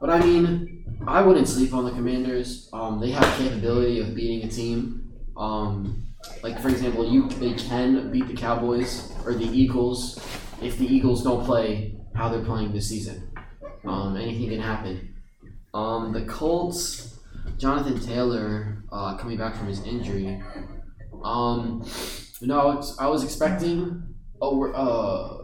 but 0.00 0.10
I 0.10 0.18
mean, 0.20 1.02
I 1.06 1.22
wouldn't 1.22 1.48
sleep 1.48 1.74
on 1.74 1.84
the 1.84 1.90
Commanders. 1.90 2.68
Um, 2.72 3.00
they 3.00 3.10
have 3.10 3.38
capability 3.38 4.00
of 4.00 4.14
beating 4.14 4.48
a 4.48 4.50
team. 4.50 5.12
Um, 5.36 6.06
like 6.42 6.60
for 6.60 6.68
example, 6.68 7.10
you 7.10 7.28
they 7.28 7.54
can 7.54 8.10
beat 8.10 8.26
the 8.26 8.34
Cowboys 8.34 9.12
or 9.24 9.34
the 9.34 9.46
Eagles 9.46 10.18
if 10.60 10.78
the 10.78 10.86
Eagles 10.86 11.22
don't 11.22 11.44
play 11.44 11.96
how 12.14 12.28
they're 12.28 12.44
playing 12.44 12.72
this 12.72 12.88
season. 12.88 13.32
Um, 13.86 14.16
anything 14.16 14.50
can 14.50 14.60
happen. 14.60 15.14
Um, 15.74 16.12
the 16.12 16.22
Colts, 16.22 17.18
Jonathan 17.58 17.98
Taylor 18.00 18.84
uh, 18.92 19.16
coming 19.16 19.38
back 19.38 19.56
from 19.56 19.66
his 19.66 19.82
injury. 19.84 20.42
Um, 21.24 21.86
no, 22.40 22.82
I 22.98 23.06
was 23.06 23.24
expecting 23.24 24.02
over 24.40 24.74
uh, 24.74 25.38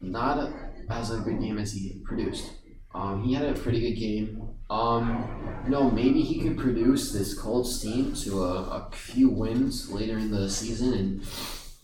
not 0.00 0.52
as 0.90 1.10
a 1.10 1.18
good 1.18 1.40
game 1.40 1.58
as 1.58 1.72
he 1.72 2.00
produced. 2.04 2.50
Um, 2.94 3.22
he 3.22 3.32
had 3.32 3.44
a 3.44 3.54
pretty 3.54 3.80
good 3.80 3.98
game. 3.98 4.51
Um, 4.72 5.28
no, 5.68 5.90
maybe 5.90 6.22
he 6.22 6.40
could 6.40 6.56
produce 6.56 7.12
this 7.12 7.34
Colts 7.34 7.78
team 7.82 8.14
to 8.14 8.42
a, 8.42 8.62
a 8.62 8.90
few 8.90 9.28
wins 9.28 9.90
later 9.90 10.16
in 10.16 10.30
the 10.30 10.48
season 10.48 10.94
and 10.94 11.26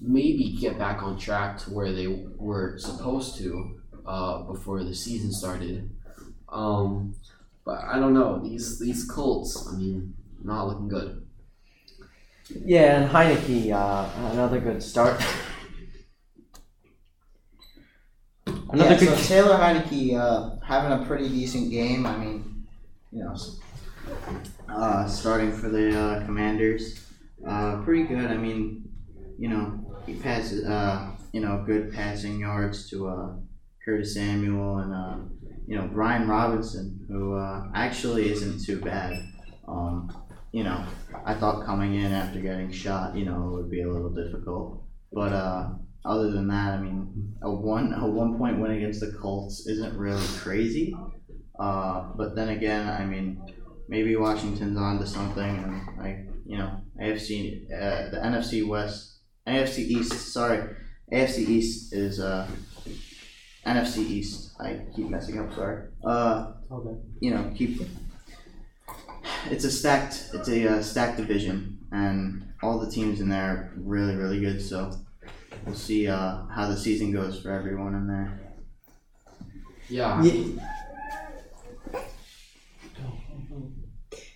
maybe 0.01 0.57
get 0.59 0.79
back 0.79 1.03
on 1.03 1.19
track 1.19 1.59
to 1.59 1.71
where 1.71 1.93
they 1.93 2.07
were 2.07 2.79
supposed 2.79 3.37
to 3.39 3.79
uh, 4.07 4.43
before 4.45 4.85
the 4.85 4.95
season 4.95 5.31
started. 5.31 5.91
Um, 6.49 7.15
but 7.67 7.85
I 7.85 7.99
don't 7.99 8.15
know 8.15 8.39
these 8.43 8.79
these 8.79 9.05
Colts. 9.05 9.69
I 9.71 9.77
mean, 9.77 10.15
not 10.43 10.67
looking 10.69 10.89
good. 10.89 11.27
Yeah, 12.65 13.03
and 13.03 13.11
Heinicke, 13.11 13.71
uh, 13.71 14.09
another 14.33 14.61
good 14.61 14.83
start. 14.83 15.23
another 18.47 18.95
yeah, 18.95 18.99
good. 18.99 19.19
so 19.19 19.29
Taylor 19.29 19.59
Heinicke 19.59 20.19
uh, 20.19 20.57
having 20.65 20.93
a 20.99 21.05
pretty 21.05 21.29
decent 21.29 21.71
game. 21.71 22.07
I 22.07 22.17
mean, 22.17 22.58
you 23.13 23.25
know, 23.25 23.35
uh, 24.69 25.07
starting 25.07 25.53
for 25.53 25.69
the 25.69 25.99
uh, 25.99 26.25
Commanders, 26.25 27.07
uh, 27.47 27.83
pretty 27.83 28.05
good. 28.05 28.31
I 28.31 28.37
mean, 28.37 28.89
you 29.39 29.49
know, 29.49 30.03
he 30.07 30.15
passes, 30.15 30.67
uh, 30.67 31.11
you 31.33 31.41
know, 31.41 31.63
good 31.67 31.93
passing 31.93 32.41
yards 32.41 32.89
to 32.91 33.09
uh, 33.09 33.37
Curtis 33.89 34.15
Samuel 34.15 34.79
and 34.79 34.93
uh, 34.93 35.17
you 35.67 35.77
know 35.77 35.89
Brian 35.91 36.29
Robinson, 36.29 37.01
who 37.09 37.35
uh, 37.35 37.69
actually 37.75 38.31
isn't 38.31 38.65
too 38.65 38.81
bad. 38.81 39.15
Um, 39.67 40.15
you 40.53 40.65
know, 40.65 40.85
I 41.25 41.35
thought 41.35 41.65
coming 41.65 41.95
in 41.95 42.13
after 42.13 42.41
getting 42.41 42.71
shot, 42.71 43.17
you 43.17 43.25
know, 43.25 43.49
it 43.49 43.53
would 43.53 43.71
be 43.71 43.83
a 43.83 43.89
little 43.89 44.11
difficult, 44.11 44.83
but 45.13 45.33
uh, 45.33 45.71
other 46.05 46.31
than 46.31 46.49
that, 46.49 46.75
I 46.75 46.79
mean, 46.79 47.35
a 47.43 47.51
one 47.51 47.95
a 47.95 48.07
one 48.07 48.37
point 48.37 48.61
win 48.61 48.73
against 48.73 49.01
the 49.01 49.13
Colts 49.13 49.67
isn't 49.67 49.97
really 49.97 50.27
crazy. 50.39 50.95
Uh, 51.59 52.05
but 52.17 52.35
then 52.37 52.51
again, 52.51 52.89
I 52.89 53.05
mean, 53.05 53.43
maybe 53.89 54.15
Washington's 54.17 54.79
onto 54.79 55.07
something, 55.07 55.43
and 55.65 56.01
I, 56.01 56.25
you 56.47 56.57
know, 56.59 56.81
AFC, 57.01 57.65
uh, 57.73 58.11
the 58.11 58.19
NFC 58.23 58.67
West, 58.67 59.19
AFC 59.47 59.79
East. 59.79 60.33
Sorry, 60.33 60.63
AFC 61.13 61.39
East 61.49 61.93
is 61.93 62.21
uh, 62.21 62.47
NFC 63.67 63.99
East. 63.99 64.53
I 64.61 64.81
keep 64.95 65.09
messing 65.09 65.39
up. 65.41 65.53
Sorry. 65.55 65.89
Uh, 66.05 66.53
Okay. 66.71 66.97
you 67.21 67.31
know, 67.33 67.51
keep. 67.57 67.81
It's 69.51 69.65
a 69.65 69.71
stacked. 69.71 70.31
It's 70.35 70.49
a 70.49 70.69
uh, 70.79 70.83
stacked 70.83 71.17
division, 71.17 71.79
and 71.93 72.45
all 72.63 72.79
the 72.79 72.91
teams 72.91 73.21
in 73.21 73.29
there 73.31 73.43
are 73.51 73.73
really, 73.79 74.15
really 74.17 74.39
good. 74.41 74.61
So 74.61 74.93
we'll 75.65 75.75
see 75.75 76.09
uh, 76.09 76.45
how 76.55 76.69
the 76.69 76.77
season 76.77 77.11
goes 77.13 77.41
for 77.41 77.51
everyone 77.53 77.95
in 77.95 78.07
there. 78.07 78.41
Yeah. 79.89 80.23
Yeah, 80.23 80.45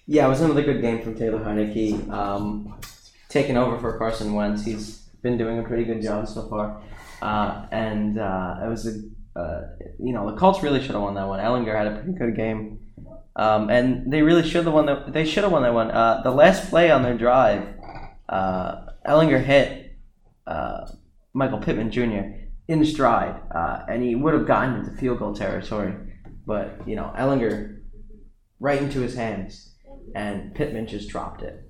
it 0.09 0.29
was 0.29 0.41
another 0.41 0.63
good 0.63 0.81
game 0.81 1.03
from 1.03 1.15
Taylor 1.15 1.39
Heinicke. 1.39 2.09
Um, 2.11 2.79
taking 3.33 3.57
over 3.57 3.79
for 3.79 3.97
Carson 3.99 4.35
Wentz. 4.35 4.65
He's 4.65 4.99
been 5.23 5.39
doing 5.39 5.59
a 5.59 5.63
pretty 5.63 5.85
good 5.85 6.03
job 6.03 6.29
so 6.29 6.49
far. 6.49 6.83
Uh, 7.23 7.67
and 7.71 8.19
uh, 8.19 8.61
it 8.63 8.69
was 8.69 8.87
a, 8.87 9.41
uh, 9.41 9.63
you 9.99 10.13
know, 10.13 10.31
the 10.31 10.37
Colts 10.37 10.63
really 10.63 10.81
should 10.81 10.91
have 10.91 11.01
won 11.01 11.15
that 11.15 11.27
one. 11.27 11.41
Ehlinger 11.41 11.75
had 11.75 11.87
a 11.87 11.97
pretty 11.97 12.13
good 12.19 12.37
game. 12.37 12.81
Um, 13.35 13.71
and 13.71 14.13
they 14.13 14.21
really 14.21 14.47
should 14.47 14.65
have 14.65 14.75
won 14.75 14.87
that. 14.87 15.13
They 15.13 15.25
should 15.25 15.45
have 15.45 15.53
won 15.53 15.63
that 15.63 15.73
one. 15.73 15.91
Uh, 15.91 16.21
the 16.23 16.31
last 16.31 16.69
play 16.69 16.91
on 16.91 17.03
their 17.03 17.17
drive, 17.17 17.67
uh, 18.29 18.87
Ehlinger 19.07 19.43
hit 19.43 19.97
uh, 20.47 20.87
Michael 21.33 21.59
Pittman 21.59 21.91
Jr. 21.91 22.37
in 22.69 22.85
stride, 22.85 23.41
and 23.89 24.03
he 24.03 24.15
would 24.15 24.35
have 24.35 24.47
gotten 24.47 24.81
into 24.81 24.91
field 24.99 25.19
goal 25.19 25.35
territory. 25.35 25.95
But 26.47 26.87
you 26.87 26.95
know, 26.95 27.15
Ehlinger 27.17 27.81
right 28.61 28.83
into 28.83 29.01
his 29.01 29.15
hands, 29.15 29.72
and 30.15 30.55
Pittman 30.55 30.87
just 30.87 31.09
dropped 31.09 31.43
it. 31.43 31.69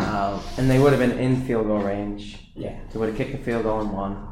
Um, 0.00 0.40
and 0.56 0.70
they 0.70 0.78
would 0.78 0.92
have 0.92 1.00
been 1.00 1.18
in 1.18 1.42
field 1.42 1.66
goal 1.66 1.80
range. 1.80 2.50
Yeah. 2.54 2.78
They 2.92 2.98
would 2.98 3.08
have 3.08 3.18
kicked 3.18 3.32
the 3.32 3.38
field 3.38 3.64
goal 3.64 3.80
and 3.80 3.92
won. 3.92 4.28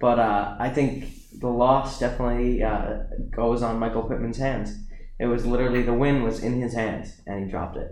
But 0.00 0.18
uh, 0.18 0.56
I 0.58 0.70
think 0.70 1.06
the 1.40 1.48
loss 1.48 1.98
definitely 1.98 2.62
uh, 2.62 3.00
goes 3.34 3.62
on 3.62 3.78
Michael 3.78 4.02
Pittman's 4.02 4.38
hands. 4.38 4.76
It 5.18 5.26
was 5.26 5.44
literally 5.44 5.82
the 5.82 5.92
win 5.92 6.22
was 6.22 6.42
in 6.42 6.60
his 6.60 6.74
hands, 6.74 7.20
and 7.26 7.44
he 7.44 7.50
dropped 7.50 7.76
it. 7.76 7.90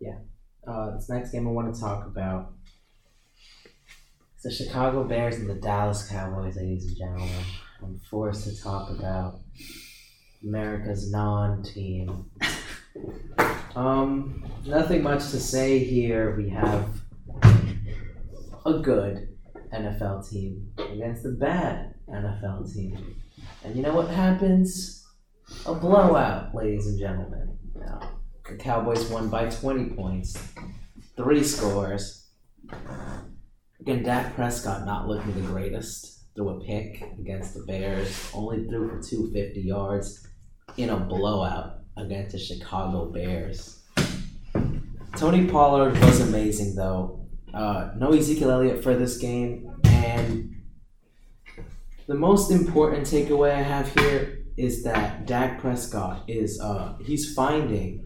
Yeah. 0.00 0.18
Uh, 0.66 0.94
this 0.94 1.08
next 1.10 1.32
game 1.32 1.46
I 1.46 1.50
want 1.50 1.74
to 1.74 1.80
talk 1.80 2.06
about 2.06 2.52
is 4.36 4.42
the 4.42 4.50
Chicago 4.50 5.04
Bears 5.04 5.36
and 5.36 5.50
the 5.50 5.54
Dallas 5.54 6.08
Cowboys, 6.08 6.56
ladies 6.56 6.86
and 6.86 6.96
gentlemen. 6.96 7.44
I'm 7.82 8.00
forced 8.10 8.44
to 8.44 8.62
talk 8.62 8.90
about 8.90 9.40
America's 10.42 11.10
non-team. 11.10 12.30
Um, 13.76 14.44
nothing 14.66 15.02
much 15.02 15.30
to 15.30 15.38
say 15.38 15.78
here. 15.78 16.36
We 16.36 16.48
have 16.48 16.88
a 18.66 18.78
good 18.80 19.28
NFL 19.72 20.28
team 20.28 20.72
against 20.78 21.24
a 21.24 21.30
bad 21.30 21.94
NFL 22.08 22.72
team. 22.72 23.16
And 23.64 23.76
you 23.76 23.82
know 23.82 23.94
what 23.94 24.08
happens? 24.08 25.06
A 25.66 25.74
blowout, 25.74 26.54
ladies 26.54 26.86
and 26.86 26.98
gentlemen. 26.98 27.56
Now, 27.74 28.00
the 28.48 28.56
Cowboys 28.56 29.08
won 29.10 29.28
by 29.28 29.48
20 29.48 29.94
points, 29.94 30.36
three 31.16 31.44
scores. 31.44 32.28
Again, 33.80 34.02
Dak 34.02 34.34
Prescott 34.34 34.84
not 34.84 35.06
looking 35.06 35.34
the 35.34 35.40
greatest. 35.42 36.24
Threw 36.34 36.50
a 36.50 36.60
pick 36.64 37.02
against 37.18 37.54
the 37.54 37.64
Bears, 37.64 38.30
only 38.32 38.68
threw 38.68 38.88
for 38.88 39.02
250 39.02 39.60
yards 39.60 40.26
in 40.76 40.90
a 40.90 40.96
blowout 40.96 41.77
against 41.98 42.32
the 42.32 42.38
Chicago 42.38 43.06
Bears. 43.06 43.82
Tony 45.16 45.46
Pollard 45.46 45.98
was 46.00 46.20
amazing, 46.20 46.74
though. 46.74 47.26
Uh, 47.52 47.90
no 47.96 48.12
Ezekiel 48.12 48.50
Elliott 48.50 48.82
for 48.82 48.94
this 48.94 49.18
game, 49.18 49.68
and 49.84 50.54
the 52.06 52.14
most 52.14 52.50
important 52.50 53.06
takeaway 53.06 53.52
I 53.52 53.62
have 53.62 53.92
here 53.94 54.44
is 54.56 54.82
that 54.84 55.26
Dak 55.26 55.60
Prescott 55.60 56.24
is 56.28 56.60
uh, 56.60 56.96
he's 57.00 57.34
finding 57.34 58.04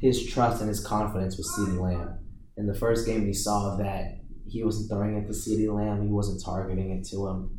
his 0.00 0.26
trust 0.26 0.60
and 0.60 0.68
his 0.68 0.84
confidence 0.84 1.36
with 1.36 1.46
CeeDee 1.46 1.80
Lamb. 1.80 2.18
In 2.56 2.66
the 2.66 2.74
first 2.74 3.06
game, 3.06 3.24
we 3.24 3.32
saw 3.32 3.76
that 3.76 4.18
he 4.46 4.62
wasn't 4.62 4.90
throwing 4.90 5.16
it 5.16 5.26
to 5.26 5.32
CeeDee 5.32 5.74
Lamb, 5.74 6.02
he 6.02 6.12
wasn't 6.12 6.42
targeting 6.44 6.90
it 6.90 7.06
to 7.08 7.26
him. 7.26 7.58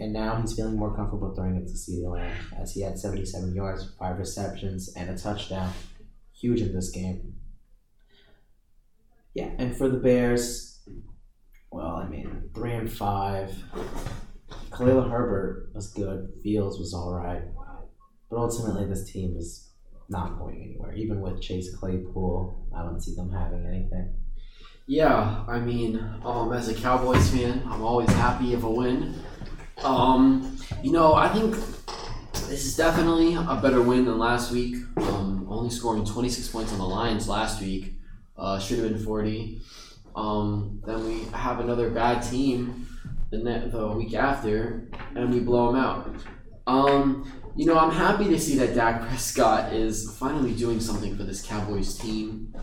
And 0.00 0.14
now 0.14 0.40
he's 0.40 0.54
feeling 0.54 0.78
more 0.78 0.96
comfortable 0.96 1.34
throwing 1.34 1.56
it 1.56 1.66
to 1.66 1.74
CeeDee 1.74 2.10
Lamb 2.10 2.34
as 2.58 2.72
he 2.72 2.80
had 2.80 2.98
77 2.98 3.54
yards, 3.54 3.92
five 3.98 4.18
receptions, 4.18 4.92
and 4.96 5.10
a 5.10 5.16
touchdown. 5.16 5.72
Huge 6.32 6.62
in 6.62 6.74
this 6.74 6.90
game. 6.90 7.34
Yeah, 9.34 9.50
and 9.58 9.76
for 9.76 9.90
the 9.90 9.98
Bears, 9.98 10.80
well, 11.70 11.96
I 11.96 12.08
mean, 12.08 12.50
three 12.54 12.72
and 12.72 12.90
five. 12.90 13.54
Khalil 14.74 15.02
Herbert 15.02 15.70
was 15.74 15.92
good. 15.92 16.32
Fields 16.42 16.78
was 16.78 16.94
all 16.94 17.14
right. 17.14 17.42
But 18.30 18.38
ultimately, 18.38 18.86
this 18.86 19.12
team 19.12 19.36
is 19.36 19.70
not 20.08 20.38
going 20.38 20.62
anywhere. 20.62 20.94
Even 20.94 21.20
with 21.20 21.42
Chase 21.42 21.76
Claypool, 21.76 22.68
I 22.74 22.82
don't 22.82 23.02
see 23.02 23.14
them 23.14 23.30
having 23.30 23.66
anything. 23.66 24.14
Yeah, 24.86 25.44
I 25.46 25.60
mean, 25.60 25.98
um, 26.24 26.52
as 26.52 26.68
a 26.68 26.74
Cowboys 26.74 27.30
fan, 27.30 27.62
I'm 27.66 27.82
always 27.82 28.08
happy 28.08 28.54
of 28.54 28.64
a 28.64 28.70
win. 28.70 29.14
Um, 29.82 30.58
you 30.82 30.92
know, 30.92 31.14
I 31.14 31.28
think 31.28 31.54
this 32.48 32.66
is 32.66 32.76
definitely 32.76 33.34
a 33.34 33.58
better 33.62 33.82
win 33.82 34.04
than 34.04 34.18
last 34.18 34.52
week. 34.52 34.76
Um, 34.96 35.46
only 35.48 35.70
scoring 35.70 36.04
26 36.04 36.48
points 36.48 36.72
on 36.72 36.78
the 36.78 36.84
Lions 36.86 37.28
last 37.28 37.60
week. 37.60 37.94
Uh, 38.36 38.58
should 38.58 38.78
have 38.78 38.90
been 38.90 39.02
40. 39.02 39.60
Um, 40.16 40.82
then 40.86 41.06
we 41.06 41.24
have 41.32 41.60
another 41.60 41.90
bad 41.90 42.20
team 42.20 42.86
the, 43.30 43.38
ne- 43.38 43.68
the 43.68 43.88
week 43.88 44.14
after, 44.14 44.88
and 45.14 45.32
we 45.32 45.40
blow 45.40 45.72
them 45.72 45.76
out. 45.76 46.14
Um, 46.66 47.30
you 47.56 47.66
know, 47.66 47.78
I'm 47.78 47.90
happy 47.90 48.24
to 48.28 48.38
see 48.38 48.56
that 48.58 48.74
Dak 48.74 49.02
Prescott 49.02 49.72
is 49.72 50.16
finally 50.18 50.54
doing 50.54 50.80
something 50.80 51.16
for 51.16 51.24
this 51.24 51.42
Cowboys 51.42 51.96
team. 51.96 52.54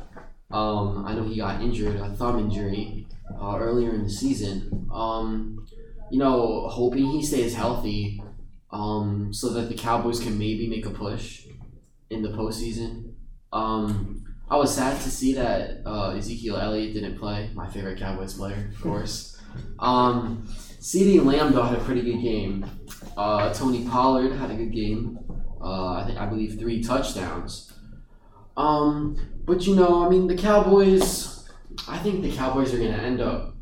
Um, 0.51 1.05
I 1.05 1.13
know 1.13 1.23
he 1.23 1.37
got 1.37 1.61
injured, 1.61 1.97
a 1.97 2.09
thumb 2.15 2.39
injury, 2.39 3.05
uh, 3.39 3.57
earlier 3.59 3.93
in 3.93 4.03
the 4.03 4.09
season. 4.09 4.87
Um, 4.91 5.66
you 6.11 6.19
know, 6.19 6.67
hoping 6.67 7.05
he 7.05 7.23
stays 7.23 7.55
healthy, 7.55 8.21
um, 8.71 9.33
so 9.33 9.49
that 9.49 9.69
the 9.69 9.75
Cowboys 9.75 10.19
can 10.19 10.37
maybe 10.37 10.67
make 10.67 10.85
a 10.85 10.89
push 10.89 11.45
in 12.09 12.21
the 12.21 12.29
postseason. 12.29 13.13
Um, 13.51 14.23
I 14.49 14.55
was 14.57 14.73
sad 14.73 15.01
to 15.01 15.09
see 15.09 15.33
that 15.33 15.81
uh, 15.85 16.11
Ezekiel 16.11 16.57
Elliott 16.57 16.93
didn't 16.93 17.17
play, 17.17 17.49
my 17.53 17.67
favorite 17.67 17.99
Cowboys 17.99 18.33
player, 18.33 18.69
of 18.73 18.81
course. 18.81 19.33
Um, 19.79 20.47
CeeDee 20.79 21.25
Lamb 21.25 21.51
though 21.51 21.63
had 21.63 21.79
a 21.79 21.83
pretty 21.83 22.01
good 22.01 22.21
game. 22.21 22.63
Uh, 23.17 23.51
Tony 23.53 23.87
Pollard 23.87 24.33
had 24.33 24.51
a 24.51 24.53
good 24.53 24.71
game. 24.71 25.17
Uh, 25.59 25.93
I 25.93 26.03
think 26.05 26.19
I 26.19 26.27
believe 26.27 26.59
three 26.59 26.83
touchdowns. 26.83 27.73
Um, 28.55 29.17
but 29.45 29.65
you 29.65 29.75
know, 29.75 30.05
I 30.05 30.09
mean, 30.09 30.27
the 30.27 30.35
Cowboys. 30.35 31.49
I 31.87 31.97
think 31.97 32.21
the 32.21 32.31
Cowboys 32.35 32.73
are 32.73 32.77
going 32.77 32.93
to 32.93 32.99
end 32.99 33.19
up 33.19 33.56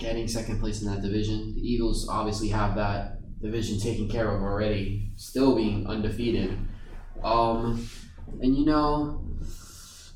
getting 0.00 0.26
second 0.26 0.58
place 0.58 0.82
in 0.82 0.88
that 0.88 1.02
division. 1.02 1.54
The 1.54 1.60
Eagles 1.60 2.08
obviously 2.08 2.48
have 2.48 2.74
that 2.76 3.18
division 3.40 3.78
taken 3.78 4.08
care 4.08 4.30
of 4.30 4.42
already, 4.42 5.12
still 5.16 5.54
being 5.54 5.86
undefeated. 5.86 6.58
Um, 7.22 7.88
and 8.40 8.56
you 8.56 8.64
know, 8.64 9.24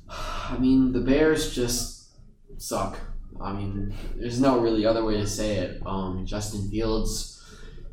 I 0.08 0.56
mean, 0.58 0.92
the 0.92 1.00
Bears 1.00 1.54
just 1.54 2.08
suck. 2.58 2.98
I 3.42 3.52
mean, 3.52 3.94
there's 4.16 4.40
no 4.40 4.60
really 4.60 4.86
other 4.86 5.04
way 5.04 5.16
to 5.16 5.26
say 5.26 5.56
it. 5.56 5.82
Um, 5.84 6.24
Justin 6.24 6.70
Fields, 6.70 7.42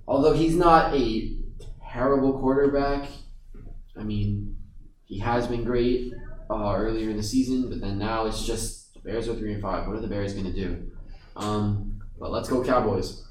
although 0.08 0.34
he's 0.34 0.56
not 0.56 0.94
a 0.94 1.36
terrible 1.92 2.40
quarterback, 2.40 3.08
I 3.98 4.04
mean, 4.04 4.56
he 5.06 5.20
has 5.20 5.48
been 5.48 5.64
great 5.64 6.14
uh, 6.50 6.74
earlier 6.76 7.10
in 7.10 7.18
the 7.18 7.24
season, 7.24 7.70
but 7.70 7.82
then 7.82 7.98
now 7.98 8.26
it's 8.26 8.46
just 8.46 8.94
the 8.94 9.00
Bears 9.02 9.28
are 9.28 9.36
three 9.36 9.54
and 9.54 9.62
five. 9.62 9.88
What 9.88 9.98
are 9.98 10.02
the 10.02 10.08
Bears 10.08 10.34
gonna 10.34 10.54
do? 10.54 10.91
Um, 11.42 12.02
but 12.20 12.32
let's 12.32 12.50
go 12.50 12.64
Cowboys. 12.64 13.26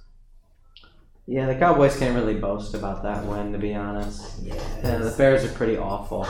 Yeah, 1.27 1.47
the 1.47 1.55
Cowboys 1.55 1.97
can't 1.97 2.17
really 2.17 2.35
boast 2.35 2.75
about 2.75 3.05
that 3.05 3.25
win, 3.25 3.53
to 3.53 3.59
be 3.59 3.75
honest. 3.75 4.43
Yeah. 4.43 4.55
And 4.83 5.05
the 5.05 5.15
Bears 5.17 5.45
are 5.45 5.55
pretty 5.55 5.77
awful, 5.77 6.27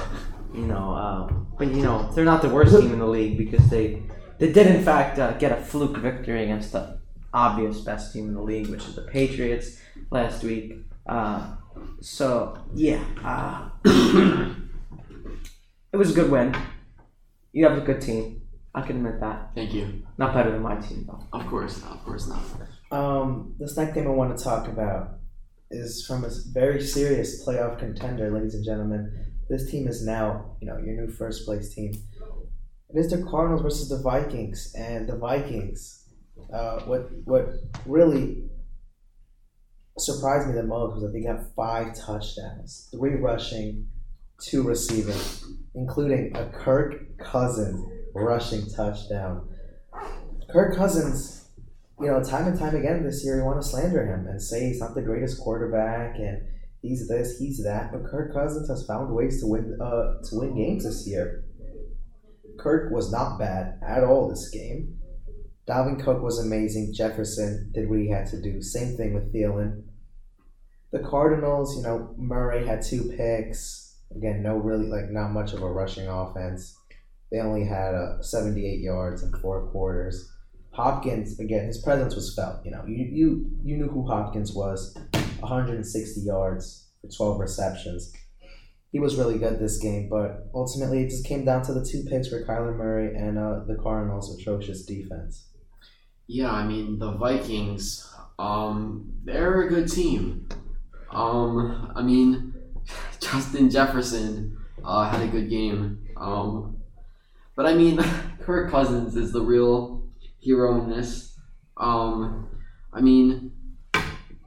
you 0.55 0.66
know. 0.66 0.91
Um, 0.91 1.47
but 1.59 1.68
you 1.68 1.83
know, 1.83 2.11
they're 2.12 2.24
not 2.24 2.43
the 2.43 2.51
worst 2.51 2.78
team 2.78 2.93
in 2.93 2.99
the 2.99 3.07
league 3.07 3.39
because 3.39 3.66
they 3.70 4.03
they 4.39 4.53
did 4.53 4.66
in 4.66 4.83
fact 4.85 5.18
uh, 5.18 5.33
get 5.33 5.53
a 5.53 5.57
fluke 5.62 5.97
victory 5.97 6.45
against 6.45 6.72
the 6.72 6.99
obvious 7.33 7.81
best 7.81 8.12
team 8.12 8.28
in 8.28 8.35
the 8.35 8.43
league, 8.43 8.68
which 8.68 8.87
is 8.87 8.95
the 8.95 9.03
Patriots 9.03 9.81
last 10.11 10.43
week. 10.43 10.76
Uh, 11.07 11.55
so 12.01 12.59
yeah, 12.74 13.03
uh, 13.24 13.70
it 15.93 15.97
was 15.97 16.11
a 16.11 16.14
good 16.14 16.31
win. 16.31 16.55
You 17.53 17.66
have 17.66 17.78
a 17.78 17.81
good 17.81 18.03
team. 18.03 18.43
I 18.74 18.83
can 18.83 18.97
admit 18.97 19.20
that. 19.20 19.51
Thank 19.55 19.72
you. 19.72 20.03
Not 20.21 20.35
better 20.35 20.51
than 20.51 20.61
my 20.61 20.77
team 20.77 21.07
though. 21.07 21.27
Of 21.33 21.47
course, 21.47 21.81
not, 21.81 21.93
of 21.93 22.05
course 22.05 22.29
not. 22.29 22.43
Um, 22.93 23.55
this 23.59 23.75
next 23.79 23.95
game 23.95 24.07
I 24.07 24.11
want 24.11 24.37
to 24.37 24.45
talk 24.45 24.68
about 24.68 25.12
is 25.71 26.05
from 26.07 26.27
a 26.27 26.31
very 26.53 26.83
serious 26.83 27.43
playoff 27.43 27.79
contender, 27.79 28.31
ladies 28.31 28.55
and 28.55 28.62
gentlemen. 28.62 29.33
This 29.49 29.71
team 29.71 29.89
is 29.89 30.05
now, 30.05 30.57
you 30.61 30.68
know, 30.68 30.77
your 30.77 30.95
new 30.95 31.11
first 31.11 31.47
place 31.47 31.75
team. 31.75 31.95
It 32.91 32.99
is 32.99 33.11
the 33.11 33.25
Cardinals 33.31 33.62
versus 33.62 33.89
the 33.89 34.03
Vikings, 34.03 34.75
and 34.77 35.09
the 35.09 35.16
Vikings. 35.16 36.07
Uh, 36.53 36.81
what 36.81 37.09
what 37.25 37.47
really 37.87 38.45
surprised 39.97 40.49
me 40.49 40.55
the 40.55 40.64
most 40.64 40.97
was 40.97 41.03
that 41.03 41.12
they 41.14 41.23
got 41.23 41.55
five 41.57 41.95
touchdowns, 41.95 42.91
three 42.93 43.14
rushing, 43.14 43.87
two 44.43 44.64
receiving, 44.64 45.23
including 45.75 46.37
a 46.37 46.45
Kirk 46.51 47.16
Cousins 47.16 47.83
rushing 48.14 48.68
touchdown. 48.77 49.47
Kirk 50.53 50.76
Cousins, 50.76 51.48
you 52.01 52.07
know, 52.07 52.22
time 52.22 52.48
and 52.48 52.59
time 52.59 52.74
again 52.74 53.05
this 53.05 53.24
year, 53.24 53.38
you 53.38 53.44
want 53.44 53.62
to 53.62 53.68
slander 53.68 54.05
him 54.05 54.26
and 54.26 54.42
say 54.42 54.66
he's 54.66 54.80
not 54.80 54.94
the 54.94 55.03
greatest 55.03 55.40
quarterback 55.40 56.16
and 56.18 56.42
he's 56.82 57.09
this, 57.09 57.38
he's 57.38 57.62
that. 57.64 57.92
But 57.92 58.05
Kirk 58.05 58.32
Cousins 58.32 58.68
has 58.68 58.86
found 58.86 59.14
ways 59.14 59.40
to 59.40 59.46
win 59.46 59.78
uh, 59.80 60.22
to 60.24 60.30
win 60.32 60.57
games 60.57 60.84
this 60.84 61.07
year. 61.07 61.44
Kirk 62.59 62.92
was 62.92 63.12
not 63.12 63.38
bad 63.38 63.78
at 63.86 64.05
all 64.05 64.28
this 64.28 64.51
game. 64.51 64.98
Dalvin 65.68 66.03
Cook 66.03 66.22
was 66.22 66.44
amazing. 66.44 66.92
Jefferson 66.94 67.70
did 67.72 67.88
what 67.88 68.01
he 68.01 68.11
had 68.11 68.26
to 68.26 68.42
do. 68.42 68.61
Same 68.61 68.96
thing 68.96 69.14
with 69.14 69.32
Thielen. 69.32 69.84
The 70.92 70.98
Cardinals, 70.98 71.76
you 71.76 71.82
know, 71.84 72.12
Murray 72.18 72.66
had 72.66 72.82
two 72.82 73.12
picks. 73.16 73.98
Again, 74.14 74.42
no 74.42 74.57
really 74.57 74.86
like 74.86 75.11
not 75.11 75.28
much 75.28 75.53
of 75.53 75.62
a 75.62 75.70
rushing 75.70 76.09
offense. 76.09 76.76
They 77.30 77.38
only 77.38 77.64
had 77.64 77.94
uh, 77.94 78.20
78 78.20 78.80
yards 78.80 79.22
in 79.22 79.32
four 79.40 79.68
quarters. 79.68 80.28
Hopkins, 80.73 81.39
again, 81.39 81.66
his 81.66 81.79
presence 81.79 82.14
was 82.14 82.35
felt. 82.35 82.64
You 82.64 82.71
know, 82.71 82.85
you 82.87 83.05
you 83.05 83.51
you 83.62 83.77
knew 83.77 83.89
who 83.89 84.07
Hopkins 84.07 84.55
was. 84.55 84.97
160 85.41 86.21
yards 86.21 86.89
for 87.01 87.09
12 87.09 87.41
receptions. 87.41 88.12
He 88.93 88.99
was 88.99 89.16
really 89.16 89.39
good 89.39 89.59
this 89.59 89.79
game, 89.79 90.09
but 90.09 90.49
ultimately 90.55 91.03
it 91.03 91.11
just 91.11 91.25
came 91.25 91.45
down 91.45 91.62
to 91.62 91.73
the 91.73 91.85
two 91.85 92.05
picks 92.05 92.29
for 92.29 92.45
Kyler 92.45 92.77
Murray 92.77 93.14
and 93.16 93.39
uh, 93.39 93.61
the 93.66 93.77
Cardinals' 93.77 94.39
atrocious 94.39 94.85
defense. 94.85 95.47
Yeah, 96.27 96.51
I 96.51 96.66
mean 96.66 96.99
the 96.99 97.12
Vikings. 97.12 98.12
Um, 98.39 99.12
they're 99.25 99.62
a 99.62 99.68
good 99.68 99.91
team. 99.91 100.49
Um, 101.11 101.93
I 101.95 102.03
mean, 102.03 102.55
Justin 103.21 103.71
Jefferson 103.71 104.57
uh, 104.85 105.09
had 105.09 105.23
a 105.23 105.29
good 105.29 105.51
game. 105.51 106.07
Um, 106.16 106.79
but 107.55 107.66
I 107.66 107.75
mean, 107.75 108.03
Kirk 108.41 108.71
Cousins 108.71 109.16
is 109.16 109.33
the 109.33 109.43
real 109.43 110.09
hero 110.41 110.80
in 110.82 110.91
this. 110.91 111.38
Um, 111.76 112.49
I 112.93 113.01
mean, 113.01 113.53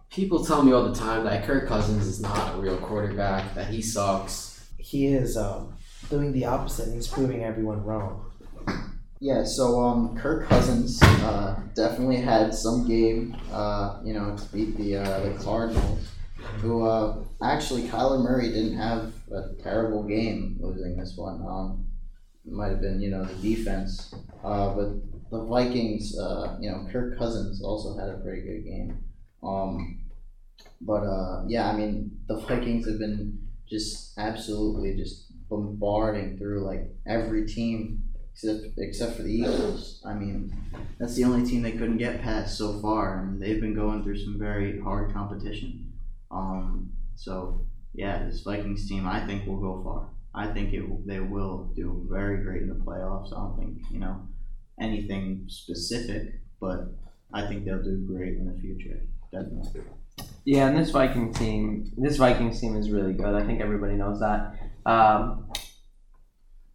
people 0.09 0.43
tell 0.43 0.63
me 0.63 0.71
all 0.71 0.87
the 0.87 0.95
time 0.95 1.23
that 1.25 1.45
Kirk 1.45 1.67
Cousins 1.67 2.05
is 2.05 2.21
not 2.21 2.55
a 2.55 2.57
real 2.59 2.77
quarterback, 2.77 3.53
that 3.55 3.67
he 3.67 3.81
sucks. 3.81 4.67
He 4.77 5.07
is 5.07 5.37
um, 5.37 5.75
doing 6.09 6.33
the 6.33 6.45
opposite 6.45 6.87
and 6.87 6.95
he's 6.95 7.07
proving 7.07 7.43
everyone 7.43 7.83
wrong. 7.83 8.29
Yeah, 9.19 9.45
so 9.45 9.79
um, 9.79 10.17
Kirk 10.17 10.49
Cousins 10.49 11.01
uh, 11.01 11.57
definitely 11.75 12.17
had 12.17 12.53
some 12.53 12.85
game, 12.85 13.37
uh, 13.53 14.01
you 14.03 14.13
know, 14.13 14.35
to 14.35 14.45
beat 14.51 14.75
the 14.75 14.97
uh, 14.97 15.19
the 15.21 15.41
Cardinals, 15.41 16.11
who 16.57 16.85
uh, 16.85 17.23
actually 17.41 17.83
Kyler 17.83 18.21
Murray 18.21 18.49
didn't 18.49 18.75
have 18.75 19.13
a 19.31 19.53
terrible 19.63 20.03
game 20.03 20.57
losing 20.59 20.97
this 20.97 21.15
one. 21.15 21.41
Um, 21.47 21.87
it 22.45 22.51
might 22.51 22.67
have 22.67 22.81
been 22.81 22.99
you 22.99 23.11
know 23.11 23.23
the 23.23 23.35
defense, 23.35 24.13
uh, 24.43 24.73
but 24.73 24.89
the 25.33 25.43
Vikings, 25.45 26.17
uh, 26.17 26.57
you 26.61 26.69
know, 26.69 26.87
Kirk 26.91 27.17
Cousins 27.17 27.63
also 27.63 27.97
had 27.97 28.09
a 28.09 28.17
pretty 28.19 28.41
good 28.41 28.63
game. 28.63 29.03
Um, 29.41 29.99
but 30.79 31.03
uh, 31.03 31.43
yeah, 31.47 31.69
I 31.69 31.75
mean, 31.75 32.11
the 32.27 32.37
Vikings 32.37 32.87
have 32.87 32.99
been 32.99 33.39
just 33.67 34.17
absolutely 34.19 34.95
just 34.95 35.25
bombarding 35.49 36.37
through 36.37 36.65
like 36.65 36.87
every 37.07 37.47
team 37.47 38.03
except 38.31 38.65
except 38.77 39.15
for 39.15 39.23
the 39.23 39.33
Eagles. 39.33 40.03
I 40.05 40.13
mean, 40.13 40.55
that's 40.99 41.15
the 41.15 41.23
only 41.23 41.49
team 41.49 41.63
they 41.63 41.71
couldn't 41.71 41.97
get 41.97 42.21
past 42.21 42.55
so 42.55 42.79
far, 42.79 43.19
and 43.19 43.41
they've 43.41 43.59
been 43.59 43.75
going 43.75 44.03
through 44.03 44.19
some 44.19 44.37
very 44.37 44.79
hard 44.79 45.13
competition. 45.13 45.91
Um, 46.29 46.91
so 47.15 47.65
yeah, 47.93 48.23
this 48.25 48.41
Vikings 48.41 48.87
team, 48.87 49.07
I 49.07 49.25
think, 49.25 49.47
will 49.47 49.59
go 49.59 49.83
far. 49.83 50.09
I 50.35 50.53
think 50.53 50.73
it 50.73 50.83
they 51.07 51.19
will 51.19 51.71
do 51.75 52.07
very 52.09 52.43
great 52.43 52.61
in 52.61 52.69
the 52.69 52.75
playoffs. 52.75 53.33
I 53.33 53.37
don't 53.37 53.57
think 53.57 53.81
you 53.91 53.99
know 53.99 54.27
anything 54.79 55.45
specific, 55.47 56.41
but 56.59 56.93
I 57.33 57.47
think 57.47 57.65
they'll 57.65 57.83
do 57.83 58.05
great 58.07 58.37
in 58.37 58.45
the 58.45 58.59
future. 58.59 59.01
Definitely. 59.31 59.81
Yeah, 60.45 60.67
and 60.67 60.77
this 60.77 60.91
Viking 60.91 61.33
team, 61.33 61.91
this 61.97 62.17
Vikings 62.17 62.59
team 62.59 62.75
is 62.75 62.91
really 62.91 63.13
good. 63.13 63.33
I 63.33 63.45
think 63.45 63.61
everybody 63.61 63.93
knows 63.93 64.19
that. 64.19 64.55
Um, 64.85 65.47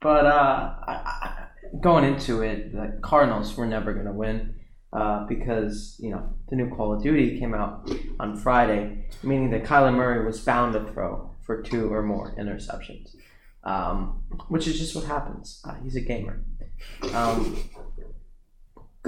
but 0.01 0.27
uh, 0.27 0.75
I, 0.87 0.93
I, 0.93 1.47
going 1.81 2.05
into 2.05 2.43
it, 2.43 2.73
the 2.73 2.99
Cardinals 3.03 3.57
were 3.57 3.67
never 3.67 3.93
going 3.93 4.07
to 4.07 4.13
win 4.13 4.55
uh, 4.93 5.27
because 5.27 5.97
you 5.99 6.11
know 6.11 6.29
the 6.49 6.57
new 6.57 6.75
Call 6.75 6.95
of 6.95 7.03
Duty 7.03 7.39
came 7.39 7.55
out 7.55 7.91
on 8.19 8.37
Friday, 8.37 9.07
meaning 9.23 9.51
that 9.51 9.65
Kyler 9.65 9.95
Murray 9.95 10.25
was 10.25 10.41
bound 10.41 10.73
to 10.73 10.91
throw 10.93 11.35
for 11.43 11.63
two 11.63 11.93
or 11.93 12.03
more 12.03 12.35
interceptions, 12.37 13.15
um, 13.65 14.23
which 14.49 14.67
is 14.67 14.79
just 14.79 14.97
what 14.97 15.05
happens. 15.05 15.61
Uh, 15.65 15.75
he's 15.83 15.97
a 15.97 16.01
gamer. 16.01 16.43
Um, 17.13 17.57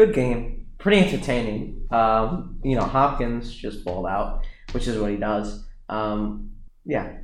good 0.00 0.14
game, 0.14 0.66
pretty 0.78 0.98
entertaining. 0.98 1.86
Um, 1.90 2.58
you 2.64 2.74
know, 2.74 2.84
Hopkins 2.84 3.54
just 3.54 3.84
balled 3.84 4.06
out, 4.06 4.46
which 4.72 4.88
is 4.88 4.98
what 4.98 5.10
he 5.10 5.18
does. 5.18 5.66
Um, 5.90 6.52
yeah, 6.86 7.18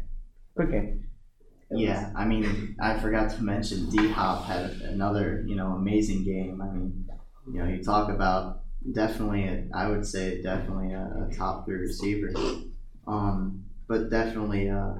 good 0.56 0.70
game. 0.70 1.08
Yeah, 1.70 2.12
I 2.14 2.26
mean, 2.26 2.76
I 2.80 2.98
forgot 2.98 3.30
to 3.30 3.42
mention 3.42 3.88
D 3.88 4.10
Hop 4.10 4.44
had 4.44 4.72
another, 4.82 5.42
you 5.46 5.56
know, 5.56 5.68
amazing 5.68 6.24
game. 6.24 6.60
I 6.60 6.66
mean, 6.66 7.08
you 7.50 7.58
know, 7.58 7.66
you 7.66 7.82
talk 7.82 8.10
about 8.10 8.60
definitely, 8.92 9.44
a, 9.44 9.64
I 9.74 9.88
would 9.88 10.06
say 10.06 10.42
definitely 10.42 10.92
a, 10.92 11.28
a 11.28 11.34
top 11.34 11.64
three 11.64 11.78
receiver. 11.78 12.30
Um, 13.06 13.64
but 13.88 14.10
definitely 14.10 14.68
uh, 14.68 14.94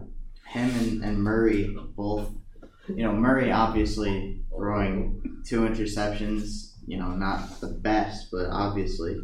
him 0.48 0.70
and, 0.80 1.04
and 1.04 1.18
Murray 1.22 1.76
both, 1.94 2.30
you 2.88 3.02
know, 3.04 3.12
Murray 3.12 3.52
obviously 3.52 4.42
throwing 4.56 5.42
two 5.46 5.60
interceptions, 5.60 6.72
you 6.86 6.96
know, 6.98 7.08
not 7.08 7.60
the 7.60 7.68
best, 7.68 8.30
but 8.30 8.46
obviously 8.46 9.20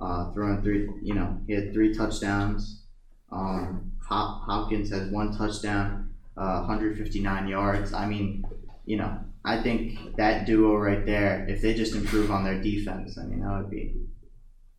uh, 0.00 0.32
throwing 0.32 0.62
three, 0.62 0.88
you 1.02 1.14
know, 1.14 1.38
he 1.46 1.52
had 1.52 1.72
three 1.72 1.94
touchdowns. 1.94 2.82
Um, 3.30 3.92
Hop, 4.08 4.42
Hopkins 4.44 4.90
has 4.90 5.08
one 5.10 5.36
touchdown 5.36 6.14
uh, 6.36 6.64
159 6.64 7.48
yards. 7.48 7.92
I 7.92 8.06
mean, 8.06 8.44
you 8.84 8.96
know, 8.96 9.18
I 9.44 9.62
think 9.62 10.16
that 10.16 10.46
duo 10.46 10.76
right 10.76 11.04
there, 11.04 11.46
if 11.48 11.62
they 11.62 11.74
just 11.74 11.94
improve 11.94 12.30
on 12.30 12.44
their 12.44 12.60
defense, 12.60 13.18
I 13.18 13.24
mean, 13.24 13.40
that 13.40 13.56
would 13.56 13.70
be 13.70 13.94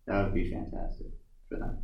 that 0.08 0.24
would 0.24 0.34
be 0.34 0.52
fantastic 0.52 1.08
for 1.50 1.58
them. 1.58 1.78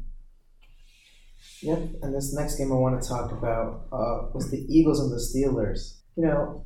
Yep, 1.62 1.80
and 2.04 2.14
this 2.14 2.34
next 2.34 2.58
game 2.58 2.72
I 2.72 2.76
want 2.76 3.02
to 3.02 3.08
talk 3.08 3.32
about 3.32 3.86
uh, 3.92 4.28
was 4.34 4.52
the 4.52 4.66
Eagles 4.68 5.00
and 5.00 5.12
the 5.12 5.18
Steelers. 5.18 5.98
You 6.16 6.26
know, 6.26 6.66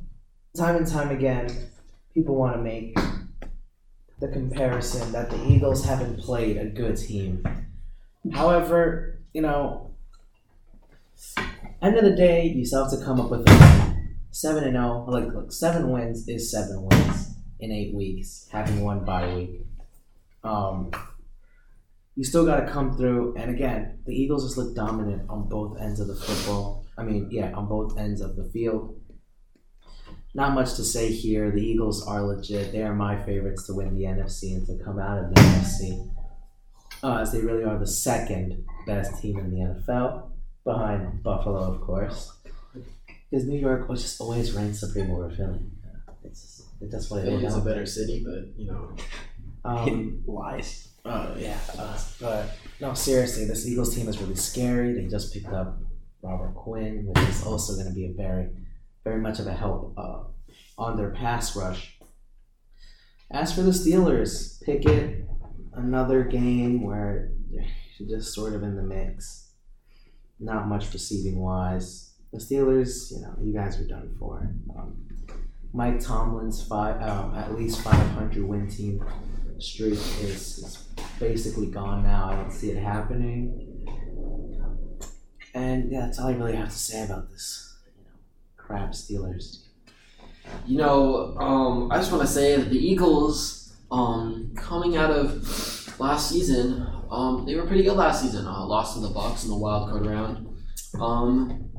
time 0.56 0.76
and 0.76 0.86
time 0.86 1.10
again, 1.10 1.48
people 2.14 2.34
want 2.34 2.56
to 2.56 2.62
make 2.62 2.98
the 4.20 4.28
comparison 4.28 5.12
that 5.12 5.30
the 5.30 5.46
Eagles 5.46 5.84
haven't 5.84 6.18
played 6.18 6.56
a 6.56 6.66
good 6.66 6.96
team. 6.96 7.44
However, 8.32 9.20
you 9.32 9.42
know, 9.42 9.94
end 11.82 11.96
of 11.96 12.04
the 12.04 12.16
day, 12.16 12.46
you 12.46 12.64
still 12.64 12.88
have 12.88 12.98
to 12.98 13.04
come 13.04 13.20
up 13.20 13.30
with. 13.30 13.46
Seven 14.30 14.64
and 14.64 14.74
zero, 14.74 15.06
like 15.08 15.32
look, 15.32 15.50
seven 15.50 15.90
wins 15.90 16.28
is 16.28 16.50
seven 16.50 16.82
wins 16.82 17.34
in 17.58 17.72
eight 17.72 17.94
weeks, 17.94 18.46
having 18.52 18.82
one 18.82 19.02
bye 19.02 19.34
week. 19.34 19.66
Um, 20.44 20.90
you 22.16 22.24
still 22.24 22.44
got 22.44 22.60
to 22.60 22.70
come 22.70 22.96
through, 22.98 23.34
and 23.36 23.50
again, 23.50 23.98
the 24.04 24.12
Eagles 24.12 24.44
just 24.44 24.58
look 24.58 24.74
dominant 24.76 25.22
on 25.30 25.48
both 25.48 25.80
ends 25.80 26.00
of 26.00 26.08
the 26.08 26.14
football. 26.14 26.84
I 26.98 27.02
mean, 27.02 27.28
yeah, 27.30 27.52
on 27.52 27.66
both 27.66 27.96
ends 27.98 28.20
of 28.20 28.36
the 28.36 28.44
field. 28.44 29.00
Not 30.36 30.54
much 30.54 30.74
to 30.74 30.84
say 30.84 31.10
here. 31.10 31.50
The 31.50 31.62
Eagles 31.62 32.06
are 32.06 32.22
legit. 32.22 32.70
They 32.72 32.82
are 32.82 32.94
my 32.94 33.14
favorites 33.24 33.66
to 33.66 33.74
win 33.74 33.94
the 33.94 34.04
NFC 34.04 34.54
and 34.56 34.66
to 34.66 34.84
come 34.84 34.98
out 34.98 35.18
of 35.18 35.30
the 35.34 35.40
NFC, 35.40 36.10
uh, 37.02 37.16
as 37.22 37.32
they 37.32 37.40
really 37.40 37.64
are 37.64 37.78
the 37.78 37.86
second 37.86 38.62
best 38.86 39.20
team 39.22 39.38
in 39.38 39.50
the 39.50 39.60
NFL 39.60 40.30
behind 40.64 41.22
Buffalo, 41.22 41.60
of 41.72 41.80
course. 41.80 42.32
Because 43.30 43.46
New 43.46 43.58
York 43.58 43.88
was 43.88 44.02
just 44.02 44.20
always 44.20 44.52
ranked 44.52 44.76
supreme 44.76 45.10
over 45.10 45.30
Philly. 45.30 45.60
It's 46.22 46.42
just, 46.42 46.62
it's 46.82 46.92
just 46.92 47.10
what 47.10 47.20
it 47.20 47.24
Philly 47.30 47.44
is. 47.44 47.54
is 47.54 47.58
a 47.58 47.64
better 47.64 47.86
city, 47.86 48.22
but 48.24 48.58
you 48.60 48.70
know, 48.70 48.90
Um, 49.64 50.22
Lies. 50.26 50.88
oh 51.04 51.34
yeah, 51.38 51.58
uh, 51.78 51.98
but 52.20 52.50
no, 52.80 52.92
seriously, 52.94 53.46
this 53.46 53.66
Eagles 53.66 53.94
team 53.94 54.06
is 54.08 54.20
really 54.20 54.36
scary. 54.36 54.92
They 54.92 55.06
just 55.08 55.32
picked 55.32 55.48
up 55.48 55.78
Robert 56.22 56.54
Quinn, 56.54 57.06
which 57.06 57.28
is 57.28 57.42
also 57.44 57.74
going 57.74 57.86
to 57.88 57.94
be 57.94 58.06
a 58.06 58.12
very, 58.12 58.48
very 59.06 59.20
much 59.20 59.38
of 59.38 59.46
a 59.46 59.52
help 59.52 59.94
uh, 59.96 60.24
on 60.76 60.96
their 60.96 61.10
pass 61.10 61.54
rush. 61.54 61.96
As 63.30 63.54
for 63.54 63.62
the 63.62 63.70
Steelers, 63.70 64.60
Pickett, 64.64 65.24
another 65.74 66.24
game 66.24 66.82
where 66.82 67.30
just 68.04 68.34
sort 68.34 68.52
of 68.52 68.62
in 68.62 68.76
the 68.76 68.82
mix. 68.82 69.52
Not 70.38 70.68
much 70.68 70.92
receiving 70.92 71.38
wise. 71.38 72.14
The 72.32 72.38
Steelers, 72.38 73.12
you 73.12 73.22
know, 73.22 73.34
you 73.40 73.54
guys 73.54 73.80
are 73.80 73.86
done 73.86 74.14
for. 74.18 74.52
Um, 74.76 75.06
Mike 75.72 76.00
Tomlin's 76.00 76.62
five, 76.66 77.00
um, 77.02 77.34
at 77.34 77.54
least 77.54 77.80
500 77.82 78.44
win 78.44 78.68
team 78.68 79.04
streak 79.58 79.92
is, 79.92 80.58
is 80.58 80.88
basically 81.18 81.66
gone 81.66 82.02
now. 82.02 82.30
I 82.30 82.36
don't 82.36 82.50
see 82.50 82.70
it 82.70 82.82
happening. 82.82 83.62
And 85.54 85.90
yeah, 85.90 86.00
that's 86.00 86.18
all 86.18 86.28
I 86.28 86.32
really 86.32 86.56
have 86.56 86.68
to 86.68 86.78
say 86.78 87.04
about 87.04 87.30
this, 87.30 87.65
crap 88.66 88.90
Steelers. 88.90 89.62
You 90.66 90.78
know, 90.78 91.36
um, 91.38 91.90
I 91.90 91.96
just 91.96 92.10
want 92.12 92.22
to 92.22 92.32
say 92.32 92.56
that 92.56 92.70
the 92.70 92.78
Eagles, 92.78 93.74
um, 93.90 94.52
coming 94.56 94.96
out 94.96 95.10
of 95.10 96.00
last 96.00 96.30
season, 96.30 96.86
um, 97.10 97.44
they 97.46 97.54
were 97.54 97.66
pretty 97.66 97.84
good 97.84 97.96
last 97.96 98.22
season. 98.22 98.46
Uh, 98.46 98.64
lost 98.66 98.94
to 98.94 99.00
the 99.00 99.08
Bucs 99.08 99.44
in 99.44 99.50
the 99.50 99.56
wild 99.56 99.90
card 99.90 100.06
round, 100.06 100.48
um, 101.00 101.70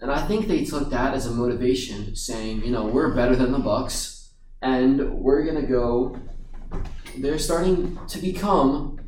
and 0.00 0.10
I 0.10 0.26
think 0.26 0.46
they 0.46 0.64
took 0.64 0.90
that 0.90 1.14
as 1.14 1.26
a 1.26 1.30
motivation, 1.30 2.16
saying, 2.16 2.64
you 2.64 2.70
know, 2.70 2.86
we're 2.86 3.14
better 3.14 3.36
than 3.36 3.52
the 3.52 3.58
Bucs, 3.58 4.30
and 4.60 5.14
we're 5.14 5.44
gonna 5.44 5.66
go. 5.66 6.18
They're 7.18 7.38
starting 7.38 7.98
to 8.08 8.18
become 8.18 8.98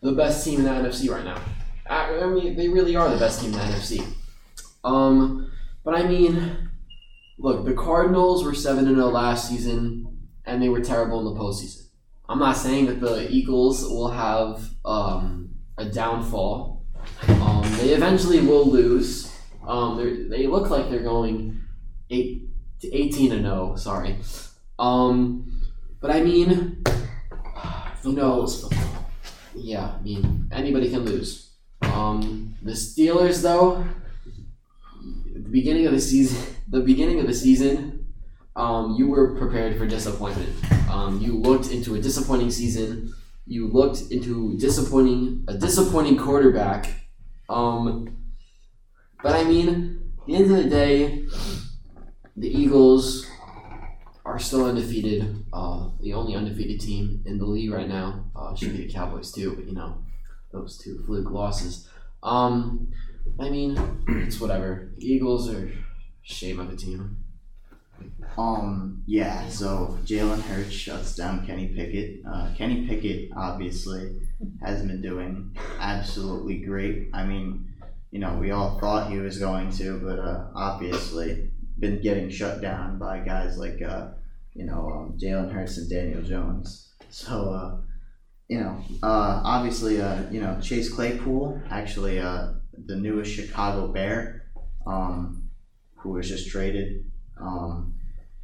the 0.00 0.12
best 0.12 0.44
team 0.44 0.60
in 0.60 0.64
the 0.64 0.70
NFC 0.70 1.10
right 1.10 1.24
now. 1.24 1.40
I, 1.88 2.20
I 2.20 2.26
mean, 2.26 2.56
they 2.56 2.68
really 2.68 2.94
are 2.94 3.10
the 3.10 3.18
best 3.18 3.40
team 3.40 3.52
in 3.52 3.58
the 3.58 3.64
NFC. 3.64 4.06
Um, 4.84 5.50
but 5.84 5.94
I 5.96 6.06
mean, 6.06 6.67
look, 7.38 7.64
the 7.64 7.74
Cardinals 7.74 8.44
were 8.44 8.54
seven 8.54 8.86
and 8.86 8.96
zero 8.96 9.08
last 9.08 9.48
season, 9.48 10.18
and 10.44 10.62
they 10.62 10.68
were 10.68 10.80
terrible 10.80 11.18
in 11.20 11.34
the 11.34 11.40
postseason. 11.40 11.86
I'm 12.28 12.38
not 12.38 12.56
saying 12.56 12.86
that 12.86 13.00
the 13.00 13.30
Eagles 13.30 13.82
will 13.82 14.10
have 14.10 14.68
um, 14.84 15.50
a 15.78 15.86
downfall. 15.86 16.84
Um, 17.26 17.62
they 17.78 17.90
eventually 17.90 18.40
will 18.40 18.66
lose. 18.66 19.34
Um, 19.66 19.96
they're- 19.96 20.48
look 20.48 20.70
like 20.70 20.90
they're 20.90 21.02
going 21.02 21.60
eight 22.10 22.48
to 22.80 22.94
18 22.94 23.32
and 23.32 23.42
0. 23.42 23.76
Sorry. 23.76 24.16
Um, 24.78 25.62
but 26.00 26.10
I 26.10 26.22
mean, 26.22 26.82
you 28.04 28.12
know, 28.12 28.46
yeah, 29.54 29.96
I 29.98 30.02
mean 30.02 30.48
anybody 30.52 30.90
can 30.90 31.04
lose. 31.04 31.54
Um, 31.82 32.54
the 32.62 32.72
Steelers, 32.72 33.42
though, 33.42 33.84
at 35.34 35.44
the 35.44 35.50
beginning 35.50 35.86
of 35.86 35.92
the 35.92 36.00
season, 36.00 36.54
the 36.70 36.80
beginning 36.80 37.20
of 37.20 37.26
the 37.26 37.34
season, 37.34 38.06
um, 38.56 38.96
you 38.98 39.08
were 39.08 39.36
prepared 39.36 39.78
for 39.78 39.86
disappointment. 39.86 40.50
Um, 40.90 41.20
you 41.20 41.38
looked 41.38 41.70
into 41.70 41.94
a 41.94 42.00
disappointing 42.00 42.50
season. 42.50 43.14
You 43.46 43.68
looked 43.68 44.10
into 44.10 44.58
disappointing 44.58 45.44
a 45.48 45.54
disappointing 45.54 46.18
quarterback. 46.18 46.90
Um, 47.48 48.16
but 49.22 49.34
I 49.34 49.44
mean, 49.44 50.12
the 50.26 50.34
end 50.34 50.50
of 50.50 50.62
the 50.62 50.68
day, 50.68 51.24
the 52.36 52.48
Eagles 52.48 53.26
are 54.24 54.38
still 54.38 54.66
undefeated. 54.66 55.44
Uh, 55.52 55.88
the 56.00 56.12
only 56.12 56.34
undefeated 56.34 56.80
team 56.80 57.22
in 57.24 57.38
the 57.38 57.46
league 57.46 57.70
right 57.72 57.88
now 57.88 58.24
uh, 58.36 58.54
should 58.54 58.76
be 58.76 58.86
the 58.86 58.92
Cowboys 58.92 59.32
too. 59.32 59.54
But 59.54 59.66
you 59.66 59.74
know, 59.74 60.02
those 60.52 60.76
two 60.76 61.02
fluke 61.06 61.30
losses. 61.30 61.88
Um, 62.22 62.88
I 63.40 63.48
mean, 63.48 63.78
it's 64.08 64.40
whatever. 64.40 64.92
The 64.98 65.06
Eagles 65.06 65.48
are 65.48 65.72
shame 66.28 66.60
of 66.60 66.70
a 66.70 66.76
team. 66.76 67.16
Um, 68.36 69.02
yeah, 69.06 69.48
so 69.48 69.98
Jalen 70.04 70.40
Hurts 70.42 70.72
shuts 70.72 71.16
down 71.16 71.44
Kenny 71.46 71.68
Pickett. 71.68 72.20
Uh, 72.24 72.50
Kenny 72.56 72.86
Pickett 72.86 73.30
obviously 73.36 74.20
has 74.62 74.82
been 74.82 75.02
doing 75.02 75.56
absolutely 75.80 76.58
great. 76.58 77.08
I 77.12 77.24
mean, 77.24 77.72
you 78.10 78.20
know, 78.20 78.34
we 78.34 78.52
all 78.52 78.78
thought 78.78 79.10
he 79.10 79.18
was 79.18 79.38
going 79.38 79.72
to, 79.72 79.98
but 79.98 80.18
uh, 80.18 80.46
obviously 80.54 81.50
been 81.80 82.00
getting 82.00 82.30
shut 82.30 82.60
down 82.60 82.98
by 82.98 83.20
guys 83.20 83.58
like, 83.58 83.80
uh, 83.82 84.08
you 84.54 84.66
know, 84.66 84.88
um, 84.90 85.18
Jalen 85.18 85.50
Hurts 85.50 85.78
and 85.78 85.90
Daniel 85.90 86.22
Jones. 86.22 86.92
So, 87.10 87.52
uh, 87.52 87.76
you 88.48 88.60
know, 88.60 88.82
uh, 89.02 89.40
obviously, 89.44 90.00
uh, 90.00 90.30
you 90.30 90.40
know, 90.40 90.58
Chase 90.60 90.92
Claypool, 90.92 91.60
actually 91.70 92.20
uh, 92.20 92.52
the 92.86 92.96
newest 92.96 93.34
Chicago 93.34 93.88
Bear, 93.88 94.44
um, 94.86 95.47
who 95.98 96.10
was 96.10 96.28
just 96.28 96.48
traded. 96.48 97.04
Um, 97.40 97.94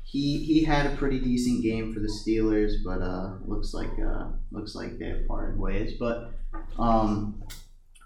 he 0.03 0.45
he 0.45 0.63
had 0.63 0.87
a 0.87 0.97
pretty 0.97 1.19
decent 1.19 1.63
game 1.63 1.93
for 1.93 2.01
the 2.01 2.09
Steelers, 2.09 2.75
but 2.85 3.03
uh, 3.03 3.37
looks 3.47 3.75
like 3.75 3.91
uh, 3.99 4.29
looks 4.53 4.75
like 4.75 4.99
they 4.99 5.07
have 5.07 5.27
parted 5.27 5.59
ways. 5.59 5.95
But 5.99 6.31
um, 6.79 7.43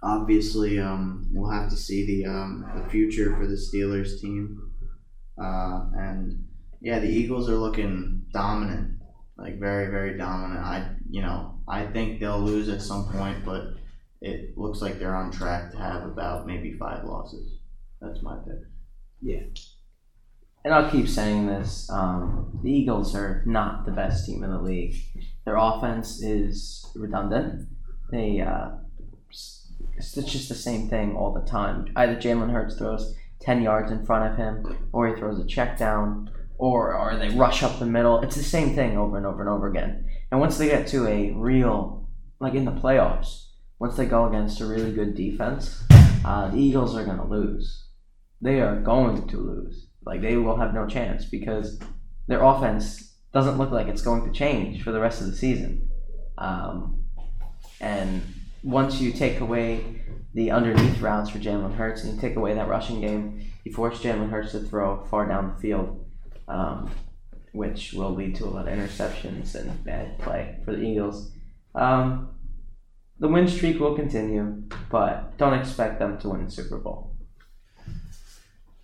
obviously, 0.03 0.79
um, 0.79 1.29
we'll 1.33 1.51
have 1.51 1.69
to 1.71 1.77
see 1.77 2.07
the 2.07 2.31
um, 2.31 2.71
the 2.77 2.89
future 2.89 3.37
for 3.37 3.47
the 3.47 3.57
Steelers 3.57 4.21
team. 4.21 4.73
Uh, 5.41 5.91
and 5.97 6.45
yeah, 6.81 6.99
the 6.99 7.09
Eagles 7.09 7.49
are 7.49 7.57
looking 7.57 8.25
dominant, 8.33 9.01
like 9.37 9.59
very 9.59 9.91
very 9.91 10.17
dominant. 10.17 10.61
I 10.61 10.91
you 11.11 11.23
know 11.23 11.61
I 11.69 11.87
think 11.87 12.21
they'll 12.21 12.41
lose 12.41 12.69
at 12.69 12.81
some 12.81 13.09
point, 13.09 13.45
but 13.45 13.75
it 14.21 14.57
looks 14.57 14.81
like 14.81 14.99
they're 14.99 15.15
on 15.15 15.31
track 15.31 15.73
to 15.73 15.79
have 15.79 16.05
about 16.05 16.47
maybe 16.47 16.77
five 16.79 17.05
losses. 17.05 17.59
That's 18.01 18.23
my 18.23 18.37
pick. 18.47 18.68
And 20.65 20.75
I'll 20.75 20.91
keep 20.91 21.09
saying 21.09 21.47
this: 21.47 21.89
um, 21.91 22.61
the 22.63 22.71
Eagles 22.71 23.15
are 23.15 23.43
not 23.47 23.87
the 23.87 23.93
best 23.93 24.27
team 24.27 24.45
in 24.45 24.51
the 24.51 24.61
league. 24.61 24.97
Their 25.45 25.57
offense 25.57 26.23
is 26.23 26.85
redundant. 26.95 27.69
They 28.11 28.41
uh, 28.41 28.71
it's 29.97 30.13
just 30.13 30.49
the 30.49 30.55
same 30.55 30.89
thing 30.89 31.17
all 31.17 31.33
the 31.33 31.49
time. 31.49 31.91
Either 31.97 32.17
Jalen 32.17 32.53
Hurts 32.53 32.77
throws 32.77 33.17
ten 33.41 33.63
yards 33.63 33.91
in 33.91 34.05
front 34.05 34.31
of 34.31 34.37
him, 34.37 34.89
or 34.93 35.09
he 35.09 35.15
throws 35.19 35.39
a 35.39 35.47
check 35.47 35.79
down, 35.79 36.31
or 36.59 36.95
or 36.95 37.17
they 37.17 37.31
rush 37.31 37.63
up 37.63 37.79
the 37.79 37.87
middle. 37.87 38.21
It's 38.21 38.37
the 38.37 38.43
same 38.43 38.75
thing 38.75 38.99
over 38.99 39.17
and 39.17 39.27
over 39.27 39.41
and 39.41 39.49
over 39.49 39.69
again. 39.69 40.07
And 40.31 40.41
once 40.41 40.59
they 40.59 40.69
get 40.69 40.87
to 40.89 41.07
a 41.07 41.33
real, 41.33 42.09
like 42.41 42.55
in 42.55 42.65
the 42.65 42.73
playoffs, 42.73 43.47
once 43.79 43.97
they 43.97 44.07
go 44.07 44.27
against 44.27 44.61
a 44.61 44.67
really 44.67 44.93
good 44.93 45.15
defense, 45.15 45.83
uh, 46.25 46.51
the 46.51 46.59
Eagles 46.59 46.95
are 46.97 47.05
going 47.05 47.17
to 47.17 47.25
lose. 47.25 47.88
They 48.41 48.61
are 48.61 48.81
going 48.81 49.27
to 49.29 49.37
lose. 49.37 49.87
Like 50.05 50.23
they 50.23 50.37
will 50.37 50.57
have 50.57 50.75
no 50.75 50.87
chance 50.87 51.25
because 51.25 51.79
their 52.29 52.43
offense 52.43 53.17
doesn't 53.33 53.59
look 53.59 53.71
like 53.71 53.89
it's 53.89 54.03
going 54.03 54.25
to 54.25 54.33
change 54.37 54.83
for 54.83 54.93
the 54.93 55.01
rest 55.01 55.21
of 55.21 55.27
the 55.27 55.37
season. 55.37 55.89
Um, 56.39 57.05
and 57.81 58.23
once 58.63 59.01
you 59.01 59.13
take 59.13 59.41
away 59.41 60.03
the 60.35 60.51
underneath 60.51 61.01
routes 61.01 61.31
for 61.31 61.39
Jalen 61.39 61.75
Hurts 61.75 62.05
and 62.05 62.15
you 62.15 62.21
take 62.21 62.37
away 62.37 62.55
that 62.55 62.69
rushing 62.69 63.01
game, 63.01 63.51
you 63.65 63.73
force 63.73 64.01
Jalen 64.01 64.31
Hurts 64.31 64.53
to 64.53 64.61
throw 64.61 65.05
far 65.07 65.29
down 65.29 65.55
the 65.55 65.61
field, 65.61 66.05
um, 66.49 66.91
which 67.53 67.93
will 67.93 68.15
lead 68.15 68.35
to 68.37 68.45
a 68.45 68.51
lot 68.51 68.69
of 68.69 68.75
interceptions 68.75 69.55
and 69.55 69.85
bad 69.85 70.19
play 70.19 70.59
for 70.65 70.73
the 70.73 70.83
Eagles. 70.83 71.33
Um, 71.75 72.31
the 73.19 73.29
win 73.29 73.49
streak 73.49 73.81
will 73.81 73.97
continue, 73.97 74.63
but 74.91 75.37
don't 75.39 75.59
expect 75.59 75.99
them 75.99 76.19
to 76.19 76.29
win 76.29 76.45
the 76.45 76.51
Super 76.51 76.79
Bowl. 76.79 77.08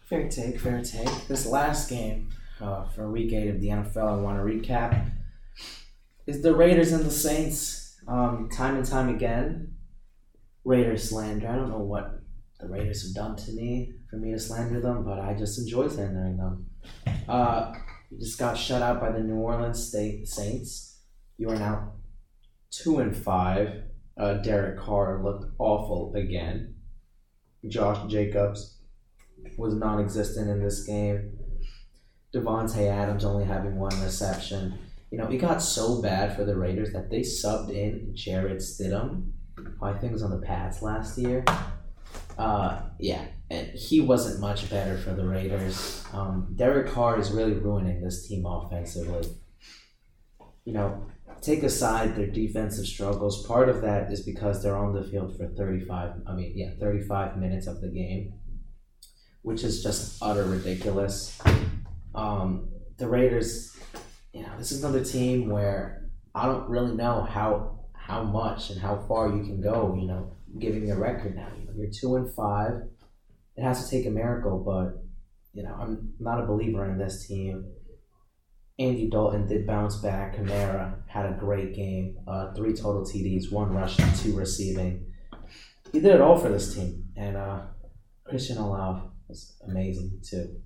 Fair 0.08 0.28
take, 0.28 0.60
fair 0.60 0.82
take. 0.82 1.28
This 1.28 1.46
last 1.46 1.88
game 1.88 2.28
uh, 2.60 2.86
for 2.88 3.10
week 3.10 3.32
eight 3.32 3.48
of 3.48 3.60
the 3.60 3.68
NFL, 3.68 4.18
I 4.18 4.20
want 4.20 4.36
to 4.36 4.44
recap, 4.44 5.10
is 6.26 6.42
the 6.42 6.54
Raiders 6.54 6.92
and 6.92 7.06
the 7.06 7.10
Saints. 7.10 7.98
Um, 8.06 8.50
time 8.54 8.76
and 8.76 8.84
time 8.84 9.08
again, 9.08 9.76
Raiders 10.62 11.08
slander. 11.08 11.48
I 11.48 11.56
don't 11.56 11.70
know 11.70 11.78
what 11.78 12.20
the 12.60 12.68
Raiders 12.68 13.02
have 13.02 13.14
done 13.14 13.36
to 13.46 13.52
me 13.52 13.94
for 14.10 14.16
me 14.16 14.32
to 14.32 14.38
slander 14.38 14.78
them, 14.78 15.04
but 15.04 15.20
I 15.20 15.32
just 15.32 15.58
enjoy 15.58 15.88
slandering 15.88 16.36
them. 16.36 16.66
Uh, 17.26 17.72
you 18.10 18.18
just 18.18 18.38
got 18.38 18.58
shut 18.58 18.82
out 18.82 19.00
by 19.00 19.10
the 19.10 19.20
New 19.20 19.36
Orleans 19.36 19.88
State 19.88 20.28
Saints. 20.28 21.00
You 21.38 21.48
are 21.48 21.56
now 21.56 21.94
two 22.70 22.98
and 22.98 23.16
five. 23.16 23.84
Uh, 24.18 24.34
Derek 24.34 24.78
Carr 24.78 25.24
looked 25.24 25.46
awful 25.58 26.12
again. 26.14 26.74
Josh 27.66 28.06
Jacobs 28.10 28.73
was 29.56 29.74
non-existent 29.74 30.48
in 30.48 30.62
this 30.62 30.84
game. 30.84 31.38
Davante 32.34 32.90
Adams 32.90 33.24
only 33.24 33.44
having 33.44 33.76
one 33.76 33.98
reception. 34.02 34.78
You 35.10 35.18
know, 35.18 35.28
it 35.28 35.38
got 35.38 35.62
so 35.62 36.02
bad 36.02 36.34
for 36.34 36.44
the 36.44 36.56
Raiders 36.56 36.92
that 36.92 37.10
they 37.10 37.20
subbed 37.20 37.70
in 37.70 38.10
Jarrett 38.14 38.58
Stidham, 38.58 39.30
who 39.56 39.86
I 39.86 39.94
think 39.94 40.12
was 40.12 40.22
on 40.22 40.30
the 40.30 40.44
Pats 40.44 40.82
last 40.82 41.16
year. 41.16 41.44
Uh, 42.36 42.82
yeah, 42.98 43.26
and 43.50 43.68
he 43.68 44.00
wasn't 44.00 44.40
much 44.40 44.68
better 44.68 44.98
for 44.98 45.14
the 45.14 45.26
Raiders. 45.26 46.04
Um, 46.12 46.52
Derek 46.56 46.88
Carr 46.88 47.20
is 47.20 47.30
really 47.30 47.52
ruining 47.52 48.02
this 48.02 48.26
team 48.26 48.44
offensively. 48.44 49.28
You 50.64 50.72
know, 50.72 51.06
take 51.40 51.62
aside 51.62 52.16
their 52.16 52.26
defensive 52.26 52.86
struggles. 52.86 53.46
Part 53.46 53.68
of 53.68 53.82
that 53.82 54.10
is 54.10 54.22
because 54.22 54.62
they're 54.62 54.76
on 54.76 54.94
the 54.94 55.04
field 55.04 55.36
for 55.36 55.46
35, 55.46 56.22
I 56.26 56.32
mean, 56.32 56.52
yeah, 56.56 56.70
35 56.80 57.36
minutes 57.36 57.68
of 57.68 57.80
the 57.80 57.88
game 57.88 58.32
which 59.44 59.62
is 59.62 59.82
just 59.82 60.22
utter 60.22 60.44
ridiculous. 60.44 61.38
Um, 62.14 62.70
the 62.96 63.06
Raiders, 63.06 63.76
you 64.32 64.42
know, 64.42 64.48
this 64.56 64.72
is 64.72 64.82
another 64.82 65.04
team 65.04 65.50
where 65.50 66.08
I 66.34 66.46
don't 66.46 66.68
really 66.68 66.94
know 66.94 67.22
how 67.22 67.80
how 67.92 68.22
much 68.22 68.70
and 68.70 68.80
how 68.80 69.04
far 69.06 69.28
you 69.28 69.44
can 69.44 69.60
go. 69.60 69.94
You 70.00 70.08
know, 70.08 70.36
giving 70.58 70.90
a 70.90 70.96
record 70.96 71.36
now. 71.36 71.48
You 71.60 71.66
know, 71.66 71.72
you're 71.76 71.90
two 71.90 72.16
and 72.16 72.34
five. 72.34 72.72
It 73.56 73.62
has 73.62 73.84
to 73.84 73.90
take 73.90 74.06
a 74.06 74.10
miracle, 74.10 74.58
but 74.64 75.04
you 75.52 75.62
know, 75.62 75.76
I'm 75.78 76.14
not 76.18 76.42
a 76.42 76.46
believer 76.46 76.90
in 76.90 76.98
this 76.98 77.26
team. 77.28 77.70
Andy 78.78 79.10
Dalton 79.10 79.46
did 79.46 79.66
bounce 79.66 79.96
back. 79.96 80.36
Kamara 80.36 80.94
had 81.06 81.26
a 81.26 81.36
great 81.38 81.74
game. 81.76 82.16
Uh, 82.26 82.54
three 82.54 82.72
total 82.72 83.02
TDs, 83.02 83.52
one 83.52 83.72
rushing, 83.72 84.10
two 84.14 84.34
receiving. 84.34 85.12
He 85.92 86.00
did 86.00 86.14
it 86.14 86.22
all 86.22 86.38
for 86.38 86.48
this 86.48 86.74
team, 86.74 87.04
and 87.14 87.36
uh, 87.36 87.60
Christian 88.24 88.56
Olave 88.56 89.10
was 89.28 89.54
amazing 89.66 90.20
too. 90.22 90.56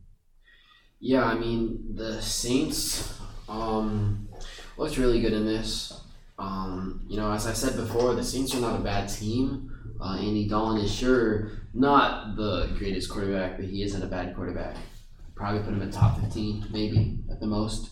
Yeah, 1.00 1.24
I 1.24 1.34
mean 1.34 1.94
the 1.94 2.20
Saints 2.20 3.18
um, 3.48 4.28
looked 4.76 4.96
really 4.96 5.20
good 5.20 5.32
in 5.32 5.46
this. 5.46 6.00
Um, 6.38 7.04
you 7.08 7.16
know, 7.16 7.32
as 7.32 7.46
I 7.46 7.52
said 7.52 7.76
before, 7.76 8.14
the 8.14 8.24
Saints 8.24 8.54
are 8.54 8.60
not 8.60 8.78
a 8.78 8.82
bad 8.82 9.08
team. 9.08 9.72
Uh, 10.00 10.16
Andy 10.16 10.48
Dalton 10.48 10.84
is 10.84 10.94
sure 10.94 11.50
not 11.74 12.36
the 12.36 12.72
greatest 12.78 13.10
quarterback, 13.10 13.56
but 13.56 13.66
he 13.66 13.82
isn't 13.82 14.02
a 14.02 14.06
bad 14.06 14.34
quarterback. 14.34 14.76
Probably 15.34 15.60
put 15.60 15.72
him 15.72 15.82
in 15.82 15.90
top 15.90 16.20
fifteen, 16.20 16.66
maybe 16.70 17.18
at 17.30 17.40
the 17.40 17.46
most. 17.46 17.90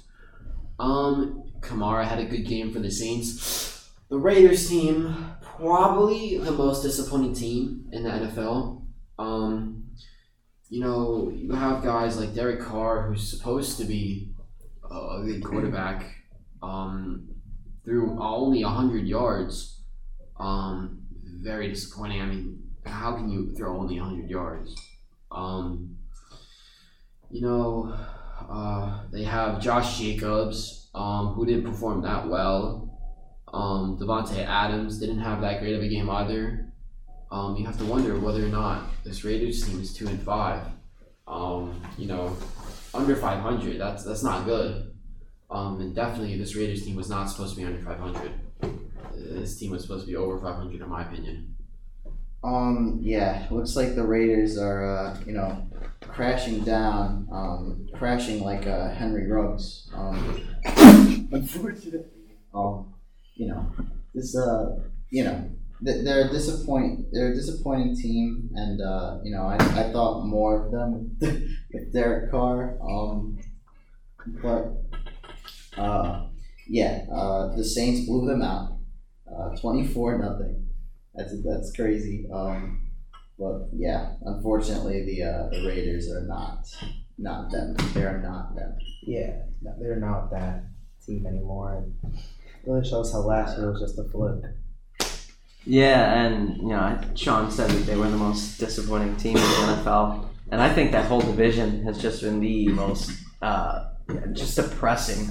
Um, 0.79 1.45
Kamara 1.61 2.05
had 2.05 2.19
a 2.19 2.25
good 2.25 2.47
game 2.47 2.73
for 2.73 2.81
the 2.81 2.91
Saints. 2.91 3.89
The 4.09 4.19
Raiders 4.19 4.69
team, 4.69 5.35
probably 5.43 6.39
the 6.39 6.53
most 6.53 6.83
disappointing 6.83 7.35
team 7.35 7.89
in 7.93 8.05
the 8.05 8.11
NFL. 8.11 8.85
Um, 9.19 9.86
you 10.69 10.81
know, 10.81 11.31
you 11.35 11.53
have 11.53 11.83
guys 11.83 12.19
like 12.19 12.35
Derek 12.35 12.61
Carr, 12.61 13.03
who's 13.03 13.29
supposed 13.29 13.79
to 13.79 13.85
be 13.85 14.31
a 14.91 15.23
good 15.25 15.45
quarterback, 15.45 16.05
um, 16.63 17.29
threw 17.85 18.19
only 18.21 18.65
100 18.65 19.07
yards. 19.07 19.81
Um, 20.39 21.03
very 21.43 21.69
disappointing. 21.69 22.21
I 22.21 22.27
mean, 22.27 22.63
how 22.85 23.15
can 23.15 23.29
you 23.29 23.55
throw 23.55 23.79
only 23.79 24.01
100 24.01 24.29
yards? 24.29 24.75
Um, 25.31 25.97
you 27.31 27.43
know, 27.43 27.97
uh, 28.51 29.03
they 29.13 29.25
have 29.25 29.61
Josh 29.61 29.99
Jacobs, 29.99 30.89
um, 30.95 31.29
who 31.29 31.47
didn't 31.47 31.65
perform 31.65 32.03
that 32.03 32.29
well. 32.29 32.99
Um, 33.53 33.99
Davante 33.99 34.45
Adams 34.45 34.99
didn't 34.99 35.21
have 35.21 35.41
that 35.41 35.61
great 35.61 35.75
of 35.75 35.83
a 35.83 35.89
game 35.89 36.11
either. 36.11 36.66
Um, 37.31 37.57
you 37.57 37.67
have 37.67 37.79
to 37.79 37.85
wonder 37.85 38.19
whether 38.19 38.45
or 38.45 38.49
not 38.49 38.85
this 39.05 39.25
Raiders 39.25 39.67
team 39.67 39.81
is 39.81 39.93
two 39.93 40.07
and 40.07 40.21
five. 40.23 40.63
Um, 41.27 41.83
you 41.99 42.07
know, 42.07 42.37
under 42.95 43.17
500. 43.17 43.79
That's 43.79 44.05
that's 44.05 44.23
not 44.23 44.45
good. 44.45 44.93
Um, 45.51 45.81
and 45.81 45.95
definitely 45.95 46.37
this 46.39 46.57
Raiders 46.57 46.85
team 46.85 46.97
was 46.97 47.09
not 47.09 47.27
supposed 47.27 47.55
to 47.55 47.61
be 47.61 47.67
under 47.67 47.81
500. 47.81 48.33
This 49.15 49.59
team 49.59 49.71
was 49.71 49.83
supposed 49.83 50.05
to 50.05 50.11
be 50.11 50.17
over 50.17 50.39
500, 50.39 50.81
in 50.81 50.89
my 50.89 51.03
opinion. 51.03 51.55
Um, 52.45 52.99
yeah, 53.03 53.47
looks 53.51 53.75
like 53.77 53.95
the 53.95 54.05
Raiders 54.05 54.59
are, 54.59 54.97
uh, 54.97 55.19
you 55.27 55.33
know, 55.33 55.69
crashing 56.01 56.61
down, 56.65 57.29
um, 57.33 57.89
crashing 57.95 58.43
like 58.45 58.67
uh, 58.67 58.91
Henry 58.91 59.31
Ruggs. 59.31 59.91
Um, 59.95 60.49
unfortunately, 61.33 62.05
um, 62.55 62.95
you 63.35 63.49
know, 63.49 63.67
this, 64.15 64.37
uh, 64.37 64.79
you 65.11 65.25
know, 65.25 65.33
th- 65.41 65.51
they're 65.81 66.29
a 66.29 66.31
disappoint, 66.31 67.07
they're 67.13 67.33
a 67.33 67.35
disappointing 67.35 67.97
team, 67.97 68.51
and 68.55 68.81
uh, 68.81 69.19
you 69.23 69.31
know, 69.35 69.43
I, 69.43 69.57
I 69.57 69.93
thought 69.93 70.25
more 70.25 70.67
of 70.67 70.73
them 70.73 71.17
with, 71.21 71.93
Derek 71.93 72.31
Carr. 72.31 72.79
Um, 72.83 73.39
but 74.43 74.73
uh, 75.81 76.27
yeah, 76.69 77.05
uh, 77.13 77.55
the 77.55 77.65
Saints 77.65 78.07
blew 78.07 78.27
them 78.27 78.43
out, 78.43 78.79
uh, 79.31 79.57
twenty-four 79.61 80.19
nothing. 80.19 80.69
That's 81.15 81.35
that's 81.45 81.73
crazy. 81.77 82.27
Um, 82.33 82.91
but 83.39 83.69
yeah, 83.73 84.15
unfortunately, 84.23 85.05
the 85.05 85.23
uh, 85.25 85.49
the 85.51 85.67
Raiders 85.67 86.11
are 86.11 86.27
not 86.27 86.67
not 87.19 87.51
them. 87.51 87.77
They 87.95 88.05
are 88.05 88.21
not 88.23 88.55
them. 88.55 88.77
Yeah, 89.03 89.43
they're 89.79 90.01
not 90.01 90.31
that 90.31 90.65
team 91.07 91.27
anymore. 91.27 91.87
It 92.03 92.11
really 92.65 92.89
shows 92.89 93.13
how 93.13 93.21
last 93.21 93.59
year 93.59 93.71
was 93.71 93.81
just 93.81 93.99
a 93.99 94.05
fluke. 94.05 94.45
Yeah, 95.67 96.23
and 96.23 96.59
you 96.59 96.69
know, 96.69 97.01
Sean 97.17 97.51
said 97.51 97.69
that 97.71 97.87
they 97.87 97.97
were 97.97 98.09
the 98.09 98.17
most 98.17 98.59
disappointing 98.59 99.17
team 99.17 99.37
in 99.37 99.43
the 99.43 99.83
NFL, 99.83 100.29
and 100.53 100.63
I 100.63 100.73
think 100.73 100.93
that 100.93 101.07
whole 101.07 101.21
division 101.21 101.83
has 101.83 102.01
just 102.01 102.23
been 102.23 102.39
the 102.39 102.69
most 102.69 103.11
uh, 103.43 103.91
yeah, 104.09 104.27
just 104.33 104.55
depressing. 104.55 105.29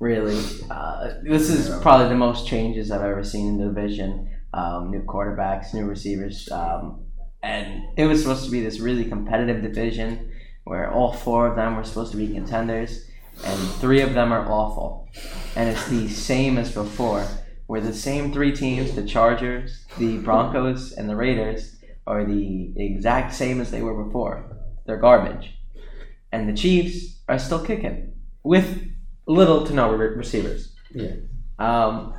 Really, 0.00 0.42
uh, 0.70 1.14
this 1.22 1.48
is 1.48 1.80
probably 1.82 2.08
the 2.08 2.16
most 2.16 2.48
changes 2.48 2.90
I've 2.90 3.02
ever 3.02 3.22
seen 3.22 3.46
in 3.46 3.58
the 3.58 3.66
division. 3.66 4.28
Um, 4.52 4.90
new 4.90 5.02
quarterbacks, 5.02 5.72
new 5.72 5.84
receivers, 5.84 6.48
um, 6.50 7.04
and 7.44 7.84
it 7.96 8.06
was 8.06 8.22
supposed 8.22 8.44
to 8.44 8.50
be 8.50 8.62
this 8.62 8.80
really 8.80 9.04
competitive 9.04 9.62
division 9.62 10.32
where 10.64 10.90
all 10.90 11.12
four 11.12 11.46
of 11.46 11.54
them 11.54 11.76
were 11.76 11.84
supposed 11.84 12.10
to 12.10 12.18
be 12.18 12.34
contenders, 12.34 13.08
and 13.44 13.58
three 13.74 14.00
of 14.00 14.14
them 14.14 14.32
are 14.32 14.50
awful, 14.50 15.08
and 15.54 15.68
it's 15.68 15.86
the 15.88 16.08
same 16.08 16.58
as 16.58 16.72
before 16.72 17.24
where 17.66 17.80
the 17.80 17.92
same 17.92 18.32
three 18.32 18.52
teams, 18.54 18.94
the 18.94 19.04
Chargers, 19.04 19.84
the 19.98 20.18
Broncos, 20.18 20.92
and 20.92 21.08
the 21.08 21.16
Raiders, 21.16 21.76
are 22.06 22.24
the 22.24 22.72
exact 22.76 23.34
same 23.34 23.60
as 23.60 23.70
they 23.70 23.82
were 23.82 24.04
before. 24.04 24.56
They're 24.86 24.96
garbage. 24.96 25.52
And 26.30 26.48
the 26.48 26.54
Chiefs 26.54 27.20
are 27.28 27.38
still 27.38 27.64
kicking 27.64 28.12
with 28.44 28.88
little 29.26 29.66
to 29.66 29.74
no 29.74 29.92
re- 29.92 30.14
receivers. 30.16 30.72
Yeah. 30.94 31.16
Um, 31.58 32.14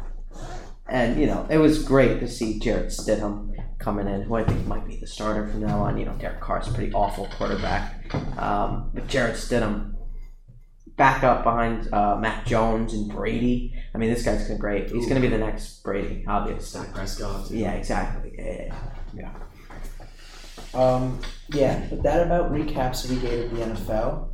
and, 0.87 1.19
you 1.19 1.27
know, 1.27 1.47
it 1.49 1.57
was 1.57 1.83
great 1.83 2.19
to 2.19 2.27
see 2.27 2.59
Jarrett 2.59 2.87
Stidham 2.87 3.53
coming 3.79 4.07
in, 4.07 4.23
who 4.23 4.35
I 4.35 4.43
think 4.43 4.65
might 4.67 4.87
be 4.87 4.97
the 4.97 5.07
starter 5.07 5.47
from 5.47 5.61
now 5.61 5.79
on. 5.79 5.97
You 5.97 6.05
know, 6.05 6.13
Derek 6.13 6.41
Carr's 6.41 6.67
a 6.67 6.73
pretty 6.73 6.91
awful 6.93 7.27
quarterback. 7.37 8.13
Um, 8.37 8.91
but 8.93 9.07
Jarrett 9.07 9.35
Stidham, 9.35 9.93
back 10.97 11.23
up 11.23 11.43
behind 11.43 11.91
uh, 11.93 12.17
Mac 12.17 12.45
Jones 12.45 12.93
and 12.93 13.09
Brady. 13.09 13.73
I 13.93 13.97
mean, 13.97 14.09
this 14.09 14.23
guy's 14.23 14.47
gonna 14.47 14.59
great. 14.59 14.89
He's 14.89 15.07
going 15.07 15.21
to 15.21 15.27
be 15.27 15.31
the 15.31 15.37
next 15.37 15.83
Brady, 15.83 16.25
obviously. 16.27 16.81
Dak 16.81 16.93
Prescott. 16.93 17.51
Yeah, 17.51 17.73
exactly. 17.73 18.33
Yeah, 18.37 18.75
yeah. 19.13 19.33
Um, 20.73 21.21
yeah, 21.49 21.85
but 21.89 22.03
that 22.03 22.25
about 22.25 22.51
recaps 22.51 23.09
we 23.09 23.15
gave 23.17 23.51
the 23.51 23.57
NFL. 23.57 24.29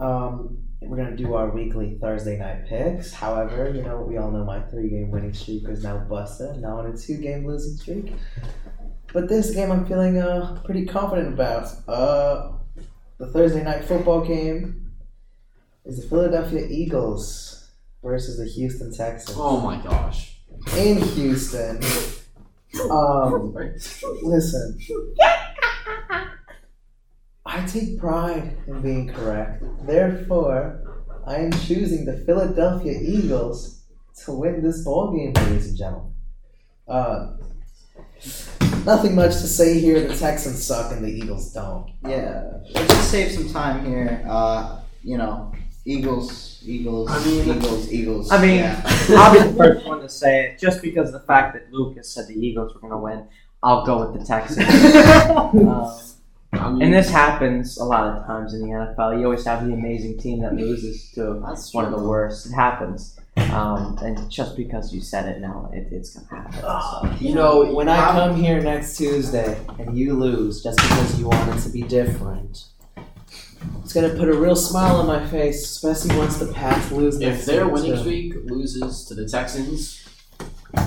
Um, 0.00 0.58
we're 0.80 0.96
gonna 0.96 1.16
do 1.16 1.34
our 1.34 1.50
weekly 1.50 1.96
Thursday 2.00 2.38
night 2.38 2.66
picks. 2.66 3.12
However, 3.12 3.70
you 3.72 3.82
know 3.82 4.00
we 4.00 4.16
all 4.16 4.30
know 4.30 4.44
my 4.44 4.60
three-game 4.62 5.10
winning 5.10 5.32
streak 5.32 5.68
is 5.68 5.84
now 5.84 5.98
busted. 5.98 6.60
Now 6.60 6.78
on 6.78 6.86
a 6.86 6.96
two-game 6.96 7.46
losing 7.46 7.76
streak. 7.76 8.14
But 9.12 9.28
this 9.28 9.54
game 9.54 9.70
I'm 9.70 9.86
feeling 9.86 10.18
uh 10.18 10.60
pretty 10.64 10.86
confident 10.86 11.34
about. 11.34 11.68
Uh, 11.86 12.52
the 13.18 13.28
Thursday 13.28 13.62
night 13.62 13.84
football 13.84 14.20
game 14.22 14.81
is 15.84 16.00
the 16.02 16.08
Philadelphia 16.08 16.66
Eagles 16.68 17.70
versus 18.02 18.38
the 18.38 18.46
Houston 18.46 18.92
Texans 18.92 19.36
Oh 19.40 19.60
my 19.60 19.76
gosh. 19.82 20.38
in 20.76 20.98
Houston. 21.02 21.80
Um, 22.90 23.54
listen. 24.22 24.78
I 27.44 27.66
take 27.66 27.98
pride 27.98 28.56
in 28.66 28.80
being 28.80 29.08
correct. 29.12 29.62
Therefore, 29.86 31.04
I 31.26 31.36
am 31.36 31.52
choosing 31.52 32.04
the 32.06 32.16
Philadelphia 32.24 32.98
Eagles 33.00 33.82
to 34.24 34.32
win 34.32 34.62
this 34.62 34.84
ball 34.84 35.14
game, 35.14 35.32
ladies 35.34 35.68
and 35.68 35.76
gentlemen. 35.76 36.14
Uh, 36.88 37.36
nothing 38.84 39.14
much 39.14 39.32
to 39.32 39.46
say 39.48 39.78
here. 39.80 40.06
The 40.06 40.16
Texans 40.16 40.64
suck 40.64 40.92
and 40.92 41.04
the 41.04 41.08
Eagles 41.10 41.52
don't. 41.52 41.90
Yeah, 42.08 42.44
let's 42.74 42.88
just 42.88 43.10
save 43.10 43.32
some 43.32 43.48
time 43.52 43.84
here. 43.84 44.24
Uh, 44.28 44.80
you 45.02 45.18
know, 45.18 45.52
Eagles, 45.84 46.62
Eagles, 46.64 47.10
I 47.10 47.24
mean- 47.24 47.56
Eagles, 47.56 47.92
Eagles. 47.92 48.30
I 48.30 48.40
mean, 48.40 48.58
yeah. 48.60 48.82
I'll 49.10 49.32
be 49.32 49.40
the 49.40 49.54
first 49.56 49.86
one 49.86 50.00
to 50.00 50.08
say 50.08 50.44
it, 50.46 50.58
just 50.58 50.80
because 50.80 51.08
of 51.08 51.14
the 51.14 51.26
fact 51.26 51.54
that 51.54 51.72
Lucas 51.72 52.08
said 52.08 52.28
the 52.28 52.34
Eagles 52.34 52.72
were 52.74 52.80
going 52.80 52.92
to 52.92 52.98
win. 52.98 53.26
I'll 53.64 53.84
go 53.84 53.98
with 54.10 54.18
the 54.20 54.26
Texans. 54.26 54.58
um, 55.54 56.12
I 56.52 56.70
mean, 56.70 56.82
and 56.82 56.92
this 56.94 57.08
happens 57.10 57.78
a 57.78 57.84
lot 57.84 58.06
of 58.06 58.26
times 58.26 58.54
in 58.54 58.60
the 58.60 58.68
NFL. 58.68 59.18
You 59.18 59.24
always 59.24 59.44
have 59.44 59.66
the 59.66 59.72
amazing 59.72 60.18
team 60.18 60.40
that 60.42 60.54
loses 60.54 61.10
to 61.12 61.40
that's 61.44 61.72
one 61.72 61.84
of 61.84 61.92
the 61.92 62.06
worst. 62.06 62.46
It 62.46 62.52
happens. 62.52 63.18
Um, 63.36 63.98
and 64.02 64.30
just 64.30 64.56
because 64.56 64.92
you 64.94 65.00
said 65.00 65.26
it 65.26 65.40
now, 65.40 65.70
it, 65.72 65.88
it's 65.90 66.14
going 66.16 66.26
to 66.26 66.34
happen. 66.34 67.18
So. 67.18 67.24
You 67.26 67.34
know, 67.34 67.72
When 67.72 67.88
I 67.88 68.12
come 68.12 68.36
here 68.36 68.60
next 68.60 68.96
Tuesday 68.98 69.58
and 69.78 69.96
you 69.96 70.14
lose 70.14 70.62
just 70.62 70.76
because 70.78 71.18
you 71.18 71.28
want 71.28 71.56
it 71.56 71.62
to 71.62 71.70
be 71.70 71.82
different, 71.82 72.64
it's 73.82 73.92
gonna 73.92 74.10
put 74.10 74.28
a 74.28 74.34
real 74.34 74.56
smile 74.56 74.96
on 74.96 75.06
my 75.06 75.26
face, 75.28 75.62
especially 75.64 76.16
once 76.16 76.38
the 76.38 76.52
Pats 76.52 76.90
lose. 76.92 77.16
if 77.16 77.20
next 77.20 77.46
their 77.46 77.64
week, 77.66 77.74
winning 77.74 77.92
too. 77.92 78.00
streak 78.00 78.34
loses 78.50 79.04
to 79.06 79.14
the 79.14 79.28
Texans, 79.28 80.06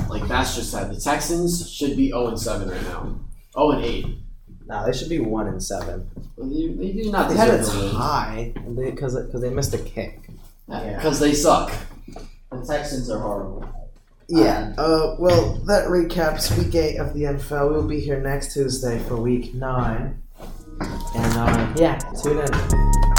like 0.10 0.28
that's 0.28 0.56
just 0.56 0.72
sad. 0.72 0.90
The 0.94 1.00
Texans 1.00 1.70
should 1.72 1.96
be 1.98 2.08
0 2.10 2.28
and 2.28 2.40
7 2.40 2.70
right 2.70 2.82
now. 2.84 3.20
0 3.54 3.72
and 3.72 3.86
8. 3.86 4.06
Nah, 4.68 4.84
they 4.86 4.94
should 4.94 5.10
be 5.10 5.20
one 5.20 5.48
and 5.48 5.62
seven. 5.62 6.10
They, 6.40 6.68
they 6.70 6.92
do 6.92 7.12
not 7.12 7.30
They 7.30 7.36
had 7.38 7.50
a 7.54 7.58
deserve 7.60 7.76
to 7.76 7.86
win. 7.86 7.92
tie 7.94 8.54
because 8.92 9.16
because 9.16 9.42
they 9.42 9.52
missed 9.52 9.74
a 9.76 9.78
kick. 9.78 10.28
Yeah. 10.68 10.96
Because 10.96 11.20
they 11.20 11.34
suck. 11.34 11.72
the 12.52 12.66
Texans 12.68 13.12
are 13.12 13.20
horrible. 13.20 13.64
Yeah. 14.28 14.74
Uh, 14.76 15.18
well, 15.20 15.54
that 15.68 15.86
recaps 15.90 16.58
week 16.58 16.74
eight 16.74 16.98
of 16.98 17.14
the 17.14 17.26
NFL. 17.26 17.70
We'll 17.70 17.88
be 17.88 18.00
here 18.00 18.20
next 18.20 18.54
Tuesday 18.56 18.98
for 18.98 19.18
week 19.18 19.54
nine. 19.54 20.24
And 20.80 21.38
uh, 21.38 21.74
yeah, 21.78 21.98
tune 22.22 22.40
in. 22.40 23.15